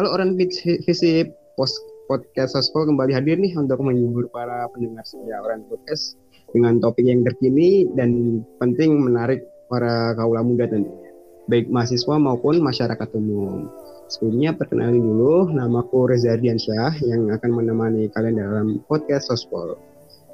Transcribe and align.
Halo 0.00 0.16
orang 0.16 0.32
visi 0.32 1.28
post 1.60 1.76
podcast 2.08 2.56
Sospol 2.56 2.88
kembali 2.88 3.12
hadir 3.12 3.36
nih 3.36 3.52
untuk 3.60 3.84
menghibur 3.84 4.32
para 4.32 4.64
pendengar 4.72 5.04
setia 5.04 5.44
orang 5.44 5.60
podcast 5.68 6.16
dengan 6.56 6.80
topik 6.80 7.04
yang 7.04 7.20
terkini 7.20 7.84
dan 7.92 8.40
penting 8.56 8.96
menarik 8.96 9.44
para 9.68 10.16
kaula 10.16 10.40
muda 10.40 10.64
tentunya, 10.72 11.12
baik 11.52 11.68
mahasiswa 11.68 12.16
maupun 12.16 12.64
masyarakat 12.64 13.08
umum. 13.12 13.68
Sebelumnya 14.08 14.56
perkenalin 14.56 15.04
dulu, 15.04 15.52
namaku 15.52 16.08
Reza 16.08 16.32
Diansyah 16.32 16.96
yang 17.04 17.28
akan 17.36 17.60
menemani 17.60 18.08
kalian 18.16 18.40
dalam 18.40 18.80
podcast 18.88 19.28
Sospol. 19.28 19.76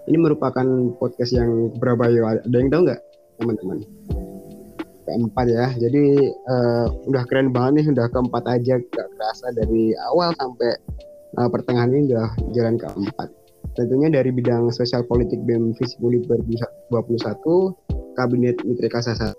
Ini 0.06 0.14
merupakan 0.14 0.94
podcast 0.94 1.34
yang 1.34 1.74
berapa? 1.74 2.06
Ada 2.46 2.54
yang 2.54 2.70
tahu 2.70 2.86
nggak, 2.86 3.00
teman-teman? 3.42 3.82
Keempat 5.06 5.46
ya. 5.46 5.66
Jadi 5.78 6.04
uh, 6.50 6.86
udah 7.06 7.22
keren 7.30 7.54
banget 7.54 7.86
nih 7.86 7.86
udah 7.94 8.06
keempat 8.10 8.44
aja. 8.50 8.74
Gak 8.82 9.08
kerasa 9.14 9.46
dari 9.54 9.94
awal 10.10 10.34
sampai 10.36 10.74
uh, 11.38 11.48
pertengahan 11.48 11.94
ini 11.94 12.10
udah 12.10 12.28
jalan 12.52 12.76
keempat. 12.76 13.30
Tentunya 13.78 14.08
dari 14.10 14.34
bidang 14.34 14.72
sosial 14.74 15.06
politik 15.06 15.38
BEM 15.46 15.76
Visipuli 15.76 16.24
2021 16.24 16.90
Kabinet 18.16 18.56
Mitra 18.64 18.88
Kasasa 18.88 19.36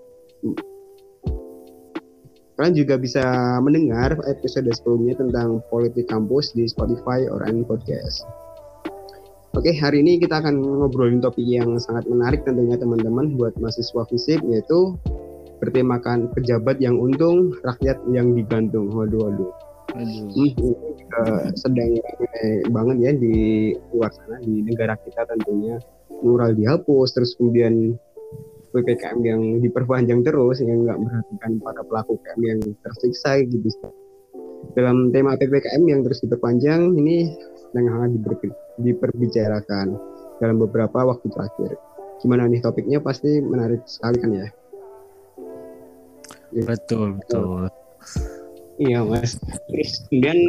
kalian 2.57 2.73
juga 2.73 2.97
bisa 2.97 3.21
mendengar 3.61 4.17
episode 4.25 4.65
sebelumnya 4.73 5.13
tentang 5.13 5.61
politik 5.69 6.09
kampus 6.09 6.57
di 6.57 6.65
Spotify 6.65 7.29
or 7.29 7.45
any 7.45 7.61
podcast. 7.61 8.25
Oke, 9.53 9.73
hari 9.77 10.01
ini 10.01 10.17
kita 10.17 10.41
akan 10.41 10.57
ngobrolin 10.61 11.21
topik 11.21 11.45
yang 11.45 11.77
sangat 11.77 12.09
menarik 12.09 12.41
tentunya 12.45 12.77
teman-teman 12.77 13.37
buat 13.37 13.53
mahasiswa 13.61 14.05
fisip 14.09 14.41
yaitu 14.49 14.97
bertemakan 15.57 16.29
pejabat 16.33 16.77
yang 16.77 16.97
untung, 16.97 17.57
rakyat 17.65 17.97
yang 18.13 18.33
digantung. 18.37 18.93
Waduh, 18.93 19.29
waduh. 19.29 19.51
Hmm, 19.95 20.29
ini 20.35 20.51
juga 20.99 21.49
sedang 21.55 21.95
ramai 21.95 22.67
banget 22.69 22.97
ya 23.01 23.11
di 23.15 23.35
luar 23.95 24.11
sana 24.11 24.37
di 24.43 24.61
negara 24.61 24.93
kita 24.99 25.23
tentunya. 25.25 25.79
Mural 26.21 26.57
dihapus 26.57 27.13
terus 27.13 27.37
kemudian 27.37 27.93
ppkm 28.73 29.19
yang 29.23 29.41
diperpanjang 29.63 30.25
terus 30.25 30.59
yang 30.59 30.83
nggak 30.83 30.97
memperhatikan 30.97 31.51
para 31.61 31.81
pelaku 31.87 32.13
KM 32.25 32.41
yang 32.43 32.59
tersiksa 32.83 33.41
gitu. 33.47 33.69
Dalam 34.75 35.13
tema 35.13 35.39
ppkm 35.39 35.83
yang 35.87 36.01
terus 36.03 36.19
diperpanjang 36.25 36.93
ini 36.97 37.31
sedang 37.55 37.87
hangat 37.93 38.11
diper, 38.17 38.51
diperbicarakan 38.81 39.95
dalam 40.43 40.57
beberapa 40.59 41.05
waktu 41.07 41.31
terakhir. 41.31 41.79
Gimana 42.19 42.49
nih 42.49 42.59
topiknya? 42.65 42.99
Pasti 42.99 43.39
menarik 43.39 43.85
sekali 43.85 44.17
kan 44.19 44.31
ya 44.33 44.47
Betul, 46.53 47.19
betul. 47.19 47.67
Iya, 48.77 49.01
Mas. 49.03 49.35
Kemudian 50.07 50.39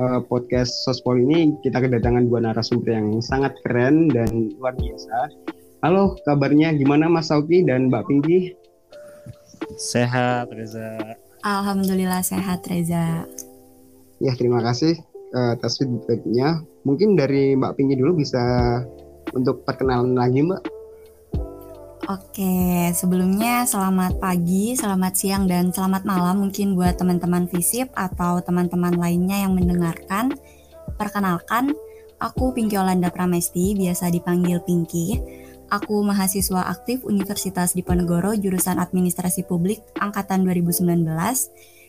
uh, 0.00 0.20
podcast 0.26 0.72
Sospol 0.88 1.20
ini 1.22 1.54
kita 1.60 1.84
kedatangan 1.84 2.26
dua 2.26 2.40
narasumber 2.42 2.96
yang 2.96 3.20
sangat 3.20 3.52
keren 3.62 4.08
dan 4.10 4.56
luar 4.58 4.74
biasa. 4.74 5.16
Halo, 5.82 6.14
kabarnya 6.24 6.74
gimana 6.78 7.10
Mas 7.10 7.28
Sauki 7.28 7.66
dan 7.66 7.90
Mbak 7.90 8.04
Pinky? 8.06 8.54
Sehat, 9.76 10.50
Reza. 10.50 11.18
Alhamdulillah 11.42 12.22
sehat, 12.22 12.62
Reza. 12.70 13.26
Ya, 14.22 14.32
terima 14.38 14.62
kasih 14.62 14.94
uh, 15.34 15.58
atas 15.58 15.82
feedbacknya. 15.82 16.62
Mungkin 16.86 17.18
dari 17.18 17.58
Mbak 17.58 17.74
Pinky 17.78 17.98
dulu 17.98 18.22
bisa 18.22 18.38
untuk 19.34 19.66
perkenalan 19.66 20.14
lagi, 20.14 20.42
Mbak. 20.46 20.81
Oke, 22.10 22.90
sebelumnya 22.98 23.62
selamat 23.62 24.18
pagi, 24.18 24.74
selamat 24.74 25.14
siang, 25.14 25.46
dan 25.46 25.70
selamat 25.70 26.02
malam 26.02 26.42
mungkin 26.42 26.74
buat 26.74 26.98
teman-teman 26.98 27.46
Visip 27.46 27.94
atau 27.94 28.42
teman-teman 28.42 28.98
lainnya 28.98 29.46
yang 29.46 29.54
mendengarkan. 29.54 30.34
Perkenalkan, 30.98 31.70
aku 32.18 32.58
Pinky 32.58 32.74
Olanda 32.74 33.06
Pramesti, 33.06 33.78
biasa 33.78 34.10
dipanggil 34.10 34.58
Pinky. 34.66 35.22
Aku 35.70 36.02
mahasiswa 36.02 36.66
aktif 36.74 37.06
Universitas 37.06 37.70
Diponegoro, 37.78 38.34
jurusan 38.34 38.82
Administrasi 38.82 39.46
Publik, 39.46 39.78
Angkatan 39.94 40.42
2019. 40.42 41.06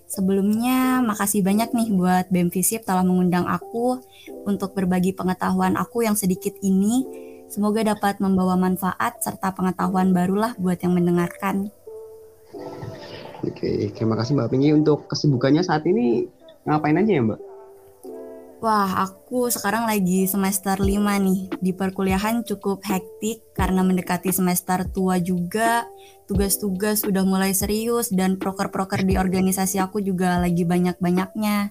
Sebelumnya, 0.06 1.02
makasih 1.02 1.42
banyak 1.42 1.74
nih 1.74 1.90
buat 1.90 2.30
BEM 2.30 2.54
Visip 2.54 2.86
telah 2.86 3.02
mengundang 3.02 3.50
aku 3.50 3.98
untuk 4.46 4.78
berbagi 4.78 5.18
pengetahuan 5.18 5.74
aku 5.74 6.06
yang 6.06 6.14
sedikit 6.14 6.54
ini 6.62 7.33
Semoga 7.54 7.86
dapat 7.86 8.18
membawa 8.18 8.58
manfaat 8.58 9.22
serta 9.22 9.54
pengetahuan 9.54 10.10
barulah 10.10 10.58
buat 10.58 10.82
yang 10.82 10.98
mendengarkan. 10.98 11.70
Oke, 13.46 13.94
terima 13.94 14.18
kasih 14.18 14.34
Mbak 14.34 14.50
Pingi 14.50 14.74
untuk 14.74 15.06
kesibukannya 15.06 15.62
saat 15.62 15.86
ini 15.86 16.26
ngapain 16.66 16.98
aja 16.98 17.14
ya 17.14 17.22
Mbak? 17.22 17.42
Wah, 18.58 19.06
aku 19.06 19.54
sekarang 19.54 19.86
lagi 19.86 20.26
semester 20.26 20.82
5 20.82 20.98
nih. 20.98 21.52
Di 21.62 21.78
perkuliahan 21.78 22.42
cukup 22.42 22.82
hektik 22.90 23.54
karena 23.54 23.86
mendekati 23.86 24.34
semester 24.34 24.90
tua 24.90 25.22
juga. 25.22 25.86
Tugas-tugas 26.26 27.06
udah 27.06 27.22
mulai 27.22 27.54
serius 27.54 28.10
dan 28.10 28.42
proker-proker 28.42 29.06
di 29.06 29.22
organisasi 29.22 29.78
aku 29.78 30.02
juga 30.02 30.42
lagi 30.42 30.66
banyak-banyaknya. 30.66 31.70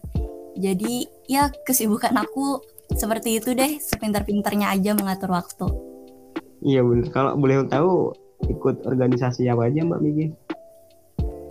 Jadi, 0.53 1.09
ya 1.27 1.49
kesibukan 1.67 2.13
aku 2.13 2.61
seperti 2.97 3.41
itu 3.41 3.57
deh 3.57 3.81
sepintar-pintarnya 3.81 4.73
aja 4.73 4.93
mengatur 4.97 5.33
waktu. 5.33 5.67
Iya 6.63 6.87
bener 6.87 7.11
kalau 7.11 7.35
boleh 7.35 7.67
tahu 7.67 8.15
ikut 8.47 8.87
organisasi 8.87 9.51
apa 9.51 9.67
aja 9.67 9.83
mbak 9.83 10.01
Miki? 10.03 10.27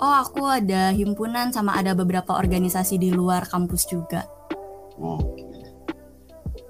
Oh 0.01 0.15
aku 0.17 0.47
ada 0.49 0.89
himpunan 0.95 1.53
sama 1.53 1.77
ada 1.77 1.93
beberapa 1.93 2.33
organisasi 2.33 2.97
di 2.97 3.13
luar 3.13 3.45
kampus 3.45 3.85
juga. 3.85 4.25
Oke. 4.97 5.45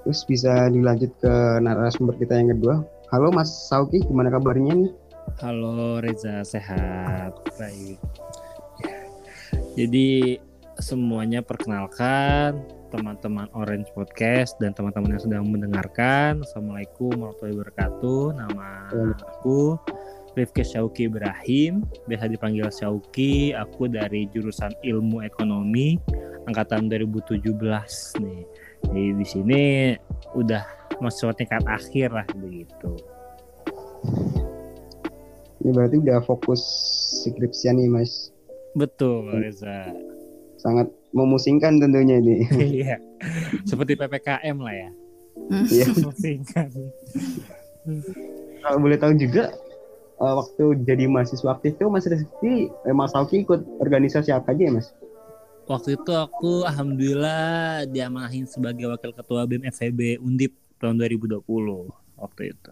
Terus 0.01 0.21
bisa 0.25 0.67
dilanjut 0.67 1.13
ke 1.21 1.33
narasumber 1.61 2.17
kita 2.17 2.41
yang 2.41 2.57
kedua. 2.57 2.83
Halo 3.13 3.29
Mas 3.31 3.53
Sauki 3.69 4.01
gimana 4.03 4.33
kabarnya 4.33 4.73
nih? 4.73 4.91
Halo 5.39 6.01
Reza. 6.01 6.43
Sehat. 6.43 7.37
Baik. 7.55 8.01
Jadi 9.77 10.35
semuanya 10.81 11.39
perkenalkan 11.45 12.80
teman-teman 12.91 13.47
Orange 13.55 13.87
Podcast 13.95 14.59
dan 14.59 14.75
teman-teman 14.75 15.15
yang 15.15 15.23
sedang 15.23 15.43
mendengarkan. 15.47 16.43
Assalamualaikum 16.43 17.15
warahmatullahi 17.15 17.55
wabarakatuh. 17.55 18.21
Nama 18.35 18.67
aku 19.31 19.79
Rifki 20.35 20.63
Syauki 20.67 21.07
Ibrahim, 21.07 21.87
biasa 22.11 22.27
dipanggil 22.27 22.67
Syauki. 22.67 23.55
Aku 23.55 23.87
dari 23.87 24.27
jurusan 24.35 24.75
Ilmu 24.83 25.23
Ekonomi 25.23 25.95
angkatan 26.51 26.91
2017 26.91 27.47
nih. 28.19 28.43
Jadi 28.83 29.05
di 29.15 29.25
sini 29.25 29.61
udah 30.35 30.63
masuk 30.99 31.31
tingkat 31.39 31.63
akhir 31.63 32.11
lah 32.11 32.27
begitu. 32.35 32.99
Ini 35.63 35.69
berarti 35.71 35.95
udah 36.01 36.19
fokus 36.27 36.61
skripsian 37.23 37.79
nih, 37.79 37.87
Mas. 37.87 38.35
Betul, 38.75 39.31
Reza. 39.31 39.93
Sangat 40.57 40.89
memusingkan 41.11 41.79
tentunya 41.79 42.19
ini. 42.19 42.47
Iya. 42.81 42.95
Seperti 43.67 43.95
PPKM 43.99 44.57
lah 44.59 44.75
ya. 44.75 44.89
Iya. 45.51 45.85
memusingkan. 45.99 46.69
Kalau 48.61 48.77
boleh 48.77 48.97
tahu 48.99 49.17
juga 49.17 49.51
uh, 50.21 50.37
waktu 50.37 50.85
jadi 50.85 51.09
mahasiswa 51.09 51.57
aktif 51.57 51.75
itu 51.75 51.89
Mas 51.89 52.05
Rizky, 52.05 52.69
eh, 52.69 52.95
Mas 52.95 53.11
Alki 53.17 53.41
ikut 53.41 53.61
organisasi 53.81 54.29
apa 54.29 54.53
aja 54.53 54.69
ya 54.69 54.71
Mas? 54.71 54.93
Waktu 55.65 55.95
itu 55.95 56.11
aku 56.11 56.67
alhamdulillah 56.67 57.85
diamanahin 57.87 58.43
sebagai 58.43 58.91
wakil 58.91 59.15
ketua 59.15 59.47
BEM 59.47 59.69
FEB 59.71 60.19
Undip 60.19 60.57
tahun 60.81 60.99
2020 60.99 61.41
waktu 62.17 62.41
itu. 62.51 62.71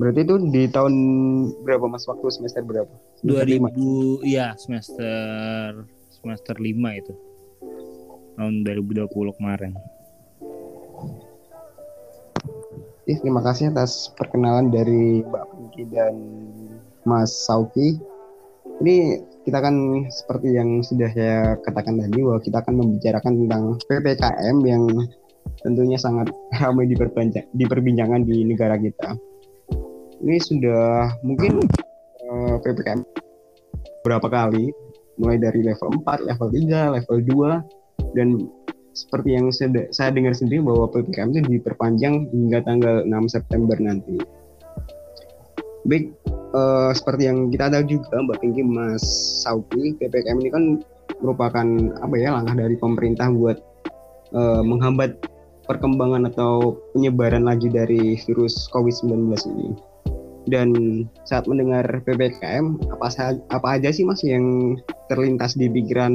Berarti 0.00 0.20
itu 0.26 0.34
di 0.50 0.66
tahun 0.66 0.94
berapa 1.62 1.86
Mas 1.86 2.08
waktu 2.10 2.26
semester 2.32 2.64
berapa? 2.66 2.90
Semester 3.22 3.70
2000 3.70 4.26
iya 4.26 4.50
semester 4.58 5.86
semester 6.10 6.58
5 6.58 6.98
itu. 6.98 7.14
Tahun 8.34 8.54
2020 8.66 9.38
kemarin. 9.38 9.78
Eh, 13.06 13.18
terima 13.22 13.38
kasih 13.46 13.70
atas 13.70 14.10
perkenalan 14.18 14.74
dari 14.74 15.22
Mbak 15.22 15.44
Pinky 15.54 15.82
dan 15.94 16.18
Mas 17.06 17.30
Sauki. 17.30 18.02
Ini 18.82 19.22
kita 19.46 19.58
kan 19.62 20.06
seperti 20.10 20.58
yang 20.58 20.82
sudah 20.82 21.10
saya 21.14 21.54
katakan 21.62 22.02
tadi 22.02 22.26
bahwa 22.26 22.42
kita 22.42 22.58
akan 22.58 22.74
membicarakan 22.74 23.32
tentang 23.46 23.62
PPKM 23.86 24.56
yang 24.66 24.82
tentunya 25.62 25.98
sangat 25.98 26.26
ramai 26.58 26.90
diperbincangkan 27.54 28.26
di 28.26 28.42
negara 28.42 28.74
kita 28.82 29.14
ini 30.22 30.38
sudah 30.38 31.10
mungkin 31.26 31.66
PPKM 32.62 33.02
berapa 34.02 34.26
kali 34.26 34.70
mulai 35.20 35.38
dari 35.38 35.60
level 35.62 36.02
4, 36.02 36.28
level 36.28 36.48
3, 36.50 36.96
level 36.98 37.18
2 38.00 38.16
dan 38.16 38.28
seperti 38.92 39.28
yang 39.36 39.48
saya, 39.52 39.88
saya 39.88 40.12
dengar 40.12 40.36
sendiri 40.36 40.60
bahwa 40.60 40.88
PPKM 40.92 41.32
itu 41.32 41.60
diperpanjang 41.60 42.28
hingga 42.28 42.60
tanggal 42.64 43.04
6 43.08 43.34
September 43.34 43.76
nanti. 43.80 44.20
Baik, 45.88 46.12
uh, 46.54 46.92
seperti 46.92 47.26
yang 47.26 47.48
kita 47.48 47.72
tahu 47.72 47.98
juga 47.98 48.22
Mbak 48.22 48.38
Pinky 48.38 48.62
Mas 48.62 49.02
Sauki 49.42 49.96
PPKM 49.98 50.38
ini 50.44 50.50
kan 50.52 50.64
merupakan 51.24 51.66
apa 51.98 52.14
ya 52.18 52.36
langkah 52.36 52.54
dari 52.54 52.76
pemerintah 52.76 53.32
buat 53.32 53.58
uh, 54.36 54.62
menghambat 54.62 55.18
perkembangan 55.66 56.28
atau 56.28 56.78
penyebaran 56.92 57.46
laju 57.46 57.68
dari 57.70 58.18
virus 58.26 58.68
COVID-19 58.70 59.30
ini. 59.56 59.91
Dan 60.46 60.68
saat 61.22 61.46
mendengar 61.46 61.86
PPKM, 62.02 62.90
apa 62.90 63.06
apa 63.46 63.68
aja 63.78 63.94
sih 63.94 64.02
Mas 64.02 64.22
yang 64.26 64.76
terlintas 65.06 65.54
di 65.54 65.70
pikiran 65.70 66.12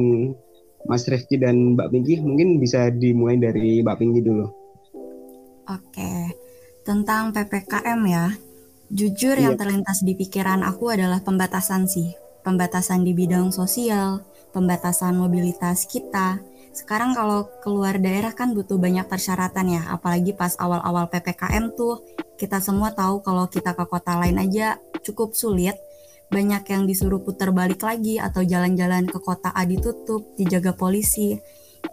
Mas 0.88 1.08
Rifki 1.08 1.40
dan 1.40 1.80
Mbak 1.80 1.90
Pinky? 1.92 2.14
Mungkin 2.20 2.60
bisa 2.60 2.92
dimulai 2.92 3.40
dari 3.40 3.80
Mbak 3.84 3.98
Pinky 4.00 4.22
dulu. 4.24 4.48
Oke, 5.68 6.32
tentang 6.88 7.36
PPKM 7.36 8.02
ya. 8.08 8.32
Jujur 8.88 9.36
yang 9.36 9.60
iya. 9.60 9.60
terlintas 9.60 10.00
di 10.00 10.16
pikiran 10.16 10.64
aku 10.64 10.96
adalah 10.96 11.20
pembatasan 11.20 11.92
sih. 11.92 12.16
Pembatasan 12.48 13.04
di 13.04 13.12
bidang 13.12 13.52
sosial, 13.52 14.24
pembatasan 14.56 15.20
mobilitas 15.20 15.84
kita. 15.84 16.40
Sekarang 16.78 17.18
kalau 17.18 17.50
keluar 17.66 17.98
daerah 17.98 18.38
kan 18.38 18.54
butuh 18.54 18.78
banyak 18.78 19.10
persyaratan 19.10 19.74
ya, 19.74 19.82
apalagi 19.90 20.38
pas 20.38 20.54
awal-awal 20.62 21.10
PPKM 21.10 21.74
tuh 21.74 22.06
kita 22.38 22.62
semua 22.62 22.94
tahu 22.94 23.26
kalau 23.26 23.50
kita 23.50 23.74
ke 23.74 23.82
kota 23.90 24.22
lain 24.22 24.38
aja 24.38 24.78
cukup 25.02 25.34
sulit. 25.34 25.74
Banyak 26.30 26.70
yang 26.70 26.86
disuruh 26.86 27.24
putar 27.24 27.50
balik 27.50 27.82
lagi 27.82 28.22
atau 28.22 28.46
jalan-jalan 28.46 29.10
ke 29.10 29.18
kota 29.18 29.50
A 29.58 29.66
ditutup, 29.66 30.38
dijaga 30.38 30.78
polisi. 30.78 31.34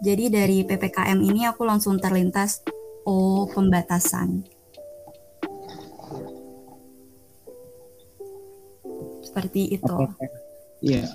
Jadi 0.04 0.28
dari 0.28 0.66
PPKM 0.68 1.16
ini 1.22 1.48
aku 1.48 1.64
langsung 1.64 1.96
terlintas, 1.96 2.60
oh 3.08 3.48
pembatasan 3.48 4.44
seperti 9.34 9.80
itu. 9.80 9.96
Iya. 10.78 11.08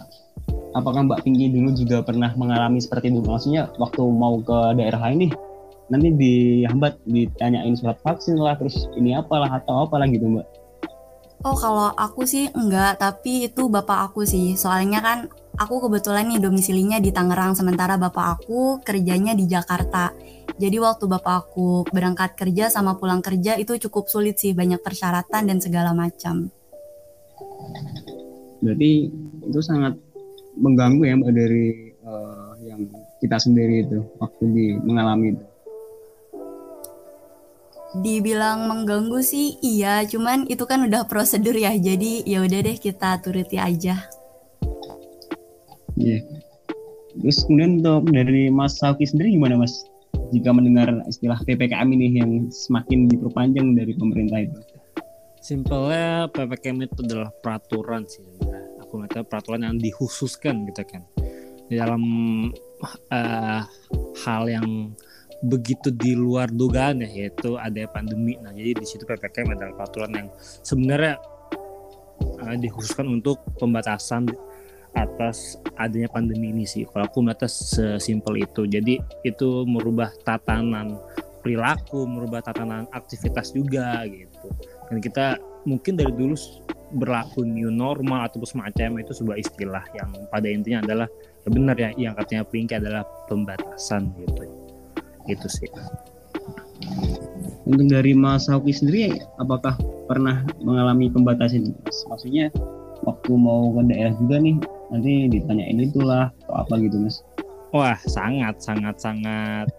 Apakah 0.78 1.02
Mbak 1.06 1.26
Pinky 1.26 1.50
dulu 1.50 1.74
juga 1.74 2.06
pernah 2.06 2.30
mengalami 2.38 2.78
seperti 2.78 3.10
itu? 3.10 3.26
Maksudnya 3.26 3.74
waktu 3.82 4.02
mau 4.06 4.38
ke 4.38 4.78
daerah 4.78 5.02
lain 5.10 5.30
nih, 5.30 5.32
nanti 5.90 6.08
dihambat, 6.14 7.02
ditanyain 7.10 7.74
surat 7.74 7.98
vaksin 8.06 8.38
lah, 8.38 8.54
terus 8.54 8.86
ini 8.94 9.18
apalah 9.18 9.50
atau 9.50 9.90
apalah 9.90 10.06
gitu 10.06 10.30
Mbak? 10.30 10.48
Oh 11.40 11.56
kalau 11.56 11.96
aku 11.96 12.28
sih 12.28 12.52
enggak, 12.52 13.00
tapi 13.00 13.48
itu 13.48 13.72
bapak 13.72 14.12
aku 14.12 14.28
sih. 14.28 14.60
Soalnya 14.60 15.00
kan 15.00 15.18
aku 15.56 15.88
kebetulan 15.88 16.28
nih 16.28 16.44
domisilinya 16.44 17.00
di 17.00 17.10
Tangerang, 17.16 17.56
sementara 17.56 17.96
bapak 17.96 18.26
aku 18.44 18.84
kerjanya 18.84 19.34
di 19.34 19.48
Jakarta. 19.48 20.12
Jadi 20.60 20.76
waktu 20.78 21.08
bapak 21.08 21.36
aku 21.48 21.88
berangkat 21.90 22.36
kerja 22.36 22.68
sama 22.68 23.00
pulang 23.00 23.24
kerja 23.24 23.56
itu 23.56 23.80
cukup 23.88 24.12
sulit 24.12 24.36
sih, 24.36 24.52
banyak 24.52 24.84
persyaratan 24.84 25.48
dan 25.48 25.58
segala 25.64 25.96
macam 25.96 26.52
berarti 28.60 29.08
itu 29.48 29.60
sangat 29.64 29.96
mengganggu 30.60 31.04
ya 31.08 31.14
mbak 31.16 31.32
dari 31.32 31.96
uh, 32.04 32.54
yang 32.64 32.86
kita 33.24 33.38
sendiri 33.40 33.88
itu 33.88 34.04
waktu 34.20 34.44
di 34.52 34.66
mengalami 34.84 35.36
itu. 35.36 35.46
Dibilang 38.00 38.70
mengganggu 38.70 39.20
sih 39.26 39.58
iya. 39.66 40.06
Cuman 40.06 40.46
itu 40.46 40.62
kan 40.70 40.86
udah 40.86 41.10
prosedur 41.10 41.58
ya. 41.58 41.74
Jadi 41.74 42.22
ya 42.28 42.46
udah 42.46 42.60
deh 42.62 42.78
kita 42.78 43.18
turuti 43.24 43.58
aja. 43.58 43.98
Iya. 45.98 46.22
Yeah. 46.22 46.24
terus 47.20 47.44
kemudian 47.44 47.84
untuk 47.84 48.16
dari 48.16 48.48
Mas 48.48 48.80
Sauki 48.80 49.04
sendiri 49.04 49.36
gimana 49.36 49.60
Mas? 49.60 49.84
Jika 50.30 50.54
mendengar 50.54 50.88
istilah 51.10 51.42
PPKM 51.44 51.90
ini 51.90 52.22
yang 52.22 52.32
semakin 52.54 53.10
diperpanjang 53.10 53.74
dari 53.76 53.98
pemerintah 53.98 54.46
itu? 54.46 54.60
Simpelnya 55.42 56.30
ppkm 56.30 56.86
itu 56.86 57.00
adalah 57.04 57.34
peraturan 57.42 58.06
sih 58.06 58.22
aku 58.22 58.69
nggak 58.98 59.12
tahu 59.14 59.26
peraturan 59.28 59.62
yang 59.68 59.78
dikhususkan 59.78 60.66
gitu 60.70 60.84
kan. 60.88 61.04
Di 61.70 61.78
dalam 61.78 62.02
uh, 63.14 63.62
hal 64.26 64.44
yang 64.50 64.96
begitu 65.40 65.88
di 65.96 66.20
luar 66.20 66.52
dugaan 66.52 67.06
ya 67.06 67.10
yaitu 67.10 67.56
ada 67.56 67.88
pandemi. 67.88 68.36
Nah 68.42 68.52
jadi 68.52 68.76
di 68.76 68.86
situ 68.86 69.08
ppkm 69.08 69.56
adalah 69.56 69.74
peraturan 69.78 70.12
yang 70.16 70.28
sebenarnya 70.40 71.16
uh, 72.44 72.56
dikhususkan 72.60 73.08
untuk 73.08 73.40
pembatasan 73.56 74.28
atas 74.98 75.62
adanya 75.78 76.10
pandemi 76.10 76.50
ini 76.50 76.66
sih. 76.66 76.84
Kalau 76.90 77.06
aku 77.06 77.22
melihatnya 77.22 77.50
sesimpel 77.50 78.42
itu. 78.42 78.66
Jadi 78.66 78.98
itu 79.22 79.50
merubah 79.70 80.10
tatanan 80.26 80.98
perilaku 81.40 82.04
merubah 82.04 82.44
tatanan 82.44 82.90
aktivitas 82.92 83.56
juga 83.56 84.04
gitu. 84.10 84.48
Dan 84.90 84.98
kita 85.00 85.40
mungkin 85.70 85.94
dari 85.94 86.10
dulu 86.10 86.34
berlaku 86.98 87.46
new 87.46 87.70
normal 87.70 88.26
atau 88.26 88.42
semacam 88.42 88.98
itu 88.98 89.14
sebuah 89.14 89.38
istilah 89.38 89.86
yang 89.94 90.10
pada 90.34 90.50
intinya 90.50 90.82
adalah 90.82 91.08
ya 91.46 91.50
benar 91.54 91.76
ya 91.78 91.90
yang 92.02 92.18
katanya 92.18 92.44
Pinky 92.50 92.74
adalah 92.82 93.06
pembatasan 93.30 94.10
gitu. 94.18 94.50
Itu 95.30 95.46
sih. 95.46 95.70
Untuk 97.70 97.86
dari 97.86 98.18
Mas 98.18 98.50
Hauki 98.50 98.74
sendiri 98.74 99.22
apakah 99.38 99.78
pernah 100.10 100.42
mengalami 100.66 101.14
pembatasan 101.14 101.78
maksudnya 102.10 102.50
waktu 103.06 103.32
mau 103.38 103.70
ke 103.78 103.94
daerah 103.94 104.14
juga 104.18 104.42
nih 104.42 104.58
nanti 104.90 105.30
ditanyain 105.30 105.78
itulah 105.78 106.34
atau 106.50 106.66
apa 106.66 106.74
gitu 106.82 106.98
mas? 106.98 107.22
Wah 107.70 108.00
sangat 108.10 108.58
sangat 108.58 108.98
sangat 108.98 109.70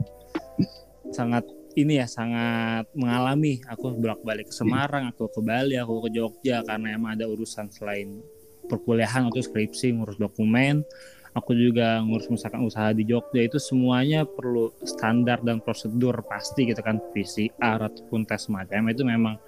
sangat 1.10 1.42
ini 1.78 2.02
ya 2.02 2.06
sangat 2.10 2.90
mengalami. 2.96 3.62
Aku 3.70 3.94
bolak-balik 3.94 4.50
ke 4.50 4.54
Semarang, 4.54 5.10
aku 5.10 5.30
ke 5.30 5.40
Bali, 5.42 5.78
aku 5.78 6.08
ke 6.08 6.10
Jogja 6.14 6.66
karena 6.66 6.96
emang 6.98 7.14
ada 7.14 7.30
urusan 7.30 7.70
selain 7.70 8.18
perkuliahan 8.66 9.30
atau 9.30 9.42
skripsi, 9.42 9.94
ngurus 9.94 10.18
dokumen. 10.18 10.82
Aku 11.30 11.54
juga 11.54 12.02
ngurus 12.02 12.26
misalkan 12.26 12.66
usaha 12.66 12.90
di 12.90 13.06
Jogja 13.06 13.46
itu 13.46 13.62
semuanya 13.62 14.26
perlu 14.26 14.74
standar 14.82 15.38
dan 15.46 15.62
prosedur 15.62 16.26
pasti 16.26 16.66
gitu 16.66 16.82
kan. 16.82 16.98
PCR 17.14 17.86
ataupun 17.86 18.26
tes 18.26 18.50
macam 18.50 18.90
itu 18.90 19.02
memang 19.06 19.38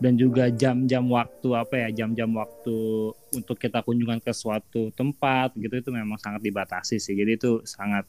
dan 0.00 0.16
juga 0.16 0.48
jam-jam 0.48 1.04
waktu 1.12 1.48
apa 1.52 1.76
ya 1.76 1.88
jam-jam 1.92 2.32
waktu 2.32 2.76
untuk 3.36 3.60
kita 3.60 3.84
kunjungan 3.84 4.24
ke 4.24 4.32
suatu 4.32 4.88
tempat 4.96 5.52
gitu 5.60 5.76
itu 5.76 5.92
memang 5.92 6.16
sangat 6.16 6.40
dibatasi 6.40 6.96
sih. 6.96 7.12
Jadi 7.12 7.36
itu 7.36 7.60
sangat 7.68 8.08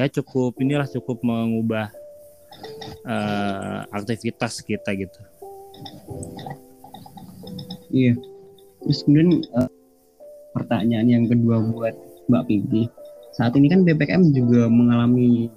ya 0.00 0.08
cukup 0.08 0.56
inilah 0.56 0.88
cukup 0.88 1.20
mengubah 1.20 1.92
uh, 3.06 3.84
aktivitas 3.94 4.62
kita 4.64 4.90
gitu. 4.94 5.20
Iya. 7.92 8.14
Terus 8.84 8.98
kemudian 9.04 9.42
uh, 9.56 9.70
pertanyaan 10.54 11.08
yang 11.08 11.24
kedua 11.26 11.62
buat 11.72 11.94
Mbak 12.28 12.44
Pinky. 12.46 12.82
Saat 13.36 13.54
ini 13.54 13.70
kan 13.70 13.86
BPKM 13.86 14.34
juga 14.34 14.66
mengalami 14.66 15.48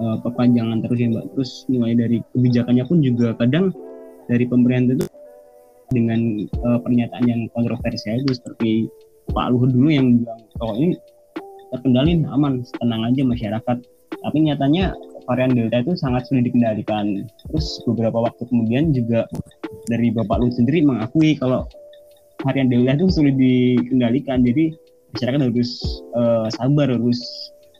uh, 0.00 0.16
perpanjangan 0.22 0.82
terus 0.84 0.98
ya 0.98 1.08
Mbak. 1.12 1.26
Terus 1.36 1.50
mulai 1.70 1.94
dari 1.94 2.18
kebijakannya 2.34 2.84
pun 2.86 2.98
juga 3.04 3.34
kadang 3.38 3.70
dari 4.28 4.44
pemerintah 4.44 4.98
itu 4.98 5.06
dengan 5.88 6.44
uh, 6.68 6.78
pernyataan 6.84 7.24
yang 7.24 7.40
kontroversial 7.56 8.20
itu 8.20 8.36
seperti 8.36 8.70
Pak 9.32 9.52
Luhut 9.52 9.72
dulu 9.72 9.88
yang 9.88 10.20
bilang 10.20 10.40
kalau 10.60 10.74
ini 10.76 10.96
terkendali 11.72 12.24
aman 12.28 12.64
tenang 12.80 13.02
aja 13.08 13.22
masyarakat 13.24 13.76
tapi 14.20 14.38
nyatanya 14.40 14.92
varian 15.28 15.52
Delta 15.52 15.84
itu 15.84 15.92
sangat 16.00 16.24
sulit 16.26 16.48
dikendalikan. 16.48 17.28
Terus 17.52 17.84
beberapa 17.84 18.24
waktu 18.24 18.48
kemudian 18.48 18.96
juga 18.96 19.28
dari 19.92 20.08
Bapak 20.08 20.40
Luhut 20.40 20.56
sendiri 20.56 20.80
mengakui 20.80 21.36
kalau 21.36 21.68
varian 22.42 22.72
Delta 22.72 22.96
itu 22.96 23.06
sulit 23.12 23.36
dikendalikan. 23.36 24.42
Jadi 24.42 24.72
masyarakat 25.12 25.40
harus 25.52 25.70
uh, 26.16 26.48
sabar, 26.56 26.88
harus 26.88 27.20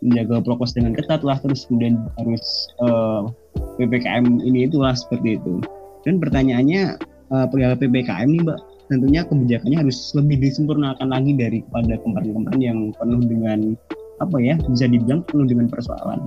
menjaga 0.05 0.45
prokes 0.45 0.77
dengan 0.77 0.95
ketat 0.95 1.27
lah, 1.27 1.41
terus 1.43 1.67
kemudian 1.67 1.99
harus 2.23 2.71
uh, 2.79 3.27
eh, 3.59 3.83
ppkm 3.83 4.39
ini 4.47 4.71
itulah 4.71 4.95
seperti 4.95 5.41
itu. 5.41 5.59
Dan 6.07 6.23
pertanyaannya 6.23 7.01
uh, 7.35 7.47
perihal 7.51 7.75
ppkm 7.75 8.29
nih, 8.31 8.43
Mbak, 8.47 8.59
tentunya 8.89 9.21
kebijakannya 9.27 9.79
harus 9.83 9.99
lebih 10.15 10.39
disempurnakan 10.39 11.09
lagi 11.11 11.33
daripada 11.35 11.99
kemarin-kemarin 11.99 12.63
yang 12.63 12.79
penuh 12.95 13.23
dengan 13.27 13.59
apa 14.19 14.37
ya 14.43 14.59
bisa 14.67 14.87
dibilang 14.91 15.23
penuh 15.27 15.47
dengan 15.47 15.67
persoalan. 15.71 16.27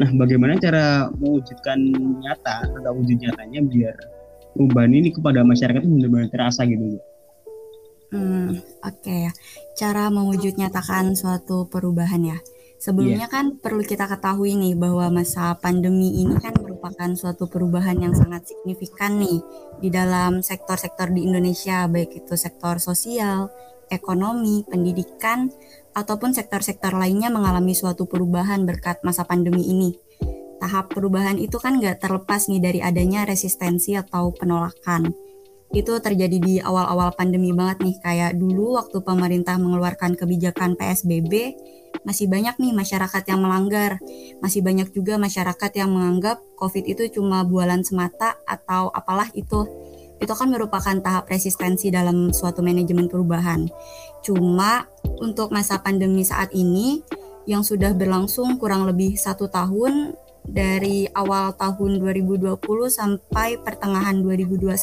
Nah, 0.00 0.10
bagaimana 0.16 0.56
cara 0.56 1.12
mewujudkan 1.12 1.76
nyata 2.24 2.64
atau 2.72 2.92
wujud 2.96 3.20
nyatanya 3.20 3.60
biar 3.68 3.94
perubahan 4.56 4.96
ini 4.96 5.12
kepada 5.12 5.44
masyarakat 5.44 5.84
itu 5.84 5.92
benar-benar 5.92 6.28
terasa 6.32 6.64
gitu? 6.64 6.96
Hmm, 8.10 8.58
oke 8.80 8.96
okay. 9.04 9.28
Cara 9.76 10.08
mewujud 10.08 10.56
nyatakan 10.56 11.12
suatu 11.12 11.68
perubahan 11.68 12.32
ya. 12.32 12.38
Sebelumnya 12.80 13.28
yeah. 13.28 13.34
kan 13.36 13.60
perlu 13.60 13.84
kita 13.84 14.08
ketahui 14.08 14.56
nih 14.56 14.72
bahwa 14.72 15.20
masa 15.20 15.52
pandemi 15.60 16.24
ini 16.24 16.32
kan 16.40 16.56
merupakan 16.56 17.12
suatu 17.12 17.44
perubahan 17.44 18.00
yang 18.00 18.16
sangat 18.16 18.48
signifikan 18.48 19.20
nih 19.20 19.44
di 19.84 19.92
dalam 19.92 20.40
sektor-sektor 20.40 21.12
di 21.12 21.28
Indonesia, 21.28 21.84
baik 21.84 22.24
itu 22.24 22.40
sektor 22.40 22.80
sosial, 22.80 23.52
ekonomi, 23.92 24.64
pendidikan, 24.64 25.52
ataupun 25.94 26.36
sektor-sektor 26.36 26.94
lainnya 26.94 27.28
mengalami 27.32 27.74
suatu 27.74 28.06
perubahan 28.06 28.62
berkat 28.66 29.02
masa 29.02 29.26
pandemi 29.26 29.66
ini. 29.66 29.90
Tahap 30.60 30.92
perubahan 30.92 31.40
itu 31.40 31.56
kan 31.56 31.80
nggak 31.80 32.04
terlepas 32.04 32.46
nih 32.52 32.60
dari 32.60 32.80
adanya 32.84 33.24
resistensi 33.24 33.96
atau 33.96 34.30
penolakan. 34.36 35.30
itu 35.70 36.02
terjadi 36.02 36.38
di 36.42 36.58
awal-awal 36.58 37.14
pandemi 37.14 37.54
banget 37.54 37.78
nih 37.86 37.96
kayak 38.02 38.34
dulu 38.34 38.74
waktu 38.74 39.06
pemerintah 39.06 39.54
mengeluarkan 39.54 40.18
kebijakan 40.18 40.74
PSBB 40.74 41.54
masih 42.02 42.26
banyak 42.26 42.58
nih 42.58 42.74
masyarakat 42.74 43.22
yang 43.30 43.38
melanggar 43.38 44.02
masih 44.42 44.66
banyak 44.66 44.90
juga 44.90 45.14
masyarakat 45.14 45.70
yang 45.78 45.94
menganggap 45.94 46.42
COVID 46.58 46.84
itu 46.90 47.02
cuma 47.14 47.46
bualan 47.46 47.86
semata 47.86 48.34
atau 48.50 48.90
apalah 48.90 49.30
itu 49.38 49.62
itu 50.20 50.32
kan 50.36 50.48
merupakan 50.52 50.96
tahap 51.00 51.30
resistensi 51.30 51.88
dalam 51.88 52.34
suatu 52.34 52.60
manajemen 52.60 53.08
perubahan 53.08 53.70
cuma 54.20 54.86
untuk 55.20 55.52
masa 55.52 55.80
pandemi 55.80 56.24
saat 56.24 56.52
ini 56.52 57.00
yang 57.48 57.64
sudah 57.64 57.96
berlangsung 57.96 58.60
kurang 58.60 58.84
lebih 58.86 59.16
satu 59.16 59.48
tahun 59.48 60.14
dari 60.46 61.06
awal 61.12 61.52
tahun 61.56 62.00
2020 62.00 62.56
sampai 62.88 63.60
pertengahan 63.60 64.18
2021 64.24 64.74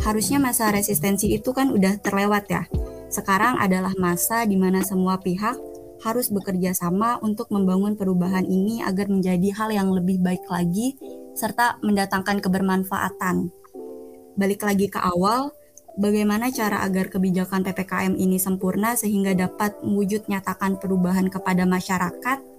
harusnya 0.00 0.38
masa 0.40 0.72
resistensi 0.72 1.28
itu 1.34 1.52
kan 1.52 1.70
udah 1.70 2.00
terlewat 2.00 2.44
ya. 2.48 2.64
Sekarang 3.10 3.58
adalah 3.58 3.92
masa 3.98 4.46
di 4.46 4.54
mana 4.54 4.80
semua 4.86 5.18
pihak 5.18 5.58
harus 6.00 6.32
bekerja 6.32 6.72
sama 6.72 7.20
untuk 7.20 7.52
membangun 7.52 7.92
perubahan 7.92 8.48
ini 8.48 8.80
agar 8.80 9.12
menjadi 9.12 9.52
hal 9.52 9.68
yang 9.68 9.92
lebih 9.92 10.16
baik 10.24 10.48
lagi 10.48 10.96
serta 11.36 11.76
mendatangkan 11.84 12.40
kebermanfaatan. 12.40 13.52
Balik 14.40 14.64
lagi 14.64 14.88
ke 14.88 14.96
awal, 14.96 15.52
bagaimana 15.98 16.52
cara 16.54 16.84
agar 16.86 17.10
kebijakan 17.10 17.66
PPKM 17.66 18.14
ini 18.14 18.38
sempurna 18.38 18.94
sehingga 18.94 19.32
dapat 19.34 19.80
mewujud 19.82 20.28
nyatakan 20.28 20.78
perubahan 20.78 21.26
kepada 21.32 21.64
masyarakat 21.66 22.50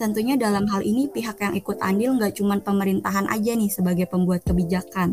Tentunya 0.00 0.32
dalam 0.40 0.64
hal 0.72 0.80
ini 0.80 1.12
pihak 1.12 1.44
yang 1.44 1.52
ikut 1.52 1.76
andil 1.84 2.16
nggak 2.16 2.40
cuma 2.40 2.56
pemerintahan 2.56 3.28
aja 3.28 3.52
nih 3.52 3.68
sebagai 3.68 4.08
pembuat 4.08 4.40
kebijakan, 4.48 5.12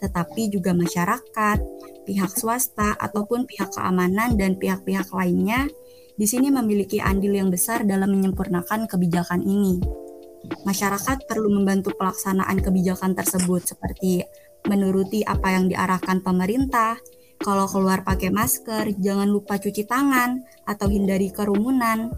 tetapi 0.00 0.48
juga 0.48 0.72
masyarakat, 0.72 1.60
pihak 2.08 2.32
swasta, 2.32 2.96
ataupun 2.96 3.44
pihak 3.44 3.76
keamanan 3.76 4.40
dan 4.40 4.56
pihak-pihak 4.56 5.12
lainnya 5.12 5.68
di 6.16 6.24
sini 6.24 6.48
memiliki 6.48 6.96
andil 6.96 7.36
yang 7.36 7.52
besar 7.52 7.84
dalam 7.84 8.08
menyempurnakan 8.08 8.88
kebijakan 8.88 9.44
ini. 9.44 9.84
Masyarakat 10.64 11.28
perlu 11.28 11.52
membantu 11.52 11.92
pelaksanaan 11.92 12.56
kebijakan 12.64 13.12
tersebut 13.12 13.68
seperti 13.68 14.24
menuruti 14.66 15.26
apa 15.26 15.54
yang 15.54 15.66
diarahkan 15.70 16.22
pemerintah, 16.22 16.98
kalau 17.42 17.66
keluar 17.66 18.06
pakai 18.06 18.30
masker, 18.30 18.94
jangan 19.02 19.26
lupa 19.26 19.58
cuci 19.58 19.82
tangan 19.86 20.46
atau 20.66 20.86
hindari 20.86 21.34
kerumunan, 21.34 22.14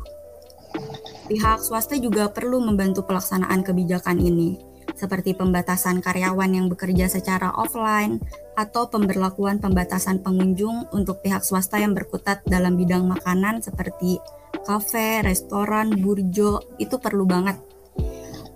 Pihak 1.24 1.64
swasta 1.64 1.96
juga 1.96 2.28
perlu 2.28 2.60
membantu 2.60 3.08
pelaksanaan 3.08 3.64
kebijakan 3.64 4.20
ini, 4.20 4.60
seperti 4.92 5.32
pembatasan 5.32 6.04
karyawan 6.04 6.52
yang 6.52 6.66
bekerja 6.68 7.08
secara 7.08 7.48
offline 7.56 8.20
atau 8.60 8.92
pemberlakuan 8.92 9.56
pembatasan 9.56 10.20
pengunjung 10.20 10.84
untuk 10.92 11.24
pihak 11.24 11.40
swasta 11.40 11.80
yang 11.80 11.96
berkutat 11.96 12.44
dalam 12.44 12.76
bidang 12.76 13.08
makanan 13.08 13.64
seperti 13.64 14.20
kafe, 14.68 15.24
restoran, 15.24 15.96
burjo, 15.96 16.60
itu 16.76 17.00
perlu 17.00 17.24
banget. 17.24 17.56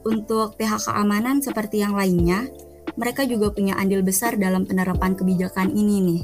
Untuk 0.04 0.60
pihak 0.60 0.84
keamanan 0.84 1.40
seperti 1.40 1.80
yang 1.80 1.96
lainnya, 1.96 2.52
mereka 2.94 3.26
juga 3.26 3.52
punya 3.52 3.76
andil 3.76 4.00
besar 4.00 4.38
dalam 4.38 4.64
penerapan 4.64 5.18
kebijakan 5.18 5.74
ini 5.74 6.00
nih. 6.00 6.22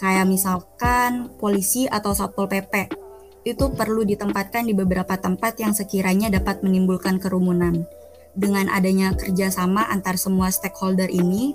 Kayak 0.00 0.26
misalkan 0.26 1.30
polisi 1.38 1.86
atau 1.86 2.16
Satpol 2.16 2.48
PP 2.48 3.02
itu 3.42 3.64
perlu 3.74 4.06
ditempatkan 4.06 4.66
di 4.66 4.74
beberapa 4.74 5.18
tempat 5.18 5.58
yang 5.58 5.74
sekiranya 5.74 6.30
dapat 6.30 6.62
menimbulkan 6.62 7.18
kerumunan. 7.18 7.86
Dengan 8.32 8.70
adanya 8.72 9.12
kerjasama 9.12 9.84
antar 9.92 10.16
semua 10.16 10.48
stakeholder 10.48 11.10
ini, 11.10 11.52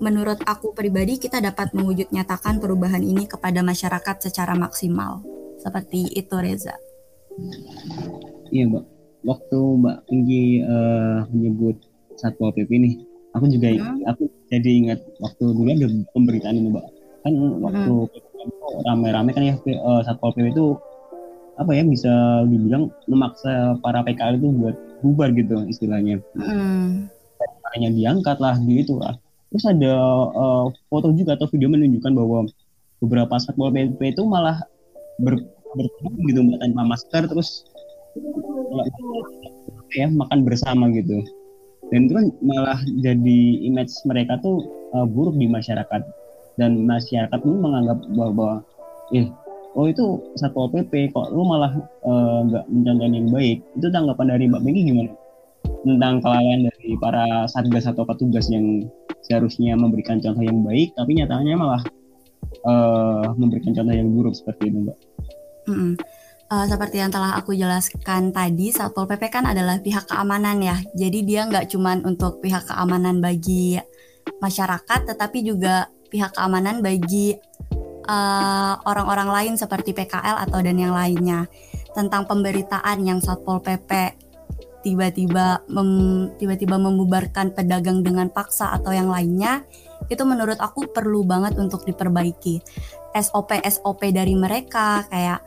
menurut 0.00 0.40
aku 0.46 0.72
pribadi 0.72 1.20
kita 1.20 1.42
dapat 1.42 1.76
mewujud 1.76 2.08
nyatakan 2.14 2.62
perubahan 2.62 3.02
ini 3.04 3.28
kepada 3.28 3.60
masyarakat 3.60 4.30
secara 4.30 4.56
maksimal. 4.56 5.20
Seperti 5.60 6.08
itu 6.14 6.36
Reza. 6.38 6.78
Iya 8.48 8.70
Mbak, 8.70 8.84
waktu 9.28 9.58
Mbak 9.60 9.98
Tinggi 10.08 10.44
uh, 10.64 11.26
menyebut 11.28 11.76
Satpol 12.16 12.54
PP 12.56 12.70
ini, 12.80 12.90
aku 13.36 13.46
juga 13.52 13.68
hmm. 13.76 14.08
aku 14.08 14.22
jadi 14.48 14.70
ingat 14.82 15.00
waktu 15.20 15.44
dulu 15.52 15.68
ada 15.68 15.86
pemberitaan 16.16 16.56
ini 16.56 16.68
Mbak. 16.72 16.86
Kan 17.22 17.32
waktu 17.60 17.92
hmm. 17.92 18.82
rame-rame 18.88 19.30
kan 19.36 19.42
ya 19.44 19.54
uh, 19.84 20.00
Satpol 20.02 20.32
PP 20.32 20.56
itu 20.56 20.80
apa 21.56 21.72
ya 21.72 21.82
bisa 21.88 22.44
dibilang 22.44 22.92
memaksa 23.08 23.80
para 23.80 24.04
PKL 24.04 24.36
itu 24.40 24.48
buat 24.52 24.76
bubar 25.00 25.32
gitu 25.32 25.64
istilahnya. 25.64 26.20
Mm. 26.36 27.08
Hanya 27.76 27.88
diangkat 27.96 28.36
lah 28.40 28.60
gitu 28.60 29.00
lah. 29.00 29.16
Terus 29.48 29.64
ada 29.64 29.92
uh, 30.36 30.68
foto 30.92 31.16
juga 31.16 31.32
atau 31.32 31.48
video 31.48 31.72
menunjukkan 31.72 32.12
bahwa 32.12 32.44
beberapa 33.00 33.40
satpol 33.40 33.72
pp 33.72 34.00
itu 34.12 34.22
malah 34.28 34.60
ber, 35.20 35.40
bertemu 35.76 36.18
gitu 36.28 36.40
mbak 36.44 36.58
tanpa 36.60 36.82
masker 36.84 37.22
terus 37.28 37.64
ya 39.96 40.12
makan 40.12 40.44
bersama 40.44 40.92
gitu. 40.92 41.24
Dan 41.90 42.10
itu 42.10 42.12
kan 42.18 42.26
malah 42.42 42.80
jadi 42.98 43.40
image 43.62 43.94
mereka 44.08 44.38
tuh 44.42 44.66
uh, 44.94 45.06
buruk 45.06 45.38
di 45.38 45.46
masyarakat. 45.46 46.02
Dan 46.56 46.88
masyarakat 46.88 47.38
pun 47.38 47.62
menganggap 47.62 47.98
bahwa 48.16 48.64
eh 49.14 49.28
oh 49.76 49.86
itu 49.86 50.18
satpol 50.40 50.72
pp 50.72 51.12
kok 51.12 51.28
lu 51.36 51.44
malah 51.44 51.68
eh, 51.78 52.38
nggak 52.48 52.64
uh, 52.96 53.06
yang 53.12 53.28
baik? 53.30 53.60
Itu 53.76 53.92
tanggapan 53.92 54.26
dari 54.34 54.44
mbak 54.48 54.64
Megi 54.64 54.82
gimana? 54.88 55.12
Tentang 55.84 56.24
kelalaian 56.24 56.66
dari 56.66 56.96
para 56.98 57.44
satgas 57.46 57.86
atau 57.86 58.08
petugas 58.08 58.48
yang 58.48 58.88
seharusnya 59.26 59.76
memberikan 59.76 60.18
contoh 60.22 60.42
yang 60.42 60.62
baik 60.62 60.94
tapi 60.96 61.18
nyatanya 61.18 61.54
malah 61.58 61.82
uh, 62.64 63.30
memberikan 63.36 63.76
contoh 63.76 63.94
yang 63.94 64.08
buruk 64.10 64.34
seperti 64.34 64.72
itu 64.72 64.90
mbak. 64.90 64.98
Mm 65.68 65.76
-hmm. 65.76 65.92
Uh, 66.46 66.62
seperti 66.70 67.02
yang 67.02 67.10
telah 67.10 67.34
aku 67.34 67.58
jelaskan 67.58 68.30
tadi, 68.30 68.70
Satpol 68.70 69.10
PP 69.10 69.34
kan 69.34 69.50
adalah 69.50 69.82
pihak 69.82 70.06
keamanan 70.06 70.62
ya. 70.62 70.78
Jadi 70.94 71.26
dia 71.26 71.42
nggak 71.42 71.74
cuma 71.74 71.98
untuk 72.06 72.38
pihak 72.38 72.70
keamanan 72.70 73.18
bagi 73.18 73.74
masyarakat, 74.38 75.10
tetapi 75.10 75.42
juga 75.42 75.90
pihak 76.06 76.38
keamanan 76.38 76.86
bagi 76.86 77.34
Eh, 78.06 78.74
orang-orang 78.86 79.26
uh, 79.26 79.34
lain 79.34 79.54
seperti 79.58 79.90
PKL 79.90 80.38
atau 80.46 80.62
dan 80.62 80.78
yang 80.78 80.94
lainnya 80.94 81.50
tentang 81.90 82.22
pemberitaan 82.22 83.02
yang 83.02 83.18
Satpol 83.18 83.58
PP 83.58 84.14
tiba-tiba 84.86 85.66
mem, 85.66 86.30
tiba-tiba 86.38 86.78
membubarkan 86.78 87.50
pedagang 87.50 88.06
dengan 88.06 88.30
paksa 88.30 88.70
atau 88.78 88.94
yang 88.94 89.10
lainnya 89.10 89.66
itu 90.06 90.22
menurut 90.22 90.54
aku 90.62 90.86
perlu 90.94 91.26
banget 91.26 91.58
untuk 91.58 91.82
diperbaiki 91.82 92.62
SOP 93.10 93.58
SOP 93.66 94.06
dari 94.14 94.38
mereka 94.38 95.02
kayak 95.10 95.42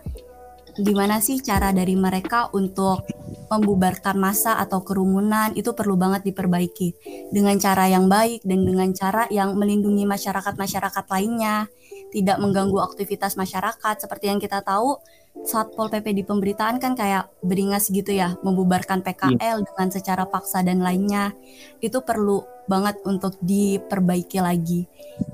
gimana 0.79 1.19
sih 1.19 1.43
cara 1.43 1.75
dari 1.75 1.93
mereka 1.93 2.47
untuk 2.55 3.03
membubarkan 3.49 4.15
massa 4.15 4.57
atau 4.57 4.81
kerumunan? 4.85 5.51
Itu 5.53 5.73
perlu 5.75 5.99
banget 5.99 6.25
diperbaiki. 6.27 6.89
Dengan 7.33 7.59
cara 7.59 7.89
yang 7.89 8.07
baik 8.07 8.45
dan 8.45 8.63
dengan 8.63 8.89
cara 8.95 9.25
yang 9.29 9.57
melindungi 9.57 10.05
masyarakat-masyarakat 10.07 11.05
lainnya. 11.09 11.67
Tidak 12.09 12.37
mengganggu 12.41 12.79
aktivitas 12.81 13.37
masyarakat. 13.37 13.95
Seperti 14.01 14.33
yang 14.33 14.41
kita 14.41 14.65
tahu 14.65 14.97
Satpol 15.39 15.87
PP 15.87 16.19
di 16.19 16.23
pemberitaan 16.27 16.83
kan 16.83 16.99
kayak 16.99 17.31
beringas 17.39 17.87
gitu 17.87 18.11
ya 18.11 18.35
membubarkan 18.43 18.99
PKL 18.99 19.39
yeah. 19.39 19.55
dengan 19.63 19.87
secara 19.87 20.27
paksa 20.27 20.65
dan 20.65 20.83
lainnya. 20.83 21.31
Itu 21.79 22.03
perlu 22.03 22.43
banget 22.67 22.99
untuk 23.07 23.39
diperbaiki 23.39 24.43
lagi. 24.43 24.85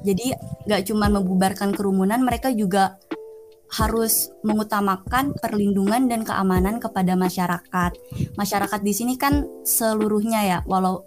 Jadi 0.05 0.31
nggak 0.69 0.83
cuma 0.87 1.09
membubarkan 1.09 1.73
kerumunan 1.73 2.21
mereka 2.21 2.53
juga 2.53 2.95
harus 3.75 4.31
mengutamakan 4.41 5.35
perlindungan 5.35 6.07
dan 6.07 6.23
keamanan 6.23 6.79
kepada 6.79 7.19
masyarakat. 7.19 7.91
Masyarakat 8.39 8.79
di 8.79 8.93
sini 8.95 9.13
kan 9.19 9.43
seluruhnya 9.67 10.41
ya 10.47 10.57
walau 10.63 11.03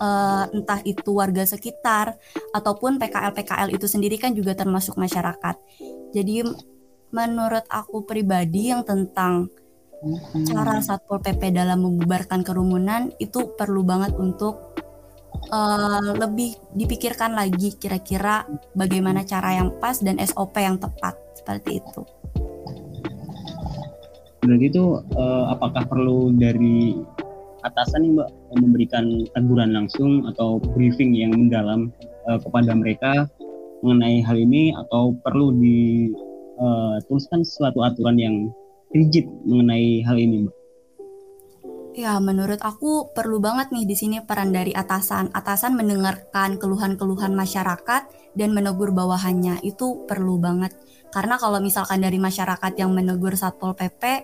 uh, 0.00 0.44
entah 0.52 0.80
itu 0.84 1.16
warga 1.16 1.48
sekitar 1.48 2.20
ataupun 2.52 3.00
PKL-PKL 3.00 3.72
itu 3.72 3.88
sendiri 3.88 4.20
kan 4.20 4.36
juga 4.36 4.52
termasuk 4.52 5.00
masyarakat. 5.00 5.56
Jadi 6.12 6.44
menurut 7.12 7.64
aku 7.72 8.04
pribadi 8.04 8.68
yang 8.72 8.84
tentang 8.84 9.48
cara 10.44 10.84
Satpol 10.84 11.24
PP 11.24 11.56
dalam 11.56 11.80
membubarkan 11.80 12.44
kerumunan 12.44 13.08
itu 13.16 13.56
perlu 13.56 13.80
banget 13.80 14.12
untuk 14.20 14.76
uh, 15.48 16.12
lebih 16.12 16.52
dipikirkan 16.76 17.32
lagi 17.32 17.72
kira-kira 17.80 18.44
bagaimana 18.76 19.24
cara 19.24 19.56
yang 19.56 19.80
pas 19.80 19.96
dan 20.04 20.20
SOP 20.20 20.60
yang 20.60 20.76
tepat 20.76 21.25
seperti 21.46 21.78
itu. 21.78 22.02
Berarti 24.42 24.66
itu 24.66 24.84
uh, 25.14 25.54
apakah 25.54 25.86
perlu 25.86 26.34
dari 26.34 26.98
atasan 27.62 28.02
nih 28.02 28.12
mbak 28.18 28.30
memberikan 28.58 29.06
teguran 29.30 29.70
langsung 29.74 30.26
atau 30.26 30.58
briefing 30.74 31.14
yang 31.14 31.30
mendalam 31.30 31.94
uh, 32.26 32.38
kepada 32.42 32.74
mereka 32.74 33.30
mengenai 33.86 34.18
hal 34.26 34.34
ini 34.34 34.74
atau 34.74 35.14
perlu 35.22 35.54
dituliskan 35.54 37.40
uh, 37.42 37.46
suatu 37.46 37.86
aturan 37.86 38.18
yang 38.18 38.36
rigid 38.90 39.30
mengenai 39.46 40.02
hal 40.02 40.18
ini 40.18 40.50
mbak? 40.50 40.56
Ya, 41.96 42.20
menurut 42.20 42.60
aku 42.60 43.08
perlu 43.16 43.40
banget 43.40 43.72
nih 43.72 43.88
di 43.88 43.96
sini 43.96 44.20
peran 44.20 44.52
dari 44.52 44.68
atasan. 44.68 45.32
Atasan 45.32 45.80
mendengarkan 45.80 46.60
keluhan-keluhan 46.60 47.32
masyarakat 47.32 48.02
dan 48.36 48.50
menegur 48.52 48.92
bawahannya. 48.92 49.64
Itu 49.64 50.04
perlu 50.04 50.36
banget. 50.36 50.76
Karena 51.16 51.40
kalau 51.40 51.64
misalkan 51.64 52.04
dari 52.04 52.20
masyarakat 52.20 52.76
yang 52.76 52.92
menegur 52.92 53.32
Satpol 53.32 53.72
PP, 53.72 54.20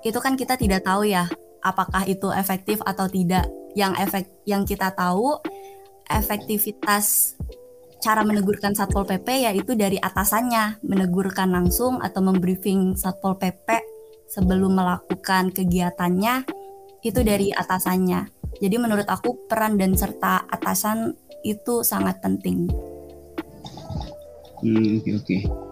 itu 0.00 0.16
kan 0.16 0.32
kita 0.32 0.56
tidak 0.56 0.80
tahu 0.80 1.04
ya 1.04 1.28
apakah 1.60 2.08
itu 2.08 2.32
efektif 2.32 2.80
atau 2.88 3.04
tidak. 3.04 3.44
Yang 3.76 3.92
efek 4.00 4.24
yang 4.48 4.64
kita 4.64 4.96
tahu 4.96 5.36
efektivitas 6.08 7.36
cara 8.00 8.24
menegurkan 8.24 8.72
Satpol 8.72 9.04
PP 9.04 9.44
yaitu 9.44 9.76
dari 9.76 10.00
atasannya, 10.00 10.80
menegurkan 10.80 11.52
langsung 11.52 12.00
atau 12.00 12.24
membriefing 12.24 12.96
Satpol 12.96 13.36
PP 13.36 13.68
sebelum 14.32 14.72
melakukan 14.72 15.52
kegiatannya 15.52 16.48
itu 17.04 17.20
dari 17.20 17.52
atasannya. 17.52 18.32
Jadi 18.56 18.76
menurut 18.80 19.04
aku 19.04 19.44
peran 19.52 19.76
dan 19.76 19.92
serta 19.92 20.48
atasan 20.48 21.12
itu 21.44 21.84
sangat 21.84 22.24
penting. 22.24 22.72
Hmm, 24.64 24.96
oke 24.96 25.20
okay. 25.20 25.44
Okay. 25.44 25.71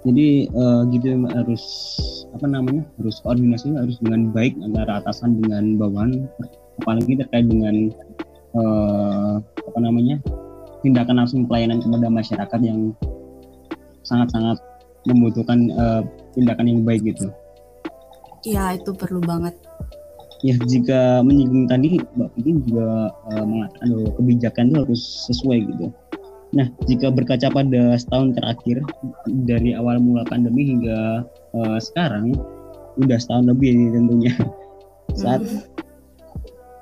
Jadi 0.00 0.48
uh, 0.56 0.88
gitu 0.88 1.12
harus 1.28 1.64
apa 2.32 2.46
namanya 2.48 2.86
harus 2.96 3.20
koordinasi 3.20 3.76
harus 3.76 4.00
dengan 4.00 4.32
baik 4.32 4.56
antara 4.64 5.04
atasan 5.04 5.44
dengan 5.44 5.76
bawahan 5.76 6.24
apalagi 6.80 7.20
terkait 7.20 7.44
dengan 7.44 7.92
uh, 8.56 9.44
apa 9.44 9.78
namanya 9.82 10.16
tindakan 10.80 11.20
langsung 11.20 11.44
pelayanan 11.44 11.84
kepada 11.84 12.08
masyarakat 12.08 12.60
yang 12.64 12.96
sangat-sangat 14.00 14.56
membutuhkan 15.04 15.68
uh, 15.76 16.00
tindakan 16.32 16.66
yang 16.70 16.80
baik 16.80 17.04
gitu. 17.04 17.28
Iya 18.48 18.80
itu 18.80 18.96
perlu 18.96 19.20
banget 19.20 19.52
ya 20.40 20.56
jika 20.64 21.20
menyinggung 21.20 21.68
tadi 21.68 22.00
Mbak 22.16 22.30
Vicky 22.36 22.52
juga 22.68 23.12
uh, 23.28 23.44
mengatakan 23.44 23.88
bahwa 23.92 24.10
kebijakan 24.16 24.64
itu 24.72 24.76
harus 24.84 25.02
sesuai 25.28 25.58
gitu. 25.68 25.86
Nah, 26.50 26.66
jika 26.90 27.14
berkaca 27.14 27.46
pada 27.54 27.94
setahun 27.94 28.34
terakhir 28.34 28.82
dari 29.46 29.70
awal 29.78 30.02
mula 30.02 30.26
pandemi 30.26 30.66
hingga 30.66 31.22
uh, 31.54 31.78
sekarang, 31.78 32.34
udah 32.98 33.18
setahun 33.22 33.46
lebih 33.46 33.70
ini 33.70 33.86
tentunya. 33.94 34.34
Saat 35.14 35.46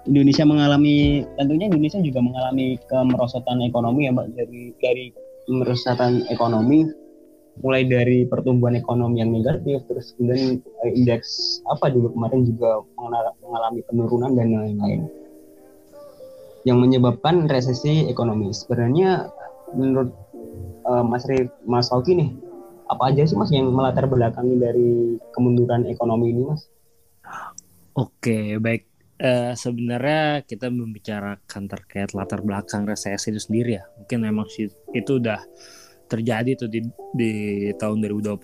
Indonesia 0.08 0.44
mengalami 0.48 1.28
tentunya 1.36 1.68
Indonesia 1.68 2.00
juga 2.00 2.24
mengalami 2.24 2.80
kemerosotan 2.88 3.60
ekonomi 3.60 4.08
ya 4.08 4.12
Mbak. 4.16 4.26
Dari 4.40 4.62
dari 4.80 5.06
kemerosotan 5.44 6.24
ekonomi 6.32 6.88
mulai 7.60 7.84
dari 7.84 8.24
pertumbuhan 8.24 8.78
ekonomi 8.78 9.18
yang 9.18 9.34
negatif 9.34 9.82
terus 9.90 10.14
kemudian 10.16 10.62
uh, 10.62 10.90
indeks 10.94 11.60
apa 11.68 11.90
dulu 11.90 12.14
kemarin 12.14 12.46
juga 12.48 12.80
mengalami 13.44 13.84
penurunan 13.84 14.32
dan 14.32 14.48
lain-lain. 14.48 15.12
Yang 16.64 16.78
menyebabkan 16.88 17.48
resesi 17.52 18.08
ekonomi. 18.08 18.48
Sebenarnya 18.52 19.28
menurut 19.74 20.14
uh, 20.88 21.04
Mas 21.04 21.24
Rif, 21.28 21.48
Mas 21.68 21.88
Fauki 21.88 22.16
nih 22.16 22.30
apa 22.88 23.12
aja 23.12 23.22
sih 23.28 23.36
Mas 23.36 23.52
yang 23.52 23.68
melatar 23.68 24.08
belakangi 24.08 24.56
dari 24.56 24.90
kemunduran 25.36 25.84
ekonomi 25.84 26.32
ini 26.32 26.42
Mas? 26.48 26.62
Oke 27.92 28.56
baik. 28.56 28.88
Uh, 29.18 29.50
sebenarnya 29.58 30.46
kita 30.46 30.70
membicarakan 30.70 31.66
terkait 31.66 32.14
latar 32.14 32.38
belakang 32.38 32.86
resesi 32.86 33.34
itu 33.34 33.42
sendiri 33.42 33.82
ya. 33.82 33.84
Mungkin 33.98 34.18
memang 34.22 34.46
itu 34.94 35.12
udah 35.18 35.42
terjadi 36.08 36.54
tuh 36.54 36.70
di, 36.70 36.80
di 37.12 37.32
tahun 37.76 37.98
2020 38.00 38.38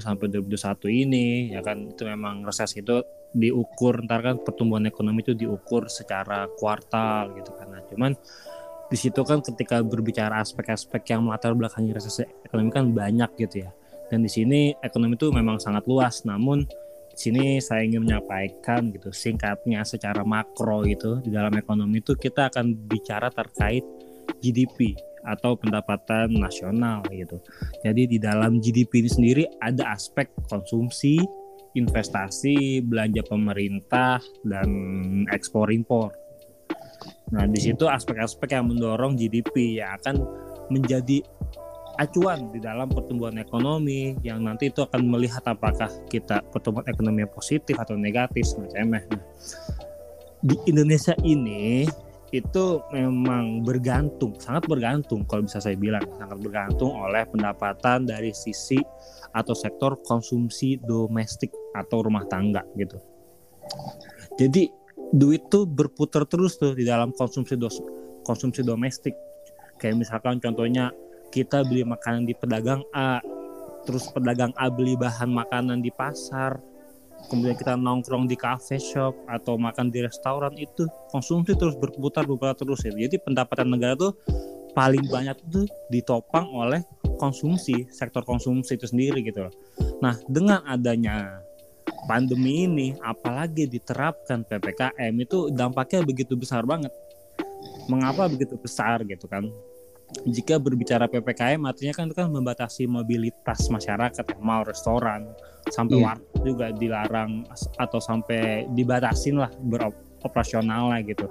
sampai 0.00 0.26
2021 0.30 1.02
ini 1.02 1.26
ya 1.50 1.60
kan? 1.66 1.90
Itu 1.90 2.06
memang 2.06 2.46
resesi 2.46 2.78
itu 2.80 3.02
diukur 3.30 4.06
ntar 4.06 4.22
kan 4.22 4.36
pertumbuhan 4.42 4.86
ekonomi 4.86 5.22
itu 5.22 5.34
diukur 5.34 5.90
secara 5.90 6.46
kuartal 6.54 7.34
gitu 7.34 7.50
kan. 7.58 7.66
Nah 7.74 7.82
cuman 7.90 8.14
di 8.90 8.96
situ 8.98 9.22
kan 9.22 9.38
ketika 9.38 9.80
berbicara 9.86 10.42
aspek-aspek 10.42 11.14
yang 11.14 11.22
melatar 11.24 11.54
belakangi 11.54 11.94
resesi 11.94 12.26
ekonomi 12.42 12.70
kan 12.74 12.90
banyak 12.90 13.30
gitu 13.38 13.64
ya 13.64 13.70
dan 14.10 14.26
di 14.26 14.30
sini 14.30 14.74
ekonomi 14.82 15.14
itu 15.14 15.30
memang 15.30 15.62
sangat 15.62 15.86
luas 15.86 16.26
namun 16.26 16.66
di 17.14 17.18
sini 17.18 17.44
saya 17.62 17.86
ingin 17.86 18.02
menyampaikan 18.02 18.90
gitu 18.90 19.14
singkatnya 19.14 19.86
secara 19.86 20.26
makro 20.26 20.82
gitu 20.82 21.22
di 21.22 21.30
dalam 21.30 21.54
ekonomi 21.54 22.02
itu 22.02 22.18
kita 22.18 22.50
akan 22.50 22.74
bicara 22.90 23.30
terkait 23.30 23.86
GDP 24.42 24.98
atau 25.24 25.56
pendapatan 25.56 26.32
nasional 26.32 27.04
gitu. 27.12 27.40
Jadi 27.84 28.16
di 28.16 28.18
dalam 28.18 28.58
GDP 28.60 29.04
ini 29.04 29.10
sendiri 29.10 29.44
ada 29.60 29.92
aspek 29.92 30.32
konsumsi, 30.48 31.20
investasi, 31.76 32.80
belanja 32.84 33.22
pemerintah 33.28 34.20
dan 34.44 34.68
ekspor 35.30 35.68
impor. 35.70 36.14
Nah, 37.30 37.46
di 37.46 37.60
situ 37.62 37.86
aspek-aspek 37.86 38.58
yang 38.58 38.70
mendorong 38.70 39.14
GDP 39.14 39.78
yang 39.78 39.94
akan 40.02 40.22
menjadi 40.70 41.22
acuan 42.00 42.48
di 42.50 42.58
dalam 42.62 42.88
pertumbuhan 42.88 43.36
ekonomi 43.38 44.16
yang 44.24 44.40
nanti 44.40 44.72
itu 44.72 44.80
akan 44.80 45.04
melihat 45.04 45.44
apakah 45.44 45.90
kita 46.08 46.40
pertumbuhan 46.48 46.88
ekonomi 46.88 47.26
positif 47.28 47.76
atau 47.76 47.94
negatif 47.94 48.46
semacamnya. 48.48 49.04
Nah, 49.04 49.20
di 50.40 50.56
Indonesia 50.64 51.12
ini 51.20 51.84
itu 52.30 52.78
memang 52.94 53.66
bergantung, 53.66 54.38
sangat 54.38 54.70
bergantung 54.70 55.26
kalau 55.26 55.44
bisa 55.44 55.58
saya 55.58 55.74
bilang, 55.74 56.06
sangat 56.14 56.38
bergantung 56.38 56.94
oleh 56.94 57.26
pendapatan 57.26 58.06
dari 58.06 58.30
sisi 58.30 58.78
atau 59.34 59.54
sektor 59.54 59.98
konsumsi 60.06 60.78
domestik 60.78 61.50
atau 61.74 62.06
rumah 62.06 62.22
tangga 62.30 62.62
gitu. 62.78 63.02
Jadi 64.38 64.70
duit 65.10 65.42
tuh 65.50 65.66
berputar 65.66 66.22
terus 66.26 66.56
tuh 66.58 66.74
di 66.74 66.86
dalam 66.86 67.10
konsumsi 67.14 67.58
dos 67.58 67.82
konsumsi 68.22 68.62
domestik. 68.62 69.14
Kayak 69.80 70.06
misalkan 70.06 70.38
contohnya 70.38 70.92
kita 71.34 71.64
beli 71.66 71.82
makanan 71.86 72.28
di 72.28 72.34
pedagang 72.36 72.84
A, 72.92 73.18
terus 73.88 74.06
pedagang 74.12 74.52
A 74.60 74.68
beli 74.68 74.94
bahan 74.94 75.30
makanan 75.32 75.80
di 75.80 75.88
pasar, 75.94 76.60
kemudian 77.28 77.56
kita 77.56 77.74
nongkrong 77.74 78.28
di 78.28 78.36
cafe 78.36 78.76
shop 78.76 79.16
atau 79.26 79.56
makan 79.56 79.88
di 79.88 80.04
restoran 80.04 80.52
itu 80.60 80.86
konsumsi 81.10 81.56
terus 81.56 81.74
berputar 81.76 82.28
berputar 82.28 82.54
terus 82.54 82.84
ya. 82.86 82.92
Jadi 82.92 83.16
pendapatan 83.18 83.72
negara 83.72 83.96
tuh 83.96 84.12
paling 84.72 85.10
banyak 85.10 85.36
itu 85.50 85.66
ditopang 85.90 86.46
oleh 86.54 86.84
konsumsi 87.18 87.90
sektor 87.90 88.22
konsumsi 88.22 88.78
itu 88.78 88.86
sendiri 88.86 89.20
gitu 89.26 89.48
loh. 89.48 89.54
Nah 89.98 90.16
dengan 90.30 90.62
adanya 90.64 91.42
pandemi 92.08 92.64
ini 92.68 92.88
apalagi 93.00 93.68
diterapkan 93.68 94.44
ppkm 94.46 95.14
itu 95.20 95.52
dampaknya 95.52 96.04
begitu 96.04 96.36
besar 96.36 96.64
banget. 96.64 96.92
Mengapa 97.88 98.30
begitu 98.30 98.54
besar 98.56 99.02
gitu 99.04 99.26
kan? 99.26 99.48
jika 100.26 100.58
berbicara 100.58 101.06
ppkm 101.06 101.62
artinya 101.66 101.94
kan 101.94 102.04
itu 102.10 102.16
kan 102.18 102.28
membatasi 102.30 102.90
mobilitas 102.90 103.70
masyarakat 103.70 104.24
mau 104.42 104.66
restoran 104.66 105.30
sampai 105.70 105.96
yeah. 106.02 106.04
warteg 106.10 106.40
juga 106.42 106.66
dilarang 106.74 107.46
atau 107.78 108.00
sampai 108.02 108.66
dibatasin 108.74 109.38
lah 109.38 109.50
beroperasional 109.62 110.90
lah 110.90 111.00
gitu 111.06 111.30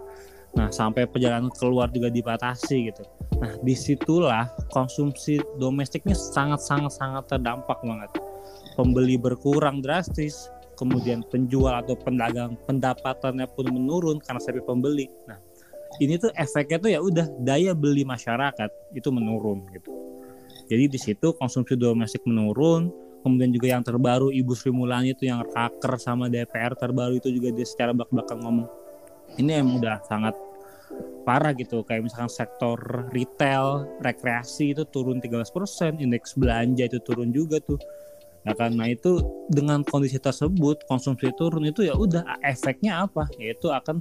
nah 0.56 0.72
sampai 0.74 1.06
perjalanan 1.06 1.54
keluar 1.54 1.94
juga 1.94 2.10
dibatasi 2.10 2.90
gitu 2.90 3.04
nah 3.38 3.54
di 3.62 3.76
situlah 3.78 4.50
konsumsi 4.74 5.38
domestiknya 5.62 6.18
sangat 6.18 6.64
sangat 6.66 6.96
sangat 6.98 7.24
terdampak 7.30 7.78
banget 7.86 8.10
pembeli 8.74 9.20
berkurang 9.20 9.84
drastis 9.84 10.50
kemudian 10.80 11.20
penjual 11.28 11.76
atau 11.76 12.00
pedagang 12.00 12.56
pendapatannya 12.64 13.46
pun 13.52 13.68
menurun 13.68 14.24
karena 14.24 14.40
sepi 14.40 14.64
pembeli 14.64 15.12
nah 15.28 15.36
ini 16.00 16.16
tuh 16.16 16.32
efeknya 16.38 16.78
tuh 16.80 16.92
ya 16.94 17.00
udah 17.04 17.28
daya 17.44 17.74
beli 17.76 18.06
masyarakat 18.06 18.70
itu 18.94 19.10
menurun 19.10 19.66
gitu. 19.74 19.90
Jadi 20.70 20.86
di 20.86 21.00
situ 21.02 21.34
konsumsi 21.34 21.74
domestik 21.74 22.22
menurun, 22.30 22.94
kemudian 23.26 23.50
juga 23.50 23.74
yang 23.74 23.82
terbaru 23.82 24.30
Ibu 24.30 24.54
Sri 24.54 24.70
Mulyani 24.70 25.18
itu 25.18 25.26
yang 25.26 25.42
raker 25.42 25.98
sama 25.98 26.30
DPR 26.30 26.78
terbaru 26.78 27.18
itu 27.18 27.34
juga 27.34 27.50
dia 27.50 27.66
secara 27.66 27.92
belak-belakan 27.92 28.38
ngomong 28.46 28.68
ini 29.42 29.50
yang 29.50 29.82
udah 29.82 29.98
sangat 30.06 30.38
parah 31.26 31.54
gitu 31.54 31.86
kayak 31.86 32.10
misalkan 32.10 32.32
sektor 32.32 32.78
retail 33.14 33.86
rekreasi 34.02 34.74
itu 34.74 34.86
turun 34.90 35.22
13% 35.22 36.02
indeks 36.02 36.34
belanja 36.34 36.90
itu 36.90 36.98
turun 37.02 37.30
juga 37.30 37.62
tuh 37.62 37.78
nah 38.48 38.56
karena 38.56 38.88
itu 38.88 39.20
dengan 39.52 39.84
kondisi 39.84 40.16
tersebut 40.16 40.88
konsumsi 40.88 41.28
turun 41.36 41.68
itu 41.68 41.84
ya 41.84 41.94
udah 41.96 42.24
efeknya 42.44 43.04
apa? 43.08 43.28
Yaitu 43.36 43.68
akan 43.68 44.00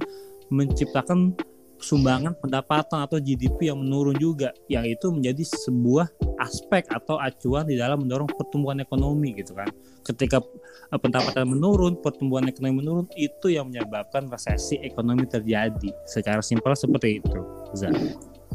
menciptakan 0.49 1.35
sumbangan 1.79 2.35
pendapatan 2.35 3.07
atau 3.07 3.17
GDP 3.17 3.71
yang 3.71 3.79
menurun 3.79 4.15
juga 4.19 4.51
yang 4.67 4.83
itu 4.83 5.07
menjadi 5.09 5.47
sebuah 5.47 6.11
aspek 6.43 6.83
atau 6.91 7.15
acuan 7.15 7.63
di 7.67 7.79
dalam 7.79 8.03
mendorong 8.03 8.27
pertumbuhan 8.27 8.83
ekonomi 8.83 9.31
gitu 9.39 9.55
kan. 9.55 9.71
Ketika 10.03 10.43
eh, 10.91 10.99
pendapatan 10.99 11.55
menurun 11.55 11.99
pertumbuhan 12.03 12.47
ekonomi 12.51 12.83
menurun 12.83 13.07
itu 13.15 13.47
yang 13.51 13.71
menyebabkan 13.71 14.27
resesi 14.27 14.75
ekonomi 14.83 15.23
terjadi. 15.25 15.89
Secara 16.03 16.43
simpel 16.43 16.75
seperti 16.75 17.23
itu 17.23 17.39
Zah. 17.75 17.95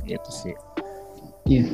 Gitu 0.04 0.30
sih. 0.30 0.56
Iya 1.48 1.64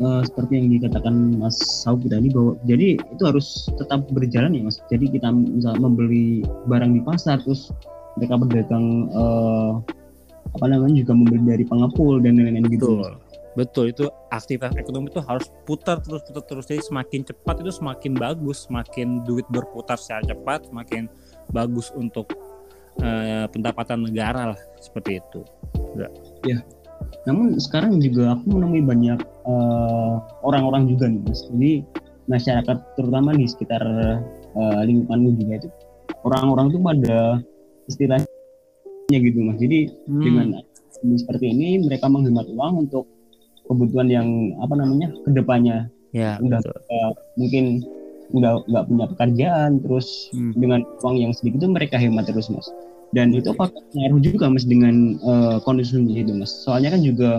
uh, 0.00 0.22
seperti 0.24 0.58
yang 0.58 0.68
dikatakan 0.72 1.38
Mas 1.38 1.56
Sauki 1.58 2.10
tadi 2.10 2.30
bahwa 2.32 2.58
jadi 2.66 2.98
itu 2.98 3.22
harus 3.22 3.68
tetap 3.78 4.06
berjalan 4.10 4.56
ya 4.56 4.62
Mas. 4.66 4.78
Jadi 4.90 5.10
kita 5.12 5.28
bisa 5.30 5.70
membeli 5.78 6.42
barang 6.66 6.90
di 6.96 7.00
pasar 7.04 7.42
terus 7.42 7.70
mereka 8.18 8.38
berdagang 8.38 9.10
uh, 9.14 9.82
apa 10.54 10.66
namanya 10.70 11.02
juga 11.02 11.12
membeli 11.18 11.42
dari 11.42 11.64
pengepul 11.66 12.22
dan 12.22 12.38
lain-lain 12.38 12.66
gitu. 12.70 13.02
Betul. 13.02 13.12
Betul 13.54 13.84
itu 13.94 14.10
aktivitas 14.34 14.74
ekonomi 14.74 15.14
itu 15.14 15.22
harus 15.22 15.46
putar 15.62 16.02
terus 16.02 16.26
putar 16.26 16.42
terus. 16.42 16.66
Jadi 16.66 16.82
semakin 16.82 17.20
cepat 17.22 17.62
itu 17.62 17.70
semakin 17.70 18.12
bagus 18.18 18.66
semakin 18.66 19.22
duit 19.22 19.46
berputar 19.46 19.94
secara 19.94 20.26
cepat 20.26 20.66
semakin 20.70 21.06
bagus 21.54 21.94
untuk 21.94 22.34
uh, 22.98 23.46
pendapatan 23.54 24.10
negara 24.10 24.54
lah 24.54 24.60
seperti 24.82 25.22
itu. 25.22 25.46
Enggak. 25.94 26.10
ya 26.42 26.58
namun 27.24 27.56
sekarang 27.56 27.98
juga 28.00 28.36
aku 28.36 28.52
menemui 28.52 28.84
banyak 28.84 29.20
orang 29.48 30.20
orang-orang 30.44 30.82
juga 30.90 31.08
nih 31.08 31.20
mas. 31.24 31.40
Jadi 31.48 31.72
masyarakat 32.28 32.76
terutama 32.96 33.36
di 33.36 33.44
sekitar 33.48 33.82
uh, 34.56 34.80
lingkunganmu 34.84 35.28
juga 35.40 35.52
itu 35.64 35.68
orang-orang 36.24 36.66
tuh 36.72 36.80
pada 36.80 37.18
istilahnya 37.88 38.28
gitu 39.18 39.38
mas. 39.44 39.58
Jadi 39.60 39.78
hmm. 40.08 40.22
dengan 40.22 40.46
seperti 41.04 41.52
ini 41.52 41.84
mereka 41.84 42.08
menghemat 42.08 42.48
uang 42.48 42.88
untuk 42.88 43.04
kebutuhan 43.68 44.08
yang 44.08 44.28
apa 44.60 44.74
namanya 44.76 45.12
ke 45.24 45.30
depannya 45.32 45.88
ya 46.14 46.38
udah 46.38 46.60
uh, 46.62 47.12
mungkin 47.34 47.82
udah 48.32 48.64
nggak 48.70 48.84
punya 48.88 49.06
pekerjaan 49.12 49.70
terus 49.84 50.32
hmm. 50.32 50.56
dengan 50.56 50.80
uang 51.04 51.16
yang 51.20 51.32
sedikit 51.36 51.64
itu 51.64 51.68
mereka 51.68 51.96
hemat 52.00 52.24
terus 52.28 52.48
mas 52.48 52.68
dan 53.14 53.30
itu 53.30 53.54
apa 53.54 53.70
ngaruh 53.94 54.20
juga 54.20 54.50
mas 54.50 54.66
dengan 54.66 55.16
uh, 55.22 55.62
konsumsi 55.62 56.26
itu 56.26 56.34
mas. 56.34 56.50
Soalnya 56.66 56.98
kan 56.98 57.00
juga 57.06 57.30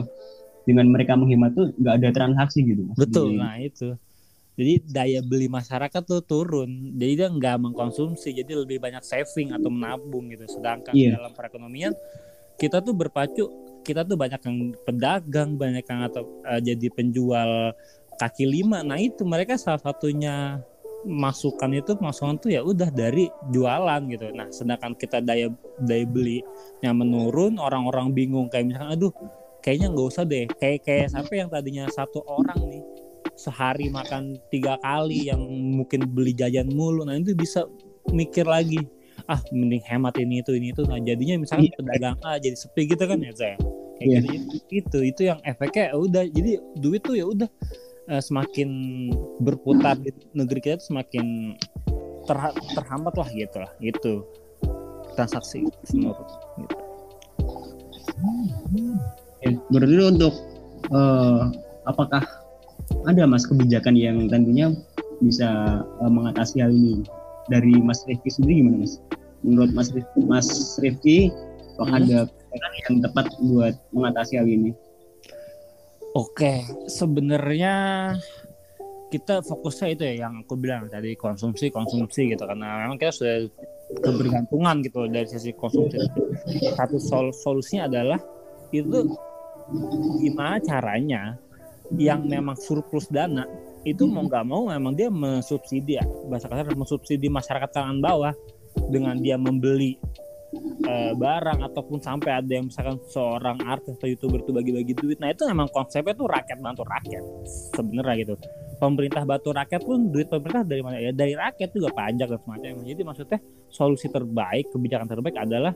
dengan 0.63 0.87
mereka 0.89 1.19
menghemat 1.19 1.53
tuh 1.53 1.75
nggak 1.75 1.95
ada 1.99 2.09
transaksi 2.15 2.63
gitu 2.63 2.87
mas. 2.87 2.95
Betul 2.95 3.35
di, 3.35 3.43
nah 3.43 3.59
itu. 3.59 3.93
Jadi 4.55 4.73
daya 4.87 5.19
beli 5.19 5.51
masyarakat 5.51 6.01
tuh 6.07 6.23
turun. 6.23 6.95
Jadi 6.95 7.13
dia 7.19 7.27
nggak 7.27 7.59
mengkonsumsi 7.59 8.31
jadi 8.31 8.63
lebih 8.63 8.79
banyak 8.79 9.03
saving 9.03 9.51
atau 9.51 9.67
menabung 9.67 10.31
gitu. 10.31 10.47
Sedangkan 10.47 10.95
yeah. 10.95 11.19
dalam 11.19 11.35
perekonomian 11.35 11.91
kita 12.55 12.79
tuh 12.79 12.95
berpacu 12.95 13.51
kita 13.83 14.07
tuh 14.07 14.15
banyak 14.15 14.39
yang 14.41 14.57
pedagang 14.87 15.59
banyak 15.59 15.83
yang 15.85 16.01
atau 16.07 16.23
uh, 16.47 16.57
jadi 16.63 16.87
penjual 16.95 17.75
kaki 18.15 18.47
lima. 18.47 18.79
Nah 18.79 18.95
itu 18.95 19.27
mereka 19.27 19.59
salah 19.59 19.83
satunya 19.83 20.63
masukan 21.05 21.69
itu 21.71 21.93
masukan 22.01 22.35
tuh 22.41 22.49
ya 22.51 22.65
udah 22.65 22.89
dari 22.89 23.29
jualan 23.53 24.01
gitu 24.09 24.33
nah 24.33 24.49
sedangkan 24.49 24.97
kita 24.97 25.21
daya 25.21 25.53
daya 25.79 26.05
beli 26.09 26.41
yang 26.81 26.97
menurun 26.97 27.61
orang-orang 27.61 28.11
bingung 28.11 28.49
kayak 28.49 28.73
misalkan 28.73 28.91
aduh 28.97 29.13
kayaknya 29.61 29.93
nggak 29.93 30.07
usah 30.09 30.23
deh 30.25 30.45
kayak 30.57 30.81
kayak 30.81 31.07
sampai 31.13 31.45
yang 31.45 31.49
tadinya 31.49 31.85
satu 31.93 32.25
orang 32.25 32.59
nih 32.69 32.83
sehari 33.37 33.89
makan 33.93 34.37
tiga 34.49 34.81
kali 34.81 35.29
yang 35.29 35.41
mungkin 35.49 36.09
beli 36.09 36.33
jajan 36.33 36.69
mulu 36.73 37.05
nah 37.05 37.13
itu 37.13 37.37
bisa 37.37 37.69
mikir 38.09 38.45
lagi 38.45 38.81
ah 39.25 39.41
mending 39.49 39.81
hemat 39.87 40.13
ini 40.21 40.45
itu 40.45 40.53
ini 40.53 40.69
itu 40.69 40.85
nah 40.85 40.99
jadinya 41.01 41.41
misalnya 41.41 41.71
yeah. 41.71 41.77
pedagang 41.81 42.17
A 42.21 42.37
jadi 42.37 42.57
sepi 42.57 42.81
gitu 42.85 43.03
kan 43.09 43.17
ya 43.17 43.33
saya 43.33 43.57
kayak 43.97 44.09
yeah. 44.11 44.21
gitu 44.21 44.57
itu 44.69 44.97
itu 45.01 45.21
yang 45.33 45.39
efeknya 45.41 45.91
ya 45.91 45.95
udah 45.97 46.23
jadi 46.29 46.51
duit 46.77 47.01
tuh 47.01 47.15
ya 47.17 47.25
udah 47.25 47.49
uh, 48.09 48.21
semakin 48.21 48.69
berputar 49.41 49.97
di 49.99 50.13
negeri 50.37 50.59
kita 50.61 50.81
tuh 50.81 50.95
semakin 50.95 51.55
ter, 52.25 52.37
terhambat 52.73 53.13
lah 53.17 53.29
gitu 53.31 53.57
lah 53.61 53.71
itu 53.81 54.13
transaksi 55.15 55.63
menurut 55.95 56.27
gitu. 56.59 56.75
Ya, 59.45 59.49
berarti 59.69 59.95
untuk 60.01 60.33
uh, 60.91 61.53
apakah 61.85 62.23
ada 63.05 63.23
mas 63.25 63.45
kebijakan 63.45 63.95
yang 63.97 64.25
tentunya 64.29 64.73
bisa 65.23 65.81
uh, 66.01 66.11
mengatasi 66.11 66.59
hal 66.59 66.71
ini 66.73 67.05
dari 67.47 67.77
Mas 67.77 68.03
Rifki 68.09 68.29
sendiri 68.29 68.65
gimana 68.65 68.77
mas? 68.83 68.93
Menurut 69.45 69.71
Mas 69.77 69.89
Rifki, 69.93 70.19
Mas 70.25 70.49
Rifki 70.81 71.17
apakah 71.77 72.01
hmm. 72.01 72.03
ada 72.09 72.17
kebijakan 72.25 72.71
yang 72.73 72.95
tepat 73.05 73.25
buat 73.45 73.75
mengatasi 73.93 74.33
hal 74.41 74.47
ini? 74.49 74.71
Oke, 76.15 76.63
sebenarnya 76.87 77.73
kita 79.11 79.43
fokusnya 79.43 79.87
itu 79.91 80.03
ya 80.07 80.13
yang 80.27 80.47
aku 80.47 80.55
bilang 80.55 80.87
tadi 80.87 81.13
konsumsi 81.19 81.69
konsumsi 81.69 82.31
gitu 82.31 82.43
karena 82.47 82.87
memang 82.87 82.95
kita 82.95 83.11
sudah 83.11 83.35
kebergantungan 83.99 84.79
gitu 84.79 85.11
dari 85.11 85.27
sisi 85.27 85.51
konsumsi. 85.51 85.99
Satu 86.79 86.97
sol 87.03 87.35
solusinya 87.35 87.91
adalah 87.91 88.19
itu 88.71 89.11
gimana 90.23 90.57
caranya 90.63 91.35
yang 91.99 92.25
memang 92.25 92.57
surplus 92.57 93.11
dana 93.11 93.45
itu 93.85 94.09
mau 94.09 94.25
hmm. 94.25 94.29
nggak 94.31 94.45
mau 94.49 94.61
memang 94.73 94.93
dia 94.97 95.13
mensubsidi 95.13 96.01
ya 96.01 96.05
bahasa 96.25 96.49
kasar 96.49 96.73
mensubsidi 96.73 97.29
masyarakat 97.29 97.69
kalangan 97.69 98.01
bawah 98.01 98.33
dengan 98.89 99.21
dia 99.21 99.37
membeli 99.37 100.01
uh, 100.85 101.13
barang 101.15 101.59
ataupun 101.71 101.99
sampai 101.99 102.41
ada 102.41 102.51
yang 102.51 102.67
misalkan 102.67 102.97
seorang 103.09 103.57
artis 103.65 103.95
atau 103.97 104.07
youtuber 104.09 104.39
itu 104.41 104.51
bagi-bagi 104.51 104.93
duit. 104.97 105.17
Nah 105.19 105.31
itu 105.31 105.43
memang 105.47 105.67
konsepnya 105.71 106.13
tuh 106.15 106.27
rakyat 106.27 106.57
bantu 106.59 106.83
rakyat 106.87 107.23
sebenarnya 107.75 108.15
gitu. 108.25 108.33
Pemerintah 108.75 109.23
bantu 109.23 109.49
rakyat 109.55 109.81
pun 109.83 110.11
duit 110.11 110.27
pemerintah 110.27 110.63
dari 110.67 110.81
mana? 110.83 110.99
Ya 110.99 111.11
dari 111.15 111.33
rakyat 111.33 111.69
juga 111.71 111.89
pajak 111.95 112.27
dan 112.27 112.39
semacamnya. 112.43 112.85
Jadi 112.91 113.01
maksudnya 113.03 113.39
solusi 113.71 114.07
terbaik 114.11 114.71
kebijakan 114.71 115.07
terbaik 115.07 115.37
adalah 115.39 115.73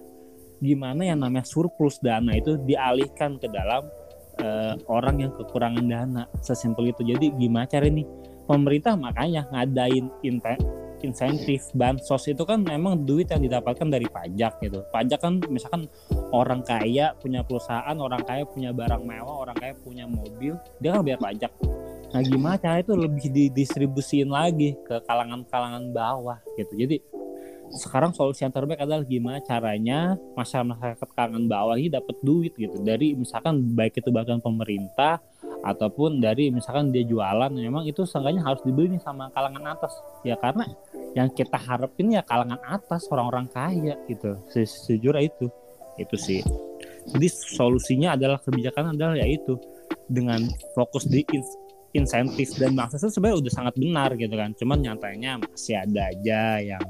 gimana 0.60 1.08
yang 1.08 1.24
namanya 1.24 1.48
surplus 1.48 2.04
dana 2.04 2.36
itu 2.36 2.60
dialihkan 2.68 3.40
ke 3.40 3.48
dalam 3.48 3.88
uh, 4.44 4.76
orang 4.92 5.24
yang 5.24 5.32
kekurangan 5.36 5.86
dana. 5.88 6.24
Sesimpel 6.44 6.92
itu. 6.92 7.02
Jadi 7.08 7.32
gimana 7.40 7.68
cara 7.68 7.88
nih? 7.88 8.08
Pemerintah 8.50 8.98
makanya 8.98 9.46
ngadain 9.54 10.10
insentif 11.04 11.72
bansos 11.76 12.28
itu 12.30 12.44
kan 12.44 12.62
memang 12.62 13.04
duit 13.04 13.32
yang 13.32 13.42
didapatkan 13.42 13.88
dari 13.88 14.08
pajak 14.08 14.60
gitu. 14.64 14.84
Pajak 14.92 15.20
kan 15.20 15.40
misalkan 15.48 15.88
orang 16.32 16.62
kaya 16.62 17.16
punya 17.18 17.42
perusahaan 17.44 17.98
orang 17.98 18.22
kaya 18.24 18.44
punya 18.46 18.76
barang 18.76 19.04
mewah 19.04 19.48
orang 19.48 19.58
kaya 19.58 19.74
punya 19.80 20.06
mobil 20.06 20.56
dia 20.80 20.90
kan 20.96 21.02
bayar 21.04 21.20
pajak. 21.20 21.52
Nah 22.10 22.22
gimana 22.26 22.58
cara 22.58 22.82
itu 22.82 22.94
lebih 22.98 23.30
didistribusiin 23.30 24.30
lagi 24.30 24.74
ke 24.82 24.98
kalangan-kalangan 25.06 25.94
bawah 25.94 26.42
gitu. 26.58 26.74
Jadi 26.74 26.98
sekarang 27.70 28.18
solusi 28.18 28.42
yang 28.42 28.54
terbaik 28.54 28.82
adalah 28.82 29.06
gimana 29.06 29.38
caranya 29.46 30.18
masyarakat 30.34 30.98
kalangan 31.14 31.46
bawah 31.46 31.78
ini 31.78 31.94
dapat 31.94 32.18
duit 32.26 32.58
gitu. 32.58 32.82
Dari 32.82 33.14
misalkan 33.14 33.62
baik 33.78 34.02
itu 34.02 34.10
bahkan 34.10 34.42
pemerintah 34.42 35.22
ataupun 35.60 36.24
dari 36.24 36.48
misalkan 36.50 36.92
dia 36.96 37.04
jualan 37.04 37.52
memang 37.52 37.84
itu 37.84 38.08
seenggaknya 38.08 38.44
harus 38.44 38.64
dibeli 38.64 38.96
sama 39.04 39.28
kalangan 39.36 39.76
atas. 39.76 39.92
Ya 40.24 40.40
karena 40.40 40.64
yang 41.18 41.28
kita 41.34 41.60
harapin 41.60 42.16
ya 42.16 42.24
kalangan 42.24 42.60
atas 42.64 43.08
orang-orang 43.12 43.52
kaya 43.52 43.96
gitu. 44.08 44.40
Sejujurnya 44.52 45.28
itu. 45.28 45.48
Itu 46.00 46.16
sih. 46.16 46.40
Jadi 47.12 47.28
solusinya 47.28 48.16
adalah 48.16 48.40
kebijakan 48.40 48.96
adalah 48.96 49.20
yaitu 49.20 49.60
dengan 50.08 50.48
fokus 50.72 51.06
di 51.06 51.28
insentif 51.92 52.54
dan 52.56 52.78
itu 52.78 53.10
sebenarnya 53.10 53.38
udah 53.44 53.54
sangat 53.54 53.74
benar 53.76 54.10
gitu 54.16 54.36
kan. 54.38 54.56
Cuman 54.56 54.78
nyatanya 54.80 55.42
masih 55.44 55.76
ada 55.76 56.08
aja 56.08 56.42
yang 56.64 56.86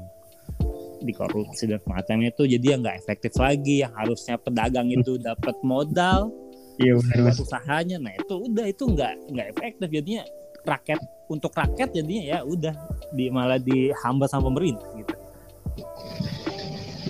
dikorupsi 1.00 1.66
dan 1.66 1.80
semacamnya 1.80 2.30
itu. 2.30 2.44
Jadi 2.46 2.66
yang 2.70 2.80
nggak 2.84 2.98
efektif 3.02 3.32
lagi 3.40 3.82
yang 3.82 3.92
harusnya 3.96 4.36
pedagang 4.36 4.92
itu 4.92 5.16
dapat 5.16 5.56
modal 5.64 6.30
iya 6.80 6.92
benar 6.96 7.36
usahanya. 7.36 7.96
Nah 8.00 8.12
itu 8.16 8.34
udah 8.48 8.66
itu 8.66 8.84
nggak 8.88 9.12
nggak 9.30 9.46
efektif. 9.52 9.88
Jadinya 9.92 10.22
rakyat 10.64 11.00
untuk 11.28 11.52
rakyat 11.54 11.88
jadinya 11.92 12.22
ya 12.36 12.38
udah 12.42 12.74
di 13.12 13.28
malah 13.28 13.60
dihamba 13.60 14.26
sama 14.26 14.48
pemerintah 14.48 14.88
gitu. 14.96 15.14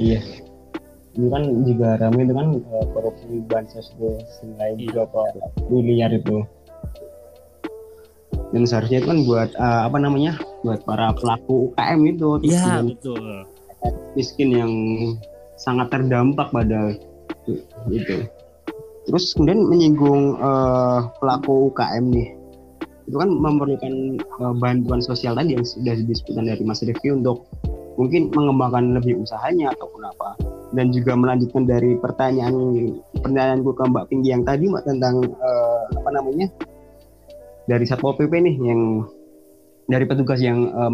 Iya. 0.01 0.21
Ini 1.11 1.27
kan 1.27 1.43
juga 1.67 1.99
ramai 1.99 2.23
dengan 2.23 2.55
uh, 2.55 2.87
korupsi 2.95 3.43
bansos 3.51 3.91
itu 3.99 4.09
senilai 4.39 4.79
iya. 4.79 4.91
berapa 4.95 5.21
miliar 5.69 6.11
itu. 6.15 6.47
Dan 8.51 8.67
seharusnya 8.67 9.03
itu 9.03 9.09
kan 9.11 9.21
buat 9.27 9.51
uh, 9.59 9.83
apa 9.87 9.99
namanya 9.99 10.39
buat 10.67 10.83
para 10.83 11.15
pelaku 11.15 11.71
UKM 11.71 12.01
itu 12.07 12.29
betul. 12.43 13.47
miskin 14.19 14.49
yang 14.55 14.73
sangat 15.59 15.91
terdampak 15.93 16.51
pada 16.51 16.95
itu. 17.91 18.27
Terus 19.11 19.35
kemudian 19.35 19.67
menyinggung 19.67 20.39
uh, 20.39 21.11
pelaku 21.19 21.75
UKM 21.75 22.15
nih, 22.15 22.31
itu 23.11 23.17
kan 23.19 23.27
memerlukan 23.27 24.23
uh, 24.39 24.55
bantuan 24.55 25.03
sosial 25.03 25.35
tadi 25.35 25.59
yang 25.59 25.67
sudah 25.67 25.99
disebutkan 25.99 26.47
dari 26.47 26.63
Mas 26.63 26.79
Rifki 26.87 27.11
untuk 27.11 27.51
mungkin 27.99 28.31
mengembangkan 28.31 28.95
lebih 28.95 29.19
usahanya 29.19 29.75
ataupun 29.75 30.07
apa. 30.07 30.39
Dan 30.71 30.95
juga 30.95 31.19
melanjutkan 31.19 31.67
dari 31.67 31.99
pertanyaan 31.99 32.55
pertanyaanku 33.19 33.75
ke 33.75 33.83
Mbak 33.91 34.07
Pinggi 34.15 34.31
yang 34.31 34.47
tadi 34.47 34.71
Mbak 34.71 34.87
tentang 34.87 35.27
uh, 35.27 35.83
apa 35.91 36.11
namanya 36.15 36.47
dari 37.67 37.83
Satpol 37.83 38.15
PP 38.15 38.31
nih 38.31 38.57
yang 38.63 39.11
dari 39.91 40.07
petugas 40.07 40.39
yang 40.39 40.71
uh, 40.71 40.87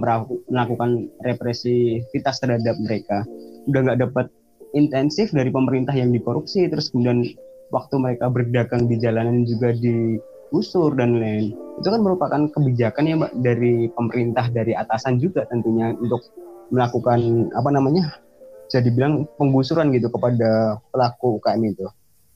melakukan 0.49 1.13
represivitas 1.21 2.41
terhadap 2.41 2.81
mereka. 2.81 3.29
Udah 3.69 3.93
nggak 3.93 4.01
dapat 4.09 4.33
intensif 4.73 5.37
dari 5.37 5.53
pemerintah 5.53 5.93
yang 5.93 6.09
dikorupsi 6.17 6.65
terus 6.73 6.89
kemudian 6.89 7.29
waktu 7.75 7.95
mereka 7.99 8.31
berdagang 8.31 8.87
di 8.87 8.97
jalanan 9.01 9.43
juga 9.47 9.75
digusur 9.75 10.95
dan 10.95 11.19
lain 11.19 11.55
itu 11.77 11.89
kan 11.93 12.01
merupakan 12.01 12.41
kebijakan 12.51 13.05
ya 13.05 13.15
mbak 13.21 13.33
dari 13.43 13.91
pemerintah 13.93 14.49
dari 14.49 14.73
atasan 14.73 15.21
juga 15.21 15.45
tentunya 15.51 15.93
untuk 15.99 16.25
melakukan 16.71 17.51
apa 17.55 17.71
namanya 17.71 18.19
bisa 18.67 18.83
dibilang 18.83 19.31
penggusuran 19.39 19.95
gitu 19.95 20.11
kepada 20.11 20.83
pelaku 20.91 21.39
UKM 21.39 21.63
itu. 21.71 21.87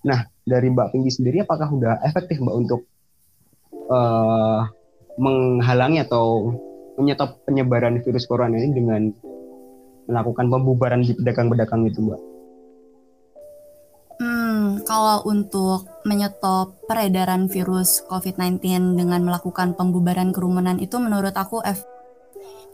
Nah, 0.07 0.31
dari 0.47 0.71
Mbak 0.71 0.95
Pinky 0.95 1.11
sendiri 1.11 1.43
apakah 1.43 1.69
sudah 1.69 1.99
efektif 2.07 2.39
Mbak 2.39 2.57
untuk 2.57 2.87
uh, 3.91 4.65
menghalangi 5.19 6.01
atau 6.07 6.55
menyetop 6.97 7.43
penyebaran 7.45 7.99
virus 8.01 8.25
corona 8.31 8.57
ini 8.57 8.71
dengan 8.73 9.03
melakukan 10.07 10.47
pembubaran 10.49 11.03
di 11.03 11.13
pedagang-pedagang 11.19 11.85
itu, 11.91 11.99
Mbak? 11.99 12.21
Kalau 14.91 15.23
untuk 15.23 15.87
menyetop 16.03 16.75
peredaran 16.91 17.47
virus 17.47 18.03
COVID-19 18.11 18.99
dengan 18.99 19.23
melakukan 19.23 19.79
pembubaran 19.79 20.35
kerumunan 20.35 20.83
itu 20.83 20.99
menurut 20.99 21.31
aku 21.31 21.63
F. 21.63 21.87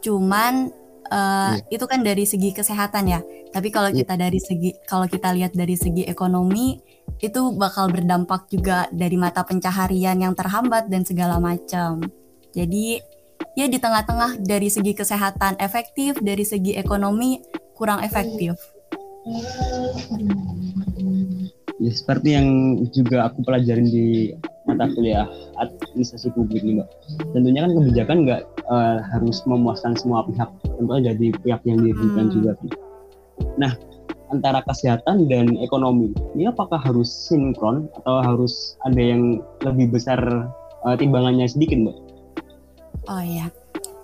Cuman 0.01 0.73
uh, 1.13 1.53
yeah. 1.61 1.69
itu 1.69 1.85
kan 1.85 2.01
dari 2.01 2.25
segi 2.25 2.57
kesehatan 2.57 3.13
ya. 3.13 3.21
Tapi 3.53 3.69
kalau 3.69 3.93
yeah. 3.93 4.01
kita 4.01 4.17
dari 4.17 4.41
segi 4.41 4.73
kalau 4.89 5.05
kita 5.05 5.29
lihat 5.29 5.53
dari 5.53 5.77
segi 5.77 6.09
ekonomi 6.09 6.81
itu 7.21 7.53
bakal 7.53 7.93
berdampak 7.93 8.49
juga 8.49 8.89
dari 8.89 9.13
mata 9.13 9.45
pencaharian 9.45 10.17
yang 10.17 10.33
terhambat 10.33 10.89
dan 10.89 11.05
segala 11.05 11.37
macam. 11.37 12.01
Jadi 12.49 12.97
ya 13.53 13.69
di 13.69 13.77
tengah-tengah 13.77 14.41
dari 14.41 14.73
segi 14.73 14.97
kesehatan 14.97 15.61
efektif, 15.61 16.17
dari 16.17 16.41
segi 16.41 16.73
ekonomi 16.73 17.37
kurang 17.77 18.01
efektif. 18.01 18.57
Ya 21.77 21.93
seperti 21.93 22.33
yang 22.33 22.81
juga 22.89 23.29
aku 23.29 23.45
pelajarin 23.45 23.85
di 23.85 24.33
mata 24.65 24.89
kuliah 24.97 25.29
administrasi 25.61 26.33
publik 26.33 26.65
nih 26.65 26.81
mbak. 26.81 26.89
Tentunya 27.37 27.61
kan 27.63 27.71
kebijakan 27.77 28.17
nggak 28.25 28.41
uh, 28.65 28.97
harus 29.13 29.45
memuaskan 29.45 29.93
semua 29.93 30.25
pihak, 30.25 30.49
tentu 30.65 30.91
aja 30.91 31.13
di 31.13 31.29
pihak 31.29 31.61
yang 31.69 31.85
dirugikan 31.85 32.27
hmm. 32.27 32.33
juga. 32.33 32.51
Nah 33.61 33.73
antara 34.33 34.59
kesehatan 34.65 35.29
dan 35.31 35.55
ekonomi 35.61 36.11
ini 36.35 36.51
apakah 36.51 36.81
harus 36.81 37.07
sinkron 37.07 37.87
atau 38.03 38.19
harus 38.19 38.75
ada 38.83 38.99
yang 38.99 39.39
lebih 39.63 39.93
besar 39.93 40.19
uh, 40.81 40.95
timbangannya 40.97 41.45
sedikit 41.45 41.77
mbak? 41.77 41.97
Oh 43.07 43.23
iya, 43.23 43.47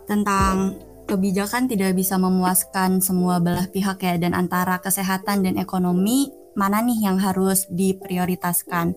tentang 0.06 0.80
kebijakan 1.10 1.68
tidak 1.68 1.98
bisa 1.98 2.16
memuaskan 2.16 3.04
semua 3.04 3.42
belah 3.44 3.68
pihak 3.68 4.00
ya 4.00 4.16
dan 4.16 4.32
antara 4.32 4.80
kesehatan 4.80 5.44
dan 5.44 5.60
ekonomi 5.60 6.32
mana 6.54 6.82
nih 6.82 7.10
yang 7.10 7.18
harus 7.22 7.66
diprioritaskan. 7.70 8.94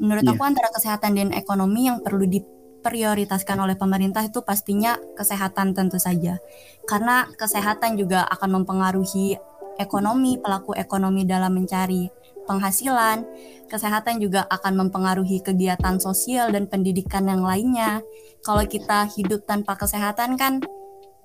Menurut 0.00 0.24
yeah. 0.24 0.32
aku 0.34 0.42
antara 0.46 0.68
kesehatan 0.72 1.18
dan 1.18 1.28
ekonomi 1.36 1.90
yang 1.90 2.00
perlu 2.00 2.24
diprioritaskan 2.24 3.58
oleh 3.60 3.76
pemerintah 3.76 4.24
itu 4.24 4.40
pastinya 4.40 4.96
kesehatan 5.18 5.76
tentu 5.76 6.00
saja. 6.00 6.40
Karena 6.88 7.28
kesehatan 7.36 8.00
juga 8.00 8.24
akan 8.30 8.62
mempengaruhi 8.62 9.36
ekonomi 9.76 10.36
pelaku 10.36 10.76
ekonomi 10.76 11.24
dalam 11.24 11.56
mencari 11.56 12.08
penghasilan, 12.44 13.22
kesehatan 13.70 14.18
juga 14.18 14.42
akan 14.50 14.86
mempengaruhi 14.86 15.38
kegiatan 15.40 16.02
sosial 16.02 16.50
dan 16.50 16.66
pendidikan 16.66 17.28
yang 17.28 17.46
lainnya. 17.46 18.02
Kalau 18.42 18.64
kita 18.66 19.06
hidup 19.14 19.46
tanpa 19.46 19.78
kesehatan 19.78 20.34
kan 20.34 20.58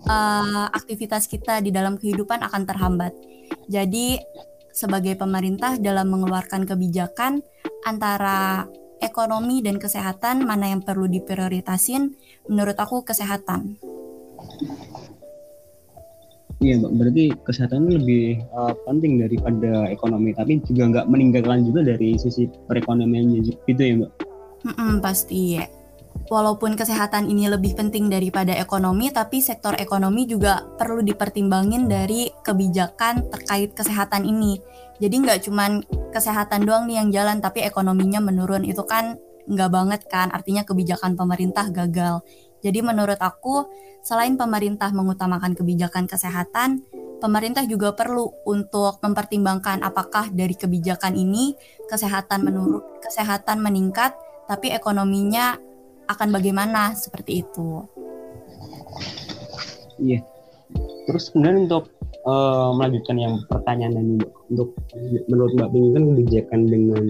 uh, 0.05 0.67
aktivitas 0.69 1.25
kita 1.25 1.59
di 1.65 1.73
dalam 1.73 1.97
kehidupan 1.97 2.45
akan 2.45 2.63
terhambat. 2.67 3.13
Jadi 3.65 4.21
sebagai 4.75 5.15
pemerintah 5.15 5.79
dalam 5.79 6.11
mengeluarkan 6.11 6.67
kebijakan 6.67 7.39
antara 7.87 8.67
ekonomi 8.99 9.63
dan 9.63 9.79
kesehatan 9.79 10.43
mana 10.43 10.75
yang 10.75 10.83
perlu 10.83 11.07
diprioritasin 11.07 12.11
menurut 12.51 12.75
aku 12.75 13.07
kesehatan. 13.07 13.79
Iya, 16.63 16.79
Mbak. 16.79 16.91
Berarti 16.95 17.25
kesehatan 17.43 17.91
lebih 17.91 18.39
uh, 18.55 18.71
penting 18.87 19.19
daripada 19.19 19.91
ekonomi, 19.91 20.31
tapi 20.31 20.63
juga 20.63 20.83
nggak 20.91 21.07
meninggalkan 21.11 21.67
juga 21.67 21.83
dari 21.83 22.15
sisi 22.15 22.47
perekonomiannya 22.47 23.39
gitu 23.67 23.81
ya, 23.81 23.93
Mbak? 23.99 24.11
Mm-mm, 24.65 24.91
pasti. 25.03 25.59
Walaupun 26.25 26.73
kesehatan 26.73 27.29
ini 27.29 27.45
lebih 27.45 27.77
penting 27.77 28.09
daripada 28.09 28.49
ekonomi, 28.57 29.13
tapi 29.13 29.45
sektor 29.45 29.77
ekonomi 29.77 30.25
juga 30.25 30.65
perlu 30.73 31.05
dipertimbangin 31.05 31.85
dari 31.85 32.33
kebijakan 32.41 33.29
terkait 33.29 33.77
kesehatan 33.77 34.25
ini. 34.25 34.57
Jadi 34.97 35.15
nggak 35.21 35.39
cuman 35.45 35.85
kesehatan 36.09 36.65
doang 36.65 36.89
nih 36.89 36.97
yang 37.03 37.09
jalan, 37.13 37.37
tapi 37.45 37.61
ekonominya 37.61 38.25
menurun. 38.25 38.65
Itu 38.65 38.89
kan 38.89 39.21
nggak 39.45 39.69
banget 39.69 40.01
kan, 40.09 40.33
artinya 40.33 40.65
kebijakan 40.65 41.13
pemerintah 41.13 41.69
gagal. 41.69 42.25
Jadi 42.65 42.81
menurut 42.81 43.21
aku, 43.21 43.69
selain 44.01 44.33
pemerintah 44.33 44.89
mengutamakan 44.89 45.53
kebijakan 45.53 46.09
kesehatan, 46.09 46.81
pemerintah 47.21 47.61
juga 47.69 47.93
perlu 47.93 48.33
untuk 48.49 48.97
mempertimbangkan 49.05 49.85
apakah 49.85 50.33
dari 50.33 50.57
kebijakan 50.57 51.13
ini 51.13 51.53
kesehatan 51.85 52.41
menurun, 52.41 52.81
kesehatan 53.05 53.61
meningkat, 53.61 54.17
tapi 54.49 54.73
ekonominya 54.73 55.61
akan 56.09 56.29
bagaimana 56.29 56.93
seperti 56.93 57.45
itu. 57.45 57.85
Iya. 60.01 60.21
Terus 61.05 61.29
kemudian 61.31 61.69
untuk 61.69 61.93
uh, 62.25 62.73
melanjutkan 62.73 63.17
yang 63.21 63.33
pertanyaan 63.47 63.95
ini 63.95 64.25
untuk 64.49 64.73
menurut 65.29 65.53
Mbak 65.55 65.69
Ping 65.71 65.87
kan 65.93 66.03
kebijakan 66.09 66.61
dengan 66.65 67.05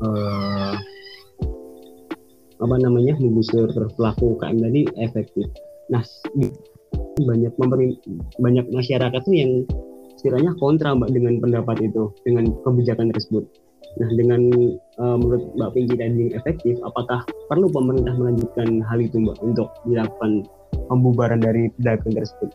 uh, 0.00 0.74
apa 2.64 2.76
namanya 2.80 3.14
menggusur 3.20 3.68
pelaku 3.98 4.40
UKM 4.40 4.56
tadi 4.64 4.80
efektif. 4.96 5.46
Nah, 5.92 6.00
banyak 7.20 7.52
banyak 8.40 8.66
masyarakat 8.72 9.20
tuh 9.20 9.36
yang 9.36 9.68
istilahnya 10.16 10.56
kontra 10.56 10.96
mbak 10.96 11.12
dengan 11.12 11.36
pendapat 11.42 11.84
itu, 11.84 12.08
dengan 12.24 12.48
kebijakan 12.64 13.12
tersebut. 13.12 13.44
Nah, 13.94 14.10
dengan 14.10 14.42
uh, 14.98 15.16
menurut 15.18 15.54
Mbak 15.54 15.70
Pinky 15.74 15.94
tadi 15.94 16.24
efektif, 16.34 16.74
apakah 16.82 17.22
perlu 17.46 17.70
pemerintah 17.70 18.14
melanjutkan 18.18 18.82
hal 18.82 18.98
itu 18.98 19.22
mbak 19.22 19.38
untuk 19.38 19.70
dilakukan 19.86 20.42
pembubaran 20.90 21.38
dari 21.38 21.70
pedagang 21.78 22.18
tersebut? 22.18 22.50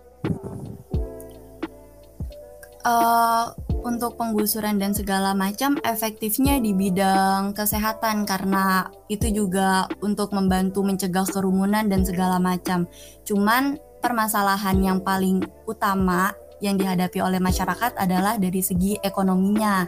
Uh, 2.83 3.51
untuk 3.83 4.15
penggusuran 4.19 4.79
dan 4.79 4.91
segala 4.91 5.31
macam 5.35 5.79
efektifnya 5.83 6.59
di 6.59 6.75
bidang 6.75 7.55
kesehatan 7.55 8.27
karena 8.27 8.87
itu 9.07 9.31
juga 9.31 9.87
untuk 10.03 10.31
membantu 10.35 10.83
mencegah 10.83 11.27
kerumunan 11.27 11.87
dan 11.87 12.03
segala 12.03 12.39
macam. 12.39 12.87
Cuman 13.23 13.79
permasalahan 13.99 14.79
yang 14.79 14.99
paling 15.03 15.43
utama 15.67 16.31
yang 16.59 16.75
dihadapi 16.75 17.19
oleh 17.23 17.39
masyarakat 17.39 17.95
adalah 17.95 18.35
dari 18.35 18.59
segi 18.59 18.99
ekonominya. 18.99 19.87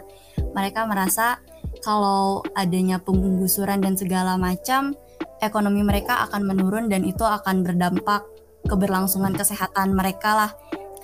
Mereka 0.56 0.88
merasa 0.88 1.40
kalau 1.84 2.44
adanya 2.56 3.00
penggusuran 3.00 3.80
dan 3.80 3.96
segala 3.96 4.36
macam, 4.40 4.96
ekonomi 5.42 5.82
mereka 5.82 6.22
akan 6.28 6.46
menurun 6.46 6.86
dan 6.86 7.02
itu 7.02 7.26
akan 7.26 7.66
berdampak 7.66 8.24
keberlangsungan 8.66 9.34
kesehatan 9.34 9.92
mereka 9.92 10.38
lah 10.38 10.50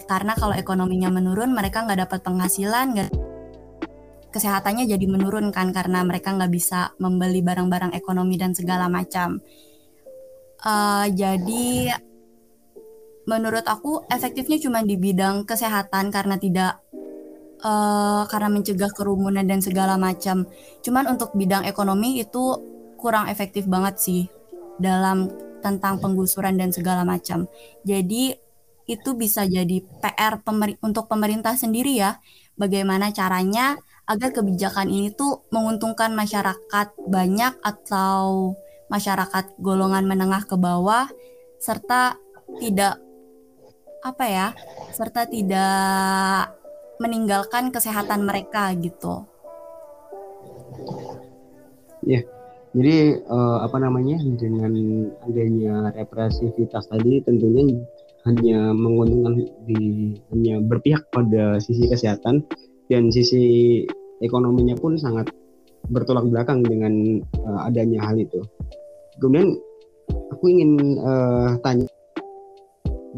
karena 0.07 0.33
kalau 0.39 0.55
ekonominya 0.55 1.11
menurun 1.13 1.53
mereka 1.53 1.85
nggak 1.85 2.09
dapat 2.09 2.21
penghasilan 2.25 2.87
nggak 2.97 3.11
kesehatannya 4.33 4.89
jadi 4.89 5.07
menurun 5.09 5.51
kan 5.51 5.75
karena 5.75 6.01
mereka 6.07 6.33
nggak 6.33 6.53
bisa 6.53 6.97
membeli 7.03 7.45
barang-barang 7.45 7.93
ekonomi 7.93 8.39
dan 8.41 8.55
segala 8.57 8.87
macam 8.87 9.43
uh, 10.65 11.07
jadi 11.11 11.93
menurut 13.29 13.65
aku 13.69 14.09
efektifnya 14.09 14.57
cuma 14.57 14.81
di 14.81 14.97
bidang 14.97 15.45
kesehatan 15.45 16.09
karena 16.09 16.41
tidak 16.41 16.81
uh, 17.61 18.25
karena 18.25 18.49
mencegah 18.49 18.89
kerumunan 18.97 19.45
dan 19.45 19.61
segala 19.61 20.01
macam 20.01 20.49
cuman 20.81 21.05
untuk 21.13 21.37
bidang 21.37 21.69
ekonomi 21.69 22.25
itu 22.25 22.57
kurang 22.97 23.29
efektif 23.29 23.69
banget 23.69 24.01
sih 24.01 24.23
dalam 24.81 25.29
tentang 25.61 26.01
penggusuran 26.01 26.57
dan 26.57 26.73
segala 26.73 27.05
macam 27.05 27.45
jadi 27.85 28.41
itu 28.89 29.13
bisa 29.15 29.45
jadi 29.45 29.85
PR 30.01 30.41
pemer 30.41 30.81
untuk 30.81 31.13
pemerintah 31.13 31.55
sendiri 31.55 32.01
ya. 32.01 32.17
Bagaimana 32.57 33.13
caranya 33.13 33.77
agar 34.09 34.33
kebijakan 34.33 34.89
ini 34.89 35.13
tuh 35.13 35.45
menguntungkan 35.53 36.17
masyarakat 36.17 36.97
banyak 37.07 37.53
atau 37.61 38.57
masyarakat 38.89 39.61
golongan 39.61 40.09
menengah 40.09 40.49
ke 40.49 40.57
bawah 40.57 41.05
serta 41.61 42.17
tidak 42.57 42.97
apa 44.03 44.25
ya 44.31 44.47
serta 44.95 45.27
tidak 45.27 46.55
meninggalkan 46.99 47.71
kesehatan 47.71 48.27
mereka 48.27 48.75
gitu. 48.79 49.27
Ya, 52.07 52.23
jadi 52.75 53.23
uh, 53.27 53.65
apa 53.67 53.79
namanya 53.83 54.23
dengan 54.39 54.73
adanya 55.27 55.91
represivitas 55.95 56.87
tadi 56.87 57.23
tentunya 57.27 57.83
hanya 58.27 58.75
menguntungkan 58.75 59.47
di 59.67 60.15
hanya 60.31 60.63
berpihak 60.63 61.07
pada 61.11 61.59
sisi 61.63 61.89
kesehatan 61.89 62.45
dan 62.91 63.11
sisi 63.11 63.83
ekonominya 64.23 64.75
pun 64.79 64.99
sangat 64.99 65.31
bertolak 65.89 66.27
belakang 66.29 66.61
dengan 66.67 67.23
uh, 67.47 67.67
adanya 67.67 68.05
hal 68.05 68.19
itu. 68.19 68.43
Kemudian 69.19 69.59
aku 70.31 70.45
ingin 70.51 71.01
uh, 71.03 71.57
tanya 71.65 71.89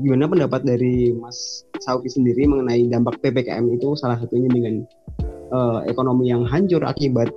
gimana 0.01 0.27
pendapat 0.27 0.65
dari 0.65 1.13
Mas 1.13 1.65
Sauki 1.85 2.09
sendiri 2.09 2.49
mengenai 2.49 2.89
dampak 2.89 3.21
ppkm 3.21 3.69
itu 3.77 3.95
salah 3.97 4.17
satunya 4.17 4.49
dengan 4.49 4.85
uh, 5.53 5.85
ekonomi 5.87 6.33
yang 6.33 6.45
hancur 6.49 6.83
akibat 6.83 7.29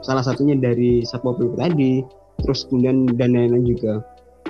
salah 0.00 0.24
satunya 0.24 0.56
dari 0.56 1.04
satpol 1.04 1.36
pp 1.36 1.52
tadi 1.58 1.92
terus 2.42 2.64
kemudian 2.70 3.04
dan 3.18 3.34
lain-lain 3.34 3.66
juga 3.66 4.00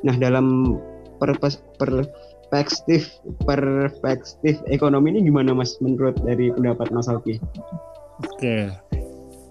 nah 0.06 0.14
dalam 0.14 0.78
perspektif 1.18 3.10
perspektif 3.44 4.54
ekonomi 4.70 5.18
ini 5.18 5.26
gimana 5.26 5.52
mas 5.52 5.76
menurut 5.82 6.14
dari 6.22 6.54
pendapat 6.54 6.88
mas 6.94 7.10
Alki? 7.10 7.42
Oke, 8.18 8.70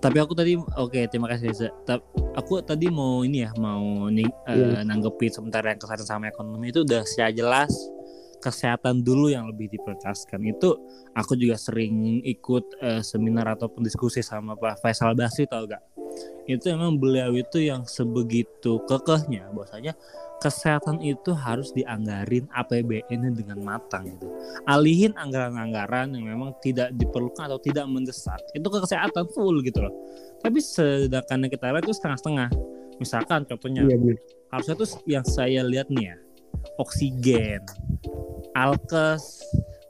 tapi 0.08 0.24
aku 0.24 0.32
tadi 0.32 0.56
oke 0.56 0.72
okay, 0.88 1.04
terima 1.12 1.28
kasih 1.28 1.52
Reza. 1.52 1.68
Aku 2.40 2.64
tadi 2.64 2.88
mau 2.88 3.28
ini 3.28 3.44
ya 3.44 3.52
mau 3.60 4.08
nih 4.08 4.24
yeah. 4.48 4.80
uh, 4.80 4.84
nanggepin 4.88 5.28
sebentar 5.28 5.60
yang 5.68 5.76
kesehatan 5.76 6.08
sama 6.08 6.32
ekonomi 6.32 6.72
itu 6.72 6.88
udah 6.88 7.04
secara 7.04 7.36
jelas 7.36 7.76
kesehatan 8.40 9.04
dulu 9.04 9.28
yang 9.28 9.50
lebih 9.52 9.68
diprioritaskan 9.68 10.40
itu 10.48 10.80
aku 11.18 11.36
juga 11.36 11.60
sering 11.60 12.24
ikut 12.24 12.80
uh, 12.80 13.02
seminar 13.04 13.58
ataupun 13.58 13.84
diskusi 13.84 14.24
sama 14.24 14.56
Pak 14.56 14.80
Faisal 14.80 15.18
Basri 15.18 15.50
tau 15.50 15.68
gak 15.68 15.84
itu 16.48 16.72
emang 16.72 16.96
beliau 16.96 17.36
itu 17.36 17.60
yang 17.60 17.84
sebegitu 17.84 18.80
kekehnya 18.88 19.52
bahwasanya 19.52 19.94
kesehatan 20.38 21.02
itu 21.02 21.34
harus 21.34 21.74
dianggarin 21.74 22.46
APBN 22.54 23.34
dengan 23.34 23.58
matang 23.66 24.06
gitu. 24.06 24.30
Alihin 24.70 25.18
anggaran-anggaran 25.18 26.14
yang 26.14 26.26
memang 26.30 26.54
tidak 26.62 26.94
diperlukan 26.94 27.50
atau 27.50 27.60
tidak 27.62 27.86
mendesak 27.90 28.38
itu 28.54 28.68
ke 28.70 28.80
kesehatan 28.86 29.26
full 29.34 29.60
gitu 29.66 29.82
loh. 29.82 29.94
Tapi 30.42 30.62
sedangkan 30.62 31.48
yang 31.48 31.52
kita 31.52 31.74
lihat 31.74 31.86
itu 31.86 31.96
setengah-setengah. 31.98 32.50
Misalkan 32.98 33.46
contohnya 33.46 33.86
iya, 33.86 34.18
harusnya 34.50 34.76
tuh 34.78 34.90
yang 35.06 35.26
saya 35.26 35.62
lihat 35.62 35.90
nih 35.90 36.14
ya 36.14 36.16
oksigen, 36.82 37.62
alkes, 38.58 39.42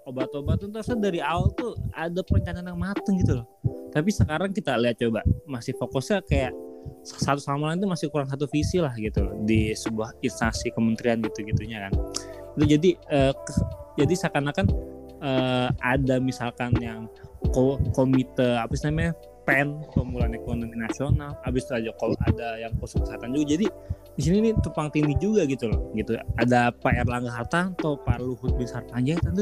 obat-obat 0.08 0.64
itu 0.64 0.72
harusnya 0.76 1.00
dari 1.00 1.20
awal 1.20 1.52
tuh 1.56 1.76
ada 1.92 2.24
perencanaan 2.24 2.72
yang 2.72 2.80
matang 2.80 3.16
gitu 3.20 3.44
loh. 3.44 3.48
Tapi 3.92 4.10
sekarang 4.12 4.52
kita 4.52 4.76
lihat 4.80 5.00
coba 5.00 5.24
masih 5.48 5.76
fokusnya 5.76 6.24
kayak 6.28 6.54
satu 7.04 7.40
sama 7.40 7.72
lain 7.72 7.80
itu 7.80 7.88
masih 7.88 8.08
kurang 8.12 8.28
satu 8.28 8.46
visi 8.52 8.84
lah 8.84 8.92
gitu 9.00 9.24
loh 9.24 9.36
di 9.48 9.72
sebuah 9.72 10.20
instansi 10.20 10.76
kementerian 10.76 11.24
gitu 11.24 11.48
gitunya 11.48 11.88
kan. 11.88 11.94
Itu 12.60 12.66
jadi 12.68 12.90
uh, 13.14 13.34
jadi 13.96 14.14
seakan-akan 14.14 14.66
uh, 15.24 15.70
ada 15.80 16.20
misalkan 16.20 16.76
yang 16.84 17.08
ko 17.56 17.80
komite 17.96 18.60
apa 18.60 18.74
sih 18.76 18.92
namanya 18.92 19.16
pen 19.48 19.80
pemulihan 19.96 20.36
ekonomi 20.36 20.76
nasional 20.76 21.40
habis 21.48 21.64
itu 21.64 21.80
aja 21.80 21.92
kalau 21.96 22.18
ada 22.28 22.60
yang 22.60 22.74
khusus 22.84 23.00
kesehatan 23.00 23.32
juga. 23.32 23.56
Jadi 23.56 23.66
di 24.18 24.22
sini 24.26 24.38
nih 24.50 24.54
tumpang 24.66 24.90
tindih 24.92 25.16
juga 25.22 25.48
gitu 25.48 25.72
loh 25.72 25.94
gitu. 25.96 26.20
Ada 26.42 26.76
Pak 26.76 26.94
Erlangga 27.06 27.32
Hartanto 27.32 28.02
Pak 28.04 28.20
Luhut 28.20 28.52
Bin 28.60 28.68
Sarpanjaitan 28.68 29.38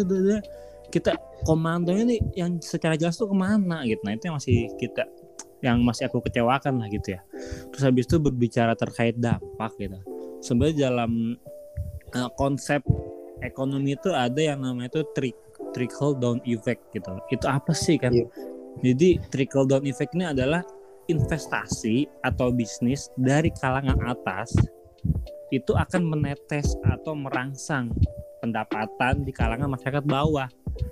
kita 0.94 1.18
komandonya 1.50 2.06
nih 2.06 2.20
yang 2.38 2.62
secara 2.62 2.94
jelas 2.94 3.18
tuh 3.18 3.28
ke 3.32 3.36
mana 3.36 3.82
gitu. 3.90 4.00
Nah 4.06 4.14
itu 4.14 4.30
yang 4.30 4.38
masih 4.38 4.70
kita 4.78 5.04
yang 5.66 5.82
masih 5.82 6.06
aku 6.08 6.22
kecewakan 6.22 6.78
lah 6.80 6.88
gitu 6.94 7.18
ya. 7.18 7.22
Terus 7.74 7.84
habis 7.84 8.06
itu 8.06 8.18
berbicara 8.22 8.78
terkait 8.78 9.18
dampak 9.18 9.74
gitu. 9.82 9.98
Sebenarnya 10.46 10.94
dalam 10.94 11.36
uh, 12.14 12.30
konsep 12.38 12.86
ekonomi 13.42 13.98
itu 13.98 14.14
ada 14.14 14.38
yang 14.38 14.62
namanya 14.62 14.94
itu 14.94 15.02
trick 15.18 15.36
trickle 15.74 16.16
down 16.16 16.40
effect 16.46 16.86
gitu. 16.94 17.18
Itu 17.34 17.46
apa 17.50 17.74
sih 17.74 17.98
kan? 17.98 18.14
Yeah. 18.14 18.30
jadi 18.84 19.24
trickle 19.32 19.68
down 19.68 19.88
effect 19.88 20.12
ini 20.20 20.28
adalah 20.28 20.60
investasi 21.08 22.10
atau 22.26 22.52
bisnis 22.52 23.08
dari 23.16 23.48
kalangan 23.56 23.98
atas 24.04 24.52
itu 25.54 25.72
akan 25.72 26.02
menetes 26.12 26.76
atau 26.84 27.14
merangsang 27.14 27.94
pendapatan 28.42 29.24
di 29.24 29.32
kalangan 29.32 29.72
masyarakat 29.72 30.04
bawah 30.04 30.50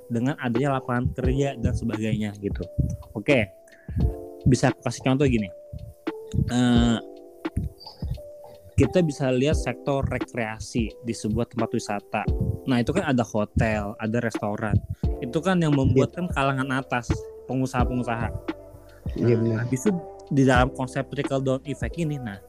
dengan 0.07 0.37
adanya 0.39 0.79
lapangan 0.79 1.11
kerja 1.11 1.57
dan 1.59 1.73
sebagainya 1.75 2.31
gitu. 2.39 2.63
Oke, 3.17 3.49
bisa 4.47 4.71
kasih 4.83 5.03
contoh 5.05 5.27
gini 5.27 5.47
uh, 6.51 6.99
kita 8.73 9.05
bisa 9.05 9.29
lihat 9.29 9.53
sektor 9.53 10.01
rekreasi 10.09 10.89
di 11.05 11.13
sebuah 11.13 11.45
tempat 11.45 11.69
wisata. 11.77 12.23
Nah 12.65 12.81
itu 12.81 12.89
kan 12.89 13.05
ada 13.05 13.21
hotel, 13.21 13.93
ada 14.01 14.17
restoran. 14.17 14.73
Itu 15.21 15.45
kan 15.45 15.61
yang 15.61 15.77
membuat 15.77 16.17
kan 16.17 16.25
kalangan 16.33 16.81
atas 16.81 17.13
pengusaha-pengusaha. 17.45 18.29
Iya 19.13 19.37
nah. 19.37 19.61
Habis 19.61 19.85
itu 19.85 19.91
di 20.33 20.43
dalam 20.47 20.73
konsep 20.73 21.05
trickle 21.13 21.43
down 21.43 21.61
effect 21.69 21.93
ini, 22.01 22.17
nah 22.17 22.41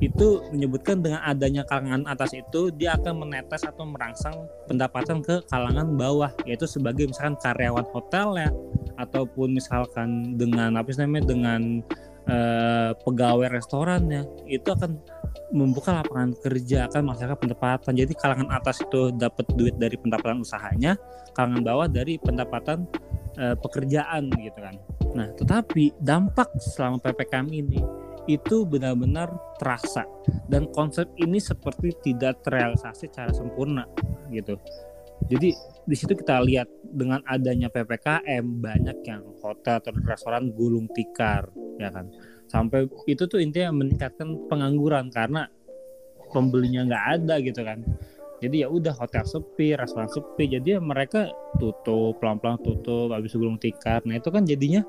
itu 0.00 0.40
menyebutkan 0.48 1.04
dengan 1.04 1.20
adanya 1.28 1.60
kalangan 1.68 2.08
atas 2.08 2.32
itu 2.32 2.72
dia 2.72 2.96
akan 2.96 3.28
menetes 3.28 3.68
atau 3.68 3.84
merangsang 3.84 4.48
pendapatan 4.64 5.20
ke 5.20 5.44
kalangan 5.52 5.92
bawah 5.92 6.32
yaitu 6.48 6.64
sebagai 6.64 7.04
misalkan 7.04 7.36
karyawan 7.36 7.84
hotel 7.92 8.32
ya 8.40 8.50
ataupun 8.96 9.52
misalkan 9.52 10.40
dengan 10.40 10.80
apa 10.80 10.88
namanya 10.96 11.36
dengan 11.36 11.84
uh, 12.32 12.96
pegawai 12.96 13.52
restoran 13.52 14.08
ya 14.08 14.22
itu 14.48 14.68
akan 14.72 14.96
membuka 15.52 16.00
lapangan 16.00 16.32
kerja 16.40 16.86
akan 16.88 17.12
masyarakat 17.12 17.38
pendapatan. 17.38 17.92
Jadi 17.92 18.12
kalangan 18.16 18.48
atas 18.54 18.80
itu 18.80 19.12
dapat 19.14 19.46
duit 19.54 19.76
dari 19.76 20.00
pendapatan 20.00 20.40
usahanya 20.40 20.96
kalangan 21.36 21.60
bawah 21.60 21.86
dari 21.92 22.16
pendapatan 22.16 22.88
uh, 23.36 23.56
pekerjaan 23.58 24.32
gitu 24.32 24.58
kan. 24.58 24.80
Nah 25.12 25.28
tetapi 25.36 25.92
dampak 26.00 26.48
selama 26.56 27.02
ppkm 27.02 27.46
ini 27.52 27.80
itu 28.28 28.66
benar-benar 28.68 29.30
terasa. 29.56 30.04
Dan 30.48 30.68
konsep 30.74 31.08
ini 31.16 31.40
seperti 31.40 31.94
tidak 32.04 32.44
terrealisasi 32.44 33.08
secara 33.08 33.32
sempurna 33.32 33.86
gitu. 34.34 34.58
Jadi 35.28 35.52
di 35.84 35.96
situ 35.96 36.16
kita 36.16 36.40
lihat 36.40 36.66
dengan 36.80 37.20
adanya 37.28 37.68
ppkm 37.68 38.44
banyak 38.64 38.98
yang 39.04 39.22
hotel 39.44 39.78
atau 39.84 39.92
restoran 40.04 40.48
gulung 40.56 40.88
tikar 40.96 41.48
ya 41.76 41.92
kan. 41.92 42.08
Sampai 42.48 42.88
itu 43.06 43.28
tuh 43.28 43.38
intinya 43.38 43.70
meningkatkan 43.84 44.48
pengangguran 44.48 45.12
karena 45.12 45.46
pembelinya 46.30 46.86
nggak 46.86 47.04
ada 47.20 47.34
gitu 47.42 47.60
kan 47.66 47.82
jadi 48.40 48.64
ya 48.64 48.68
udah 48.72 48.96
hotel 48.96 49.20
sepi 49.28 49.76
restoran 49.76 50.08
sepi. 50.08 50.48
Jadi 50.48 50.76
ya 50.76 50.80
mereka 50.80 51.28
tutup 51.60 52.16
pelan-pelan 52.18 52.56
tutup 52.64 53.12
habis 53.12 53.36
gulung 53.36 53.60
tikar 53.60 54.00
nah 54.08 54.16
itu 54.16 54.32
kan 54.32 54.48
jadinya 54.48 54.80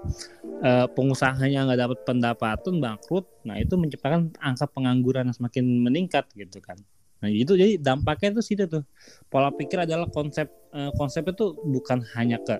uh, 0.64 0.88
pengusahanya 0.88 1.68
nggak 1.68 1.80
dapat 1.84 2.00
pendapatan 2.08 2.80
bangkrut. 2.80 3.28
Nah 3.44 3.60
itu 3.60 3.76
menciptakan 3.76 4.32
angka 4.40 4.72
pengangguran 4.72 5.28
yang 5.28 5.36
semakin 5.36 5.64
meningkat 5.84 6.32
gitu 6.32 6.64
kan. 6.64 6.80
Nah 7.20 7.28
itu 7.28 7.60
jadi 7.60 7.76
dampaknya 7.76 8.40
itu 8.40 8.56
situ 8.56 8.64
tuh. 8.72 8.88
Pola 9.28 9.52
pikir 9.52 9.84
adalah 9.84 10.08
konsep 10.08 10.48
uh, 10.72 10.96
konsep 10.96 11.28
itu 11.28 11.52
bukan 11.68 12.08
hanya 12.16 12.40
ke 12.40 12.56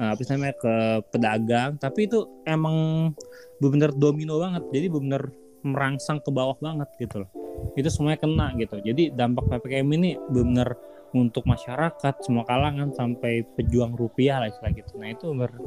uh, 0.00 0.16
apa 0.16 0.22
namanya 0.32 0.56
ke 0.56 0.74
pedagang 1.12 1.76
tapi 1.76 2.08
itu 2.08 2.24
emang 2.48 3.12
benar-benar 3.60 3.92
domino 3.92 4.40
banget. 4.40 4.64
Jadi 4.72 4.86
benar 4.88 5.22
merangsang 5.60 6.24
ke 6.24 6.32
bawah 6.32 6.56
banget 6.58 6.88
gitu 6.98 7.22
loh 7.22 7.41
itu 7.76 7.88
semuanya 7.88 8.20
kena 8.20 8.46
gitu. 8.60 8.76
Jadi 8.80 9.12
dampak 9.12 9.48
ppkm 9.48 9.88
ini 9.96 10.10
benar 10.30 10.76
untuk 11.12 11.44
masyarakat 11.44 12.24
semua 12.24 12.44
kalangan 12.48 12.92
sampai 12.92 13.44
pejuang 13.56 13.92
rupiah 13.96 14.40
lah 14.40 14.48
istilah 14.48 14.72
gitu. 14.72 14.96
Nah 14.96 15.12
itu 15.12 15.26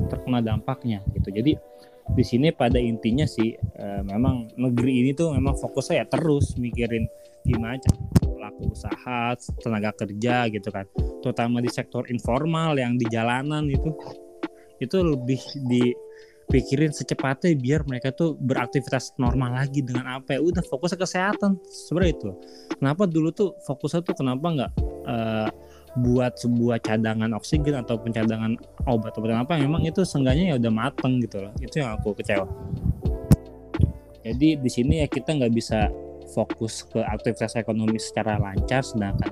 terkena 0.09 0.39
dampaknya 0.41 1.01
gitu. 1.13 1.29
Jadi 1.29 1.53
di 2.05 2.23
sini 2.25 2.53
pada 2.53 2.77
intinya 2.77 3.25
sih 3.25 3.57
e, 3.57 3.85
memang 4.05 4.53
negeri 4.61 5.01
ini 5.01 5.11
tuh 5.17 5.33
memang 5.33 5.57
fokusnya 5.57 6.05
ya 6.05 6.05
terus 6.05 6.53
mikirin 6.53 7.09
gimana 7.41 7.81
pelaku 8.21 8.73
usaha 8.73 9.33
tenaga 9.61 9.93
kerja 9.93 10.49
gitu 10.49 10.69
kan. 10.69 10.85
Terutama 11.21 11.61
di 11.61 11.69
sektor 11.69 12.05
informal 12.09 12.77
yang 12.77 12.97
di 12.97 13.09
jalanan 13.09 13.65
itu 13.69 13.89
itu 14.77 14.97
lebih 15.01 15.41
di 15.65 15.93
pikirin 16.49 16.93
secepatnya 16.93 17.57
biar 17.57 17.81
mereka 17.89 18.13
tuh 18.13 18.37
beraktivitas 18.37 19.17
normal 19.17 19.57
lagi 19.57 19.81
dengan 19.81 20.21
apa 20.21 20.37
ya. 20.37 20.39
Udah 20.41 20.61
fokus 20.61 20.93
ke 20.93 21.01
kesehatan. 21.01 21.57
Sebenarnya 21.65 22.11
itu. 22.15 22.29
Kenapa 22.77 23.03
dulu 23.09 23.29
tuh 23.33 23.57
fokusnya 23.65 24.01
tuh 24.05 24.15
kenapa 24.15 24.45
nggak 24.45 24.71
uh, 25.09 25.49
buat 25.95 26.35
sebuah 26.35 26.83
cadangan 26.83 27.31
oksigen 27.33 27.79
atau 27.79 27.95
pencadangan 27.97 28.59
obat 28.85 29.15
atau 29.15 29.23
apa? 29.31 29.57
Memang 29.57 29.83
itu 29.87 30.03
seenggaknya 30.03 30.53
ya 30.53 30.55
udah 30.59 30.71
mateng 30.71 31.23
gitu 31.23 31.43
loh. 31.43 31.53
Itu 31.57 31.81
yang 31.81 31.97
aku 31.97 32.13
kecewa. 32.19 32.45
Jadi 34.25 34.57
di 34.57 34.69
sini 34.69 35.05
ya 35.05 35.07
kita 35.07 35.37
nggak 35.37 35.53
bisa 35.53 35.89
fokus 36.33 36.81
ke 36.89 36.97
aktivitas 36.97 37.53
ekonomi 37.53 38.01
secara 38.01 38.41
lancar 38.41 38.81
sedangkan 38.81 39.29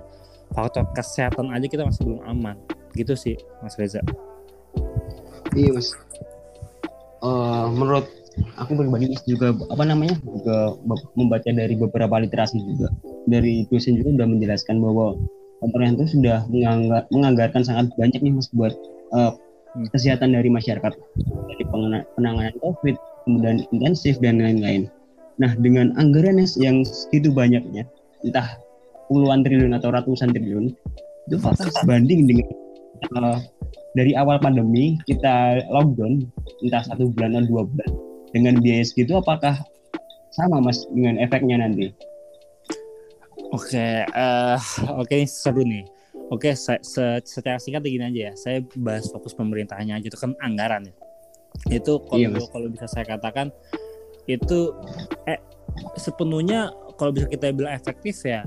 faktor 0.53 0.86
kesehatan 0.93 1.49
aja 1.49 1.66
kita 1.66 1.84
masih 1.84 2.05
belum 2.05 2.22
aman. 2.30 2.55
Gitu 2.93 3.18
sih 3.18 3.36
Mas 3.66 3.74
Reza. 3.76 4.01
Iya 5.57 5.74
Mas 5.74 5.93
uh, 7.24 7.65
menurut 7.71 8.05
aku 8.59 8.78
pribadi 8.78 9.13
juga 9.26 9.53
apa 9.71 9.84
namanya 9.86 10.17
juga 10.21 10.76
membaca 11.17 11.49
dari 11.49 11.74
beberapa 11.78 12.21
literasi 12.21 12.59
juga. 12.61 12.91
Dari 13.26 13.65
dosen 13.71 13.97
juga 13.97 14.19
sudah 14.19 14.28
menjelaskan 14.28 14.76
bahwa 14.84 15.15
pemerintah 15.63 16.03
itu 16.03 16.19
sudah 16.19 16.43
menganggar, 16.51 17.07
menganggarkan 17.09 17.63
sangat 17.63 17.88
banyak 17.95 18.19
nih 18.19 18.34
mas 18.36 18.51
buat 18.51 18.74
uh, 19.15 19.34
kesehatan 19.95 20.36
dari 20.36 20.51
masyarakat. 20.51 20.91
Dari 21.49 21.63
penanganan 22.17 22.55
covid 22.59 22.99
kemudian 23.24 23.63
intensif 23.71 24.19
dan 24.19 24.43
lain-lain. 24.43 24.91
Nah 25.39 25.55
dengan 25.57 25.95
anggaran 25.97 26.43
yang 26.59 26.84
segitu 26.84 27.32
banyaknya 27.32 27.88
entah 28.24 28.59
puluhan 29.07 29.43
triliun 29.43 29.76
atau 29.76 29.91
ratusan 29.91 30.32
triliun 30.32 30.71
itu 31.28 31.36
fakta 31.39 31.71
sebanding 31.71 32.28
dengan 32.28 32.47
uh, 33.16 33.38
dari 33.93 34.18
awal 34.18 34.41
pandemi 34.41 34.97
kita 35.06 35.62
lockdown 35.70 36.26
entah 36.66 36.84
satu 36.86 37.12
bulan 37.14 37.38
atau 37.38 37.47
dua 37.49 37.64
bulan 37.68 37.89
dengan 38.34 38.58
biaya 38.60 38.84
segitu 38.84 39.14
apakah 39.18 39.62
sama 40.34 40.58
mas 40.58 40.82
dengan 40.89 41.22
efeknya 41.22 41.62
nanti? 41.62 41.93
Oke, 43.54 43.78
okay, 43.78 44.01
uh, 44.18 44.58
oke 44.97 45.06
okay, 45.06 45.30
seru 45.30 45.62
nih. 45.62 45.86
Oke, 46.34 46.49
okay, 46.49 46.54
se 46.58 47.06
secara 47.22 47.62
singkat 47.62 47.86
begini 47.86 48.10
aja 48.10 48.22
ya. 48.30 48.34
Saya 48.34 48.58
bahas 48.82 49.06
fokus 49.14 49.38
pemerintahnya 49.38 50.01
aja 50.01 50.08
itu 50.10 50.18
kan 50.18 50.34
anggaran 50.41 50.89
ya. 50.89 50.93
Itu 51.78 52.01
kalau 52.10 52.18
iya, 52.18 52.34
kalau 52.49 52.68
bisa 52.74 52.89
saya 52.89 53.06
katakan 53.06 53.54
itu 54.26 54.74
eh 55.30 55.38
sepenuhnya 56.01 56.74
kalau 56.97 57.14
bisa 57.14 57.30
kita 57.30 57.54
bilang 57.54 57.78
efektif 57.78 58.26
ya 58.26 58.41